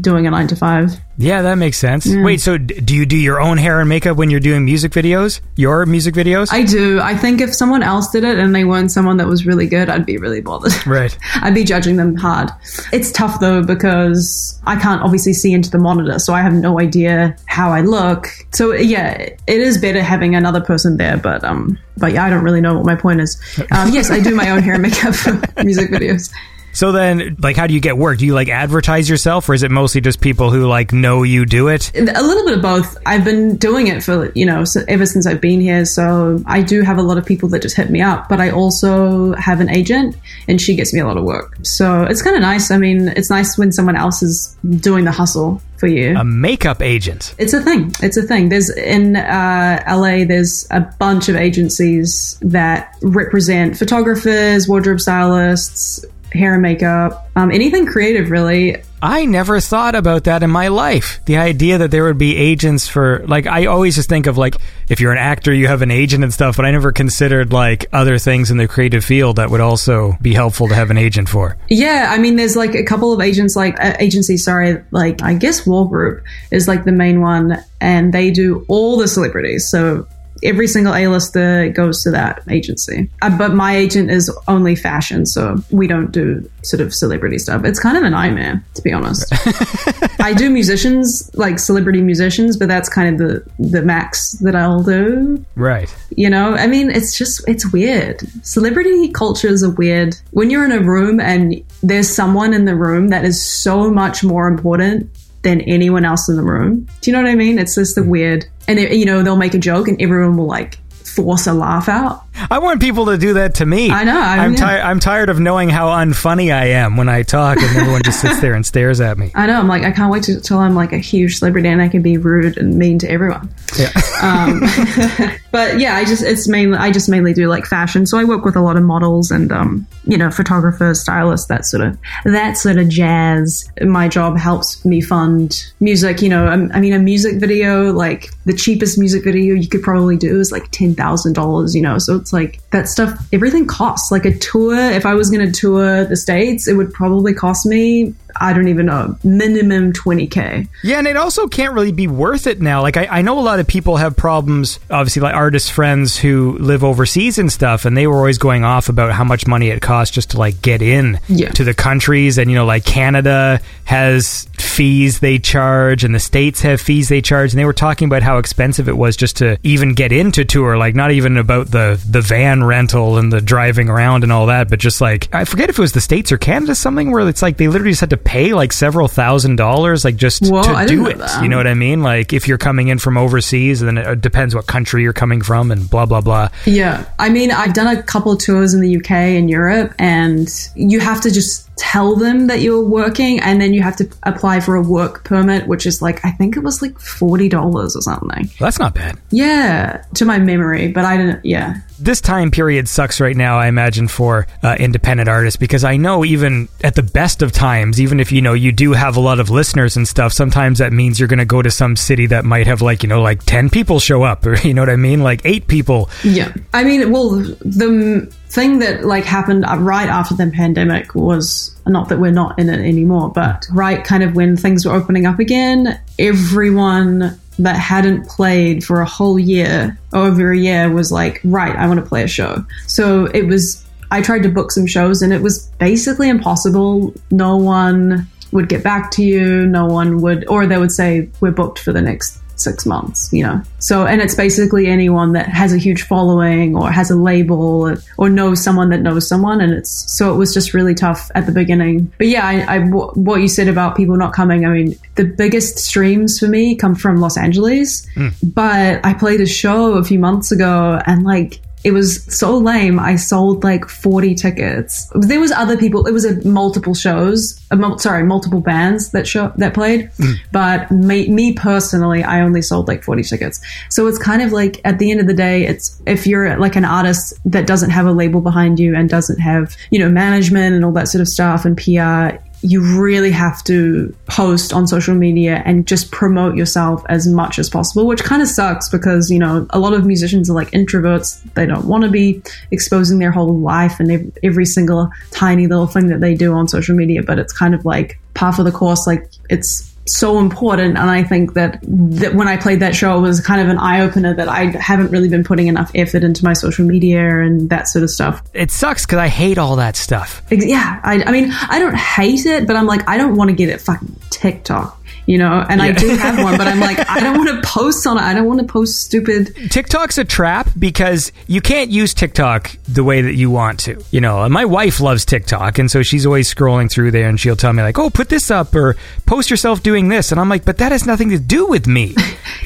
[0.00, 0.92] doing a nine to five.
[1.18, 2.06] Yeah, that makes sense.
[2.06, 5.40] Wait, so do you do your own hair and makeup when you're doing music videos?
[5.56, 6.48] Your music videos?
[6.52, 7.00] I do.
[7.00, 9.88] I think if someone else did it and they weren't someone that was really good,
[9.88, 10.74] I'd be really bothered.
[10.86, 11.16] right.
[11.36, 12.50] I'd be judging them hard.
[12.92, 16.80] It's tough though because I can't obviously see into the monitor, so I have no
[16.80, 18.28] idea how I look.
[18.52, 22.44] So yeah, it is better having another person there, but um, but yeah, I don't
[22.44, 23.36] really know what my point is.
[23.72, 25.32] Um, yes, I do my own hair and makeup for
[25.64, 26.32] music videos.
[26.76, 28.18] So then, like, how do you get work?
[28.18, 31.46] Do you like advertise yourself, or is it mostly just people who like know you
[31.46, 31.90] do it?
[31.96, 32.98] A little bit of both.
[33.06, 35.86] I've been doing it for, you know, ever since I've been here.
[35.86, 38.50] So I do have a lot of people that just hit me up, but I
[38.50, 40.16] also have an agent
[40.48, 41.56] and she gets me a lot of work.
[41.62, 42.70] So it's kind of nice.
[42.70, 46.14] I mean, it's nice when someone else is doing the hustle for you.
[46.16, 47.34] A makeup agent.
[47.38, 47.92] it's a thing.
[48.02, 48.48] It's a thing.
[48.48, 50.24] There's in uh, LA.
[50.24, 57.86] There's a bunch of agencies that represent photographers, wardrobe stylists, hair and makeup, um, anything
[57.86, 58.76] creative, really.
[59.02, 61.20] I never thought about that in my life.
[61.26, 64.56] The idea that there would be agents for like I always just think of like
[64.88, 67.86] if you're an actor you have an agent and stuff, but I never considered like
[67.92, 71.28] other things in the creative field that would also be helpful to have an agent
[71.28, 71.58] for.
[71.68, 74.42] Yeah, I mean, there's like a couple of agents, like uh, agencies.
[74.44, 78.96] Sorry, like I guess Wall Group is like the main one, and they do all
[78.96, 79.68] the celebrities.
[79.68, 80.06] So
[80.42, 83.08] every single A-lister goes to that agency.
[83.22, 87.64] Uh, but my agent is only fashion, so we don't do sort of celebrity stuff.
[87.64, 89.32] It's kind of a nightmare, to be honest.
[90.20, 94.82] I do musicians, like celebrity musicians, but that's kind of the the max that I'll
[94.82, 95.44] do.
[95.54, 95.94] Right.
[96.10, 98.20] You know, I mean, it's just, it's weird.
[98.44, 100.16] Celebrity cultures are weird.
[100.30, 104.24] When you're in a room and there's someone in the room that is so much
[104.24, 105.10] more important
[105.46, 106.88] than anyone else in the room.
[107.00, 107.60] Do you know what I mean?
[107.60, 108.46] It's just the weird.
[108.66, 111.88] And, it, you know, they'll make a joke and everyone will like force a laugh
[111.88, 112.25] out.
[112.50, 113.90] I want people to do that to me.
[113.90, 114.82] I know, I I'm mean- tired.
[114.82, 118.40] I'm tired of knowing how unfunny I am when I talk, and everyone just sits
[118.40, 119.30] there and stares at me.
[119.34, 119.58] I know.
[119.58, 122.02] I'm like, I can't wait to, till I'm like a huge celebrity and I can
[122.02, 123.52] be rude and mean to everyone.
[123.78, 123.90] Yeah.
[124.22, 124.60] Um,
[125.50, 128.06] but yeah, I just it's mainly I just mainly do like fashion.
[128.06, 131.64] So I work with a lot of models and um, you know photographers, stylists, that
[131.64, 133.68] sort of that sort of jazz.
[133.80, 136.22] My job helps me fund music.
[136.22, 139.82] You know, I, I mean, a music video like the cheapest music video you could
[139.82, 141.74] probably do is like ten thousand dollars.
[141.74, 143.24] You know, so it's like that stuff.
[143.32, 144.10] Everything costs.
[144.10, 144.74] Like a tour.
[144.74, 148.14] If I was going to tour the states, it would probably cost me.
[148.40, 150.68] I don't even know, minimum 20k.
[150.82, 152.82] Yeah, and it also can't really be worth it now.
[152.82, 156.56] Like I, I know a lot of people have problems, obviously like artist friends who
[156.58, 159.80] live overseas and stuff, and they were always going off about how much money it
[159.82, 161.50] costs just to like get in Yeah.
[161.50, 162.38] to the countries.
[162.38, 167.20] And you know, like Canada has fees they charge and the States have fees they
[167.22, 170.44] charge, and they were talking about how expensive it was just to even get into
[170.44, 174.46] tour, like not even about the the van rental and the driving around and all
[174.46, 177.26] that, but just like I forget if it was the States or Canada something where
[177.28, 180.62] it's like they literally just had to pay like several thousand dollars like just Whoa,
[180.62, 181.18] to I do it.
[181.18, 181.42] that.
[181.42, 182.02] You know what I mean?
[182.02, 185.70] Like if you're coming in from overseas, then it depends what country you're coming from
[185.70, 186.48] and blah blah blah.
[186.64, 187.04] Yeah.
[187.18, 191.00] I mean, I've done a couple of tours in the UK and Europe, and you
[191.00, 194.76] have to just tell them that you're working and then you have to apply for
[194.76, 198.50] a work permit, which is like, I think it was like $40 or something.
[198.58, 199.18] That's not bad.
[199.30, 201.80] Yeah, to my memory, but I didn't, yeah.
[201.98, 206.24] This time period sucks right now, I imagine, for uh, independent artists because I know
[206.24, 209.40] even at the best of times, even if you know you do have a lot
[209.40, 212.44] of listeners and stuff, sometimes that means you're going to go to some city that
[212.44, 214.96] might have like you know like ten people show up, or you know what I
[214.96, 216.10] mean, like eight people.
[216.22, 216.52] Yeah.
[216.74, 222.18] I mean, well, the thing that like happened right after the pandemic was not that
[222.18, 226.00] we're not in it anymore, but right kind of when things were opening up again,
[226.18, 231.86] everyone that hadn't played for a whole year, over a year, was like, right, I
[231.86, 232.64] want to play a show.
[232.86, 237.14] So it was, I tried to book some shows and it was basically impossible.
[237.30, 239.66] No one would get back to you.
[239.66, 243.42] No one would, or they would say, we're booked for the next six months, you
[243.42, 243.62] know.
[243.78, 247.96] So, and it's basically anyone that has a huge following or has a label or,
[248.18, 249.60] or knows someone that knows someone.
[249.60, 252.12] And it's, so it was just really tough at the beginning.
[252.18, 255.78] But yeah, I, I, what you said about people not coming, I mean, the biggest
[255.78, 258.28] streams for me come from Los Angeles, hmm.
[258.42, 262.98] but I played a show a few months ago and like, it was so lame.
[262.98, 265.10] I sold like 40 tickets.
[265.14, 266.06] There was other people.
[266.06, 267.60] It was a multiple shows.
[267.70, 270.10] A mul- sorry, multiple bands that show that played.
[270.12, 270.34] Mm.
[270.50, 273.60] But me, me personally, I only sold like 40 tickets.
[273.90, 276.76] So it's kind of like at the end of the day, it's if you're like
[276.76, 280.74] an artist that doesn't have a label behind you and doesn't have you know management
[280.74, 285.14] and all that sort of stuff and PR, you really have to post on social
[285.14, 289.38] media and just promote yourself as much as possible, which kind of sucks because, you
[289.38, 291.42] know, a lot of musicians are like introverts.
[291.54, 296.08] They don't want to be exposing their whole life and every single tiny little thing
[296.08, 299.06] that they do on social media, but it's kind of like par for the course.
[299.06, 300.96] Like it's so important.
[300.96, 303.78] And I think that, that when I played that show, it was kind of an
[303.78, 307.68] eye opener that I haven't really been putting enough effort into my social media and
[307.70, 308.42] that sort of stuff.
[308.54, 310.42] It sucks because I hate all that stuff.
[310.50, 313.56] Yeah, I, I mean, I don't hate it, but I'm like, I don't want to
[313.56, 315.64] get it fucking TikTok, you know.
[315.68, 318.22] And I do have one, but I'm like, I don't want to post on it.
[318.22, 319.54] I don't want to post stupid.
[319.70, 324.02] TikTok's a trap because you can't use TikTok the way that you want to.
[324.10, 327.56] You know, my wife loves TikTok, and so she's always scrolling through there, and she'll
[327.56, 328.96] tell me like, "Oh, put this up," or
[329.26, 332.14] "Post yourself doing this," and I'm like, "But that has nothing to do with me."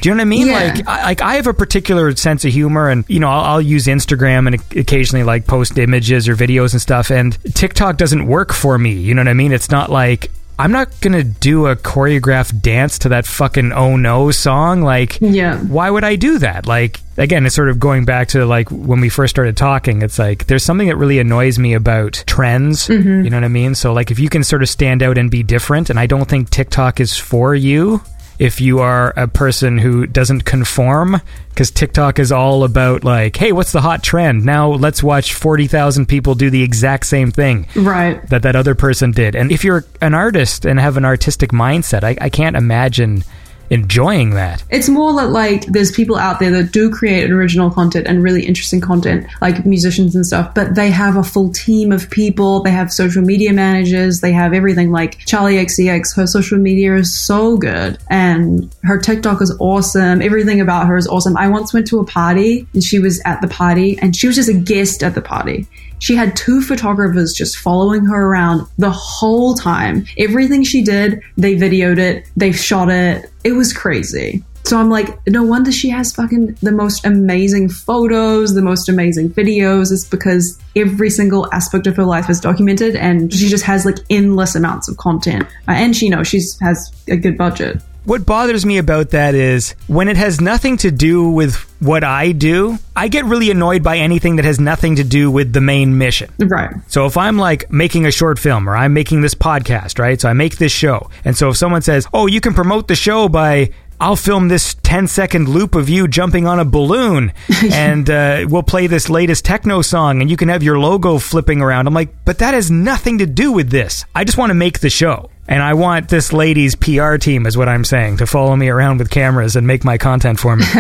[0.01, 0.47] Do you know what I mean?
[0.49, 0.53] Yeah.
[0.53, 3.63] Like, I, like I have a particular sense of humor, and you know, I'll, I'll
[3.63, 8.53] use Instagram and occasionally like post images or videos and stuff, and TikTok doesn't work
[8.53, 8.93] for me.
[8.93, 9.53] You know what I mean?
[9.53, 10.31] It's not like.
[10.61, 14.83] I'm not gonna do a choreographed dance to that fucking oh no song.
[14.83, 15.59] Like, Yeah.
[15.59, 16.67] why would I do that?
[16.67, 20.03] Like, again, it's sort of going back to like when we first started talking.
[20.03, 22.89] It's like there's something that really annoys me about trends.
[22.89, 23.25] Mm-hmm.
[23.25, 23.75] You know what I mean?
[23.75, 26.29] So, like, if you can sort of stand out and be different, and I don't
[26.29, 28.03] think TikTok is for you
[28.41, 33.53] if you are a person who doesn't conform, because TikTok is all about like, hey,
[33.53, 34.45] what's the hot trend?
[34.47, 38.27] Now let's watch 40,000 people do the exact same thing Right.
[38.31, 39.37] that that other person did.
[39.37, 43.25] And if you're an artist and have an artistic mindset, I, I can't imagine
[43.71, 44.63] enjoying that.
[44.69, 48.45] It's more that like there's people out there that do create original content and really
[48.45, 52.63] interesting content, like musicians and stuff, but they have a full team of people.
[52.63, 54.21] They have social media managers.
[54.21, 54.91] They have everything.
[54.91, 60.21] Like Charli XCX, her social media is so good, and her TikTok is awesome.
[60.21, 61.37] Everything about her is awesome.
[61.37, 64.37] I once went to a party and she was at the party, and she was
[64.37, 65.67] just a guest at the party.
[66.01, 70.07] She had two photographers just following her around the whole time.
[70.19, 73.31] Everything she did, they videoed it, they shot it.
[73.45, 74.43] It was crazy.
[74.65, 79.31] So I'm like, no wonder she has fucking the most amazing photos, the most amazing
[79.31, 79.91] videos.
[79.91, 83.97] It's because every single aspect of her life is documented and she just has like
[84.11, 85.45] endless amounts of content.
[85.67, 87.83] Uh, and she, you know, she's has a good budget.
[88.05, 92.33] What bothers me about that is when it has nothing to do with what I
[92.33, 95.99] do, I get really annoyed by anything that has nothing to do with the main
[95.99, 96.31] mission.
[96.39, 96.75] Right.
[96.89, 100.21] So if I'm like making a short film or I'm making this podcast, right?
[100.21, 101.11] So I make this show.
[101.25, 103.71] And so if someone says, "Oh, you can promote the show by
[104.01, 107.35] I'll film this 10 second loop of you jumping on a balloon
[107.71, 111.61] and uh, we'll play this latest techno song and you can have your logo flipping
[111.61, 111.87] around.
[111.87, 114.07] I'm like, but that has nothing to do with this.
[114.15, 115.31] I just want to make the show.
[115.51, 118.99] And I want this lady's PR team, is what I'm saying, to follow me around
[118.99, 120.65] with cameras and make my content for me.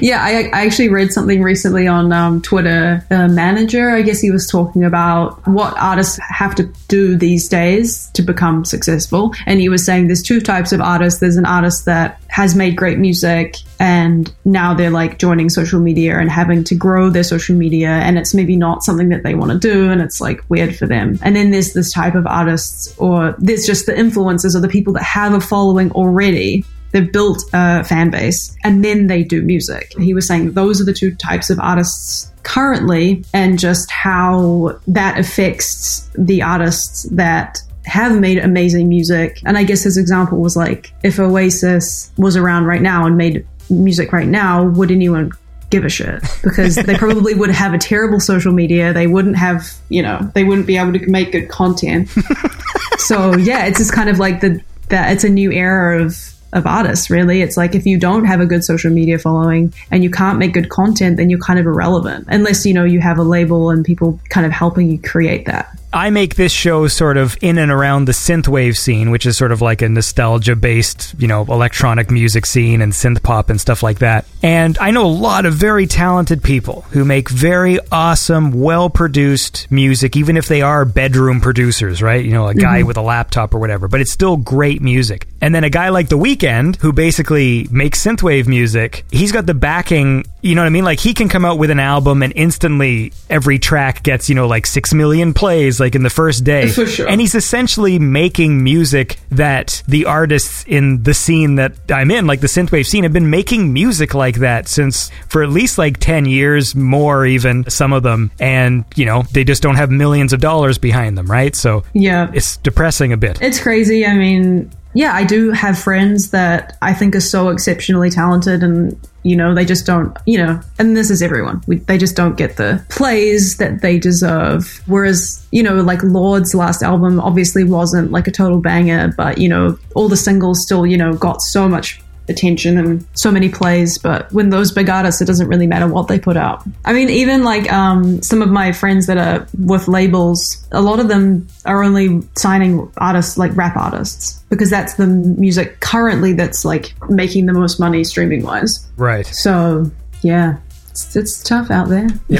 [0.00, 3.04] Yeah, I, I actually read something recently on um, Twitter.
[3.10, 8.08] A manager, I guess he was talking about what artists have to do these days
[8.14, 9.34] to become successful.
[9.46, 11.20] And he was saying there's two types of artists.
[11.20, 16.18] There's an artist that has made great music and now they're like joining social media
[16.18, 19.52] and having to grow their social media and it's maybe not something that they want
[19.52, 21.18] to do and it's like weird for them.
[21.20, 24.94] And then there's this type of artists or there's just the influencers or the people
[24.94, 29.92] that have a following already they've built a fan base and then they do music.
[29.98, 35.18] He was saying those are the two types of artists currently and just how that
[35.18, 39.42] affects the artists that have made amazing music.
[39.44, 43.46] And I guess his example was like if Oasis was around right now and made
[43.70, 45.32] music right now, would anyone
[45.70, 46.22] give a shit?
[46.42, 48.92] Because they probably would have a terrible social media.
[48.92, 52.08] They wouldn't have, you know, they wouldn't be able to make good content.
[52.98, 56.66] so yeah, it's just kind of like the that it's a new era of of
[56.68, 60.10] artists really it's like if you don't have a good social media following and you
[60.10, 63.22] can't make good content then you're kind of irrelevant unless you know you have a
[63.22, 67.38] label and people kind of helping you create that I make this show sort of
[67.40, 71.28] in and around the synthwave scene, which is sort of like a nostalgia based, you
[71.28, 74.26] know, electronic music scene and synth pop and stuff like that.
[74.42, 79.70] And I know a lot of very talented people who make very awesome, well produced
[79.70, 82.24] music, even if they are bedroom producers, right?
[82.24, 82.88] You know, a guy mm-hmm.
[82.88, 85.28] with a laptop or whatever, but it's still great music.
[85.40, 89.54] And then a guy like The Weeknd, who basically makes synthwave music, he's got the
[89.54, 90.84] backing, you know what I mean?
[90.84, 94.46] Like he can come out with an album and instantly every track gets, you know,
[94.46, 96.68] like six million plays like in the first day.
[96.68, 97.08] For sure.
[97.08, 102.42] And he's essentially making music that the artists in the scene that I'm in, like
[102.42, 106.26] the synthwave scene, have been making music like that since for at least like 10
[106.26, 108.30] years, more even, some of them.
[108.38, 111.56] And, you know, they just don't have millions of dollars behind them, right?
[111.56, 113.40] So yeah it's depressing a bit.
[113.40, 114.04] It's crazy.
[114.04, 119.00] I mean, yeah, I do have friends that I think are so exceptionally talented and
[119.24, 121.62] you know, they just don't, you know, and this is everyone.
[121.66, 124.82] We, they just don't get the plays that they deserve.
[124.86, 129.48] Whereas, you know, like Lorde's last album obviously wasn't like a total banger, but, you
[129.48, 133.98] know, all the singles still, you know, got so much attention and so many plays
[133.98, 137.10] but when those big artists it doesn't really matter what they put out i mean
[137.10, 141.46] even like um, some of my friends that are with labels a lot of them
[141.66, 147.46] are only signing artists like rap artists because that's the music currently that's like making
[147.46, 149.26] the most money streaming wise Right.
[149.26, 149.90] so
[150.22, 150.58] yeah
[150.90, 152.06] it's, it's tough out there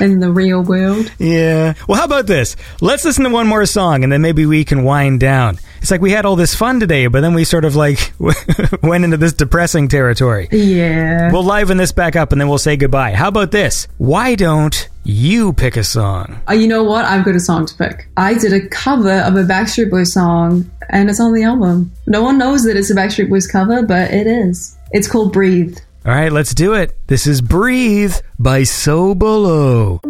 [0.00, 1.72] in the real world Yeah.
[1.88, 2.54] Well, how about this?
[2.82, 5.58] Let's listen to one more song and then maybe we can wind down.
[5.80, 8.12] It's like we had all this fun today, but then we sort of like
[8.82, 10.48] went into this depressing territory.
[10.50, 13.12] yeah We'll liven this back up and then we'll say goodbye.
[13.14, 13.86] How about this?
[13.98, 16.40] Why don't you pick a song?
[16.48, 17.04] Uh, you know what?
[17.04, 18.08] I've got a song to pick.
[18.16, 21.92] I did a cover of a Backstreet Boys song, and it's on the album.
[22.06, 24.76] No one knows that it's a Backstreet Boys cover, but it is.
[24.90, 25.78] It's called Breathe.
[26.04, 26.96] All right, let's do it.
[27.06, 30.00] This is Breathe by So Below.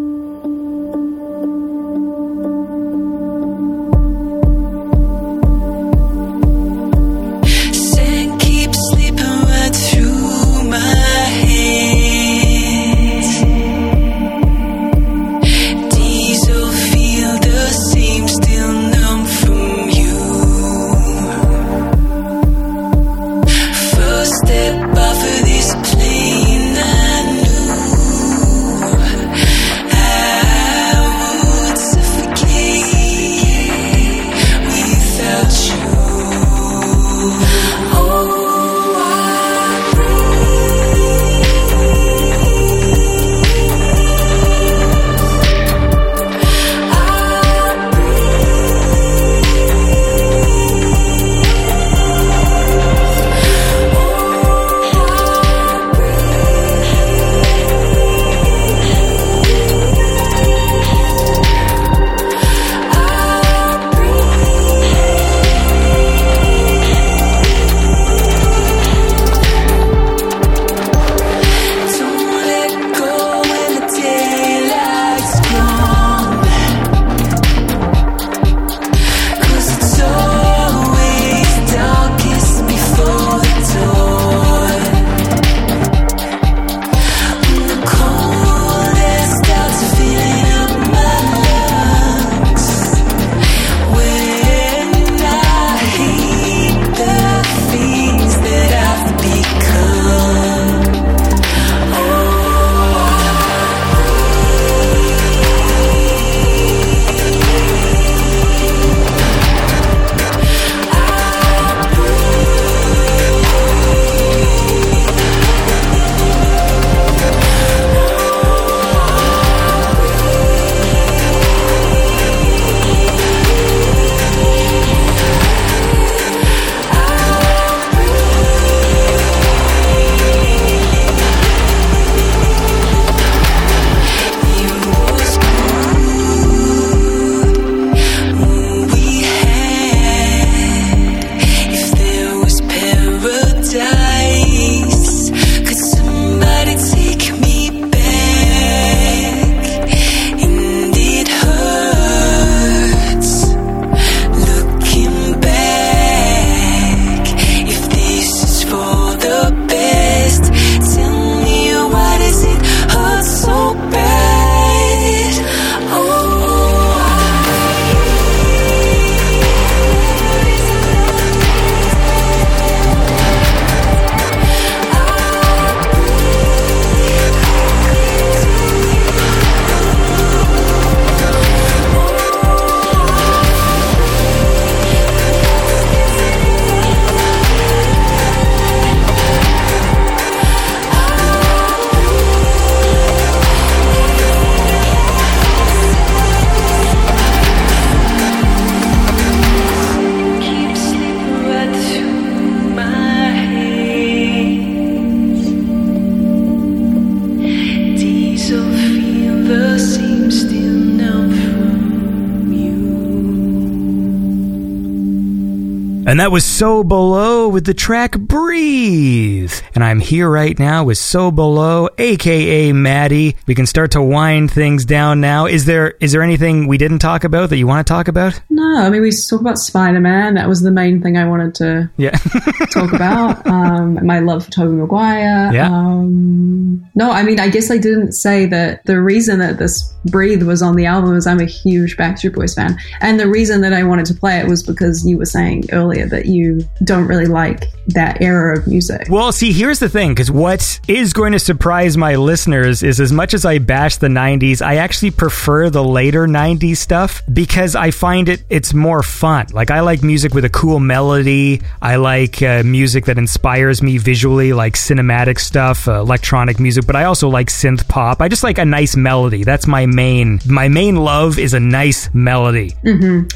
[216.16, 219.52] And that was So Below with the track Breathe.
[219.74, 223.36] And I'm here right now with So Below, aka Maddie.
[223.47, 225.44] We can start to wind things down now.
[225.44, 228.40] Is there is there anything we didn't talk about that you want to talk about?
[228.48, 230.36] No, I mean we talked about Spider Man.
[230.36, 232.12] That was the main thing I wanted to Yeah.
[232.72, 233.47] talk about.
[233.47, 235.52] Um, my love for Tobey Maguire.
[235.52, 235.68] Yeah.
[235.70, 240.43] Um, no, I mean I guess I didn't say that the reason that this Breathe
[240.43, 243.73] was on the album is I'm a huge Backstreet Boys fan, and the reason that
[243.73, 247.27] I wanted to play it was because you were saying earlier that you don't really
[247.27, 249.07] like that era of music.
[249.09, 253.13] Well, see, here's the thing, because what is going to surprise my listeners is as
[253.13, 257.91] much as I bash the 90s, I actually prefer the later 90s stuff because I
[257.91, 259.47] find it it's more fun.
[259.53, 261.63] Like I like music with a cool melody.
[261.81, 266.97] I like uh, music that inspires me visually, like cinematic stuff, uh, electronic music, but
[266.97, 268.21] I also like synth pop.
[268.21, 269.45] I just like a nice melody.
[269.45, 272.75] That's my main my main love is a nice melody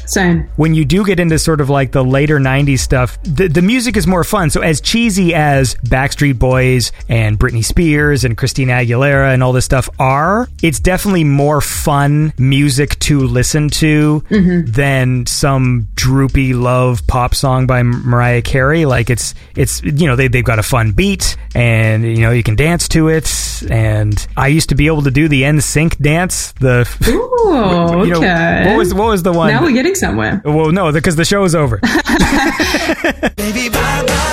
[0.05, 0.49] Same.
[0.55, 3.97] when you do get into sort of like the later 90s stuff, the, the music
[3.97, 4.40] is more fun.
[4.49, 9.65] So, as cheesy as Backstreet Boys and Britney Spears and Christina Aguilera and all this
[9.65, 14.71] stuff are, it's definitely more fun music to listen to mm-hmm.
[14.71, 18.85] than some droopy love pop song by Mariah Carey.
[18.85, 22.43] Like, it's, it's you know, they, they've got a fun beat and, you know, you
[22.43, 23.29] can dance to it.
[23.69, 26.51] And I used to be able to do the NSYNC dance.
[26.53, 29.51] The, Ooh, you know, what was, what was the one?
[29.51, 30.41] now we're getting somewhere.
[30.43, 31.79] Well, no, because the show is over.
[33.35, 34.30] Baby, bye, bye, bye.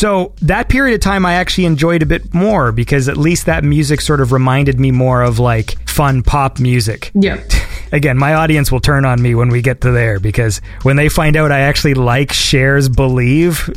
[0.00, 3.64] So that period of time I actually enjoyed a bit more because at least that
[3.64, 7.10] music sort of reminded me more of like fun pop music.
[7.12, 7.46] Yeah.
[7.92, 11.08] Again, my audience will turn on me when we get to there because when they
[11.08, 13.68] find out I actually like Cher's Believe,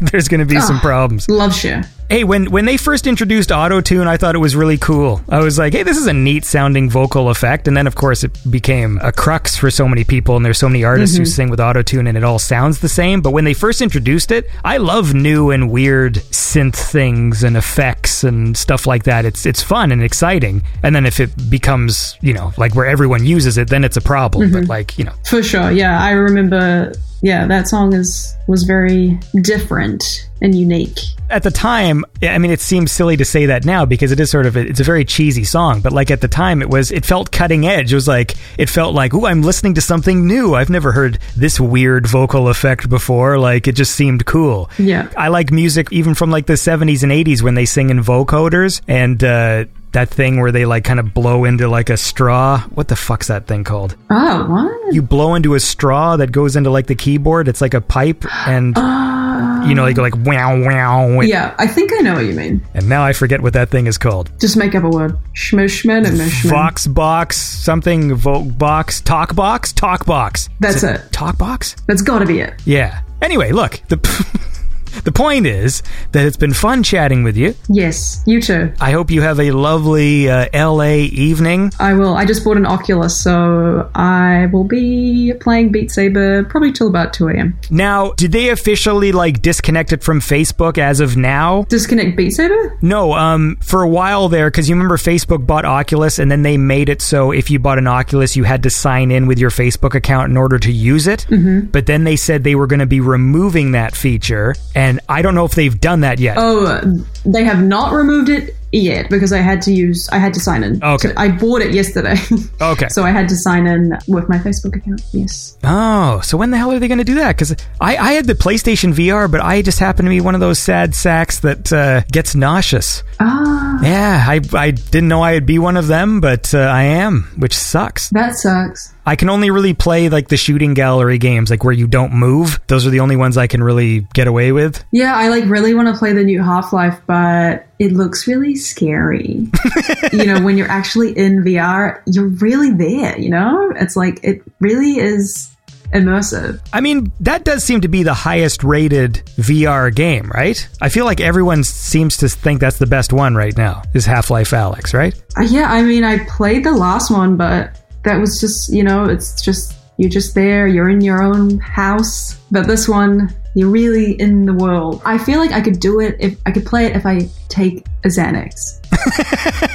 [0.00, 0.80] there's going to be some Ah.
[0.80, 1.28] problems.
[1.28, 1.84] Love Cher.
[2.08, 5.20] Hey, when when they first introduced auto tune, I thought it was really cool.
[5.28, 8.24] I was like, hey, this is a neat sounding vocal effect, and then of course
[8.24, 11.50] it became a crux for so many people, and there's so many artists who sing
[11.50, 13.20] with auto tune, and it all sounds the same.
[13.20, 18.24] But when they first introduced it, I love new and weird synth things and effects
[18.24, 19.24] and stuff like that.
[19.24, 20.62] It's it's fun and exciting.
[20.82, 24.00] And then if it becomes you know like where everyone uses it, then it's a
[24.00, 24.50] problem.
[24.52, 25.70] But like you know, For sure.
[25.70, 26.92] Yeah, I remember.
[27.22, 30.02] Yeah, that song is was very different
[30.40, 30.98] and unique.
[31.28, 34.30] at the time, I mean, it seems silly to say that now because it is
[34.30, 35.82] sort of a, it's a very cheesy song.
[35.82, 37.92] But like at the time, it was it felt cutting edge.
[37.92, 40.54] It was like it felt like, oh, I'm listening to something new.
[40.54, 43.38] I've never heard this weird vocal effect before.
[43.38, 44.70] Like it just seemed cool.
[44.78, 45.10] Yeah.
[45.14, 48.80] I like music even from like the 70s and 80s when they sing in vocoders
[48.88, 49.22] and.
[49.22, 52.60] uh that thing where they like kind of blow into like a straw.
[52.74, 53.96] What the fuck's that thing called?
[54.10, 54.94] Oh, what?
[54.94, 57.48] You blow into a straw that goes into like the keyboard.
[57.48, 58.76] It's like a pipe, and
[59.68, 61.20] you know, they go like wow wow.
[61.20, 62.64] Yeah, I think I know what you mean.
[62.74, 64.30] And now I forget what that thing is called.
[64.40, 65.18] Just make up a word.
[65.34, 66.50] Schmishman and mishman.
[66.50, 70.48] Vox box, something Vogue box, talk box, talk box.
[70.60, 71.12] That's Is it.
[71.12, 71.76] Talk box?
[71.86, 72.54] That's got to be it.
[72.64, 73.02] Yeah.
[73.22, 73.96] Anyway, look, the
[75.04, 77.54] the point is that it's been fun chatting with you.
[77.68, 78.72] Yes, you too.
[78.80, 81.72] I hope you have a lovely uh, LA evening.
[81.78, 82.16] I will.
[82.16, 87.12] I just bought an Oculus, so I will be playing Beat Saber probably till about
[87.12, 87.58] 2 a.m.
[87.70, 91.64] Now, did they officially like disconnect it from Facebook as of now?
[91.64, 92.78] Disconnect Beat Saber?
[92.82, 96.56] No, um, for a while there, because you remember Facebook bought Oculus, and then they
[96.56, 99.50] made it so if you bought an Oculus, you had to sign in with your
[99.50, 101.26] Facebook account in order to use it.
[101.28, 101.66] Mm-hmm.
[101.66, 105.34] But then they said they were going to be removing that feature, and I don't
[105.34, 106.36] know if they've done that yet.
[106.38, 106.80] Oh,
[107.24, 110.62] they have not removed it yet because I had to use, I had to sign
[110.62, 110.82] in.
[110.82, 111.08] Okay.
[111.08, 112.14] So I bought it yesterday.
[112.62, 112.88] Okay.
[112.90, 115.00] so I had to sign in with my Facebook account.
[115.12, 115.56] Yes.
[115.64, 117.34] Oh, so when the hell are they going to do that?
[117.34, 120.40] Because I, I had the PlayStation VR, but I just happen to be one of
[120.42, 123.02] those sad sacks that uh, gets nauseous.
[123.18, 127.30] Ah, Yeah, I, I didn't know I'd be one of them, but uh, I am,
[127.38, 128.10] which sucks.
[128.10, 128.92] that sucks.
[129.10, 132.60] I can only really play like the shooting gallery games, like where you don't move.
[132.68, 134.84] Those are the only ones I can really get away with.
[134.92, 138.54] Yeah, I like really want to play the new Half Life, but it looks really
[138.54, 139.48] scary.
[140.12, 143.72] you know, when you're actually in VR, you're really there, you know?
[143.74, 145.50] It's like, it really is
[145.92, 146.60] immersive.
[146.72, 150.68] I mean, that does seem to be the highest rated VR game, right?
[150.80, 154.30] I feel like everyone seems to think that's the best one right now, is Half
[154.30, 155.20] Life Alyx, right?
[155.36, 159.04] Uh, yeah, I mean, I played the last one, but that was just, you know,
[159.04, 162.38] it's just, you're just there, you're in your own house.
[162.50, 165.02] But this one, you're really in the world.
[165.04, 167.84] I feel like I could do it if I could play it if I take
[168.04, 168.78] a Xanax.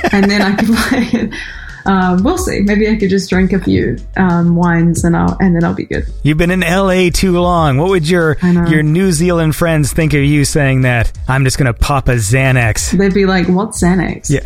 [0.13, 1.33] and then I could play it.
[1.85, 2.61] Um, we'll see.
[2.61, 5.85] Maybe I could just drink a few um, wines and I'll and then I'll be
[5.85, 6.05] good.
[6.23, 7.77] You've been in LA too long.
[7.77, 11.11] What would your your New Zealand friends think of you saying that?
[11.27, 12.97] I'm just gonna pop a Xanax.
[12.97, 14.41] They'd be like, "What's Xanax?" Yeah.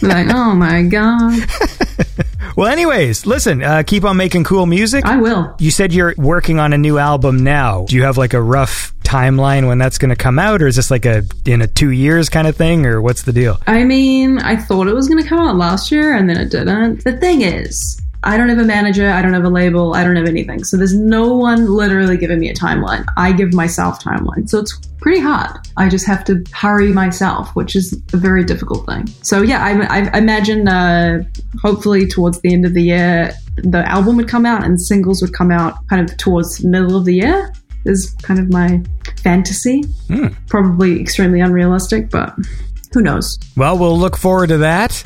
[0.00, 1.40] Like, "Oh my god."
[2.58, 5.04] Well, anyways, listen, uh, keep on making cool music.
[5.04, 5.54] I will.
[5.60, 7.84] You said you're working on a new album now.
[7.84, 10.74] Do you have like a rough timeline when that's going to come out, or is
[10.74, 13.60] this like a in a two years kind of thing, or what's the deal?
[13.68, 16.50] I mean, I thought it was going to come out last year and then it
[16.50, 17.04] didn't.
[17.04, 20.16] The thing is, I don't have a manager, I don't have a label, I don't
[20.16, 20.64] have anything.
[20.64, 23.04] So there's no one literally giving me a timeline.
[23.16, 24.48] I give myself timeline.
[24.48, 25.56] So it's pretty hard.
[25.76, 29.06] I just have to hurry myself, which is a very difficult thing.
[29.22, 31.22] So yeah, I, I imagine uh,
[31.62, 35.32] hopefully towards the end of the year, the album would come out and singles would
[35.32, 37.52] come out kind of towards middle of the year
[37.84, 38.82] is kind of my
[39.22, 39.84] fantasy.
[40.48, 42.34] Probably extremely unrealistic, but
[42.92, 43.38] who knows?
[43.56, 45.04] Well, we'll look forward to that.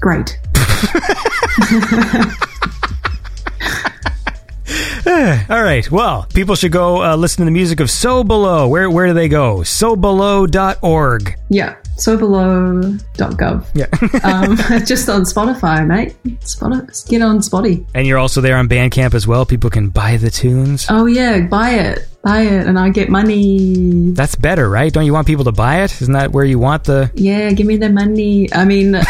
[0.00, 0.38] Great.
[5.50, 5.88] All right.
[5.90, 8.68] Well, people should go uh, listen to the music of So Below.
[8.68, 9.58] Where where do they go?
[9.58, 11.38] SoBelow.org.
[11.50, 11.76] Yeah.
[11.96, 13.66] SoBelow.gov.
[13.74, 13.86] Yeah.
[14.24, 14.56] um,
[14.86, 16.16] just on Spotify, mate.
[16.40, 17.86] Spotify, get on Spotty.
[17.94, 19.46] and you're also there on Bandcamp as well.
[19.46, 20.86] People can buy the tunes.
[20.90, 24.10] Oh yeah, buy it, buy it, and I get money.
[24.12, 24.92] That's better, right?
[24.92, 26.00] Don't you want people to buy it?
[26.02, 27.10] Isn't that where you want the?
[27.14, 28.52] Yeah, give me the money.
[28.52, 29.02] I mean, I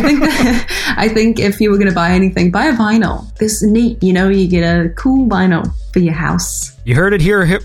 [0.00, 3.32] think that, I think if you were going to buy anything, buy a vinyl.
[3.36, 4.28] This is neat, you know.
[4.28, 6.72] You get a cool vinyl for your house.
[6.84, 7.60] You heard it here.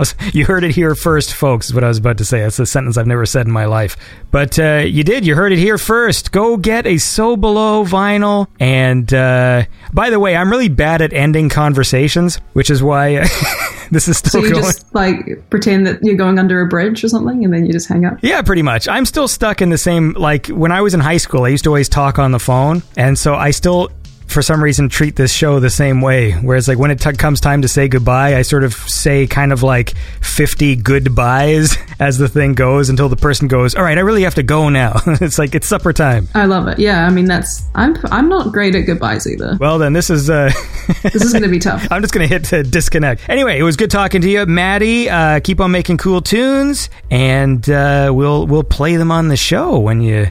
[0.32, 1.66] You heard it here first, folks.
[1.68, 2.40] Is what I was about to say.
[2.40, 3.96] That's a sentence I've never said in my life,
[4.30, 5.26] but uh, you did.
[5.26, 6.30] You heard it here first.
[6.32, 8.46] Go get a So Below vinyl.
[8.60, 13.26] And uh, by the way, I'm really bad at ending conversations, which is why uh,
[13.90, 14.62] this is still So you going.
[14.64, 17.88] just like pretend that you're going under a bridge or something, and then you just
[17.88, 18.18] hang up.
[18.22, 18.86] Yeah, pretty much.
[18.88, 21.64] I'm still stuck in the same like when I was in high school, I used
[21.64, 23.90] to always talk on the phone, and so I still
[24.30, 26.32] for some reason treat this show the same way.
[26.32, 29.52] Whereas like when it t- comes time to say goodbye, I sort of say kind
[29.52, 34.02] of like 50 goodbyes as the thing goes until the person goes, "All right, I
[34.02, 36.28] really have to go now." it's like it's supper time.
[36.34, 36.78] I love it.
[36.78, 39.56] Yeah, I mean that's I'm I'm not great at goodbyes either.
[39.60, 40.50] Well, then this is uh
[41.02, 41.86] This is going to be tough.
[41.90, 43.28] I'm just going to hit uh, disconnect.
[43.28, 45.08] Anyway, it was good talking to you, Maddie.
[45.08, 49.78] Uh, keep on making cool tunes, and uh, we'll we'll play them on the show
[49.78, 50.28] when you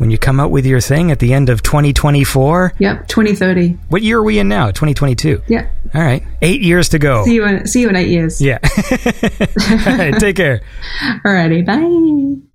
[0.00, 2.72] when you come out with your thing at the end of 2024.
[2.78, 3.78] Yep, 2030.
[3.90, 4.68] What year are we in now?
[4.68, 5.42] 2022.
[5.46, 5.68] Yeah.
[5.94, 7.24] All right, eight years to go.
[7.24, 8.40] See you in see you in eight years.
[8.40, 8.58] Yeah.
[9.86, 10.62] All right, take care.
[11.24, 12.49] Alrighty, bye.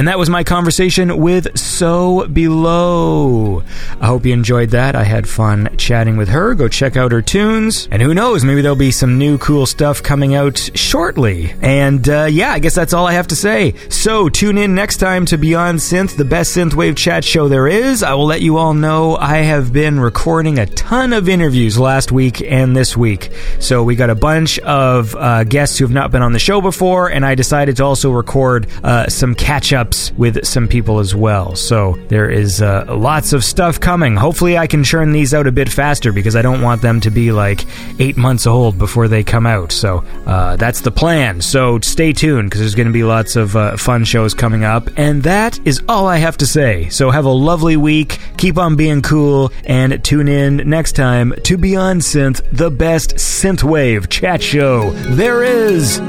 [0.00, 3.62] And that was my conversation with So Below.
[4.00, 4.96] I hope you enjoyed that.
[4.96, 6.54] I had fun chatting with her.
[6.54, 7.86] Go check out her tunes.
[7.90, 11.52] And who knows, maybe there'll be some new cool stuff coming out shortly.
[11.60, 13.74] And uh, yeah, I guess that's all I have to say.
[13.90, 18.02] So tune in next time to Beyond Synth, the best synthwave chat show there is.
[18.02, 22.10] I will let you all know I have been recording a ton of interviews last
[22.10, 23.32] week and this week.
[23.58, 26.62] So we got a bunch of uh, guests who have not been on the show
[26.62, 29.74] before, and I decided to also record uh, some catch
[30.16, 31.54] with some people as well.
[31.56, 34.16] So there is uh, lots of stuff coming.
[34.16, 37.10] Hopefully, I can churn these out a bit faster because I don't want them to
[37.10, 37.64] be like
[37.98, 39.72] eight months old before they come out.
[39.72, 41.40] So uh, that's the plan.
[41.40, 44.88] So stay tuned because there's going to be lots of uh, fun shows coming up.
[44.96, 46.88] And that is all I have to say.
[46.88, 48.18] So have a lovely week.
[48.36, 54.08] Keep on being cool and tune in next time to Beyond Synth, the best synthwave
[54.08, 56.00] chat show there is.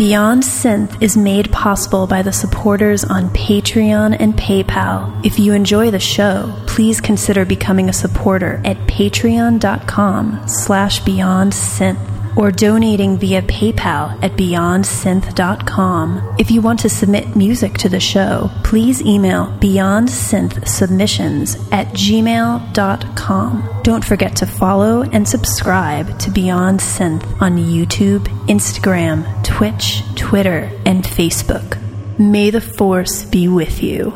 [0.00, 5.26] Beyond Synth is made possible by the supporters on Patreon and PayPal.
[5.26, 12.19] If you enjoy the show, please consider becoming a supporter at patreon.com slash beyond synth
[12.36, 16.36] or donating via PayPal at beyondsynth.com.
[16.38, 23.80] If you want to submit music to the show, please email beyondsynthsubmissions at gmail.com.
[23.82, 31.04] Don't forget to follow and subscribe to Beyond Synth on YouTube, Instagram, Twitch, Twitter, and
[31.04, 31.78] Facebook.
[32.18, 34.12] May the Force be with you.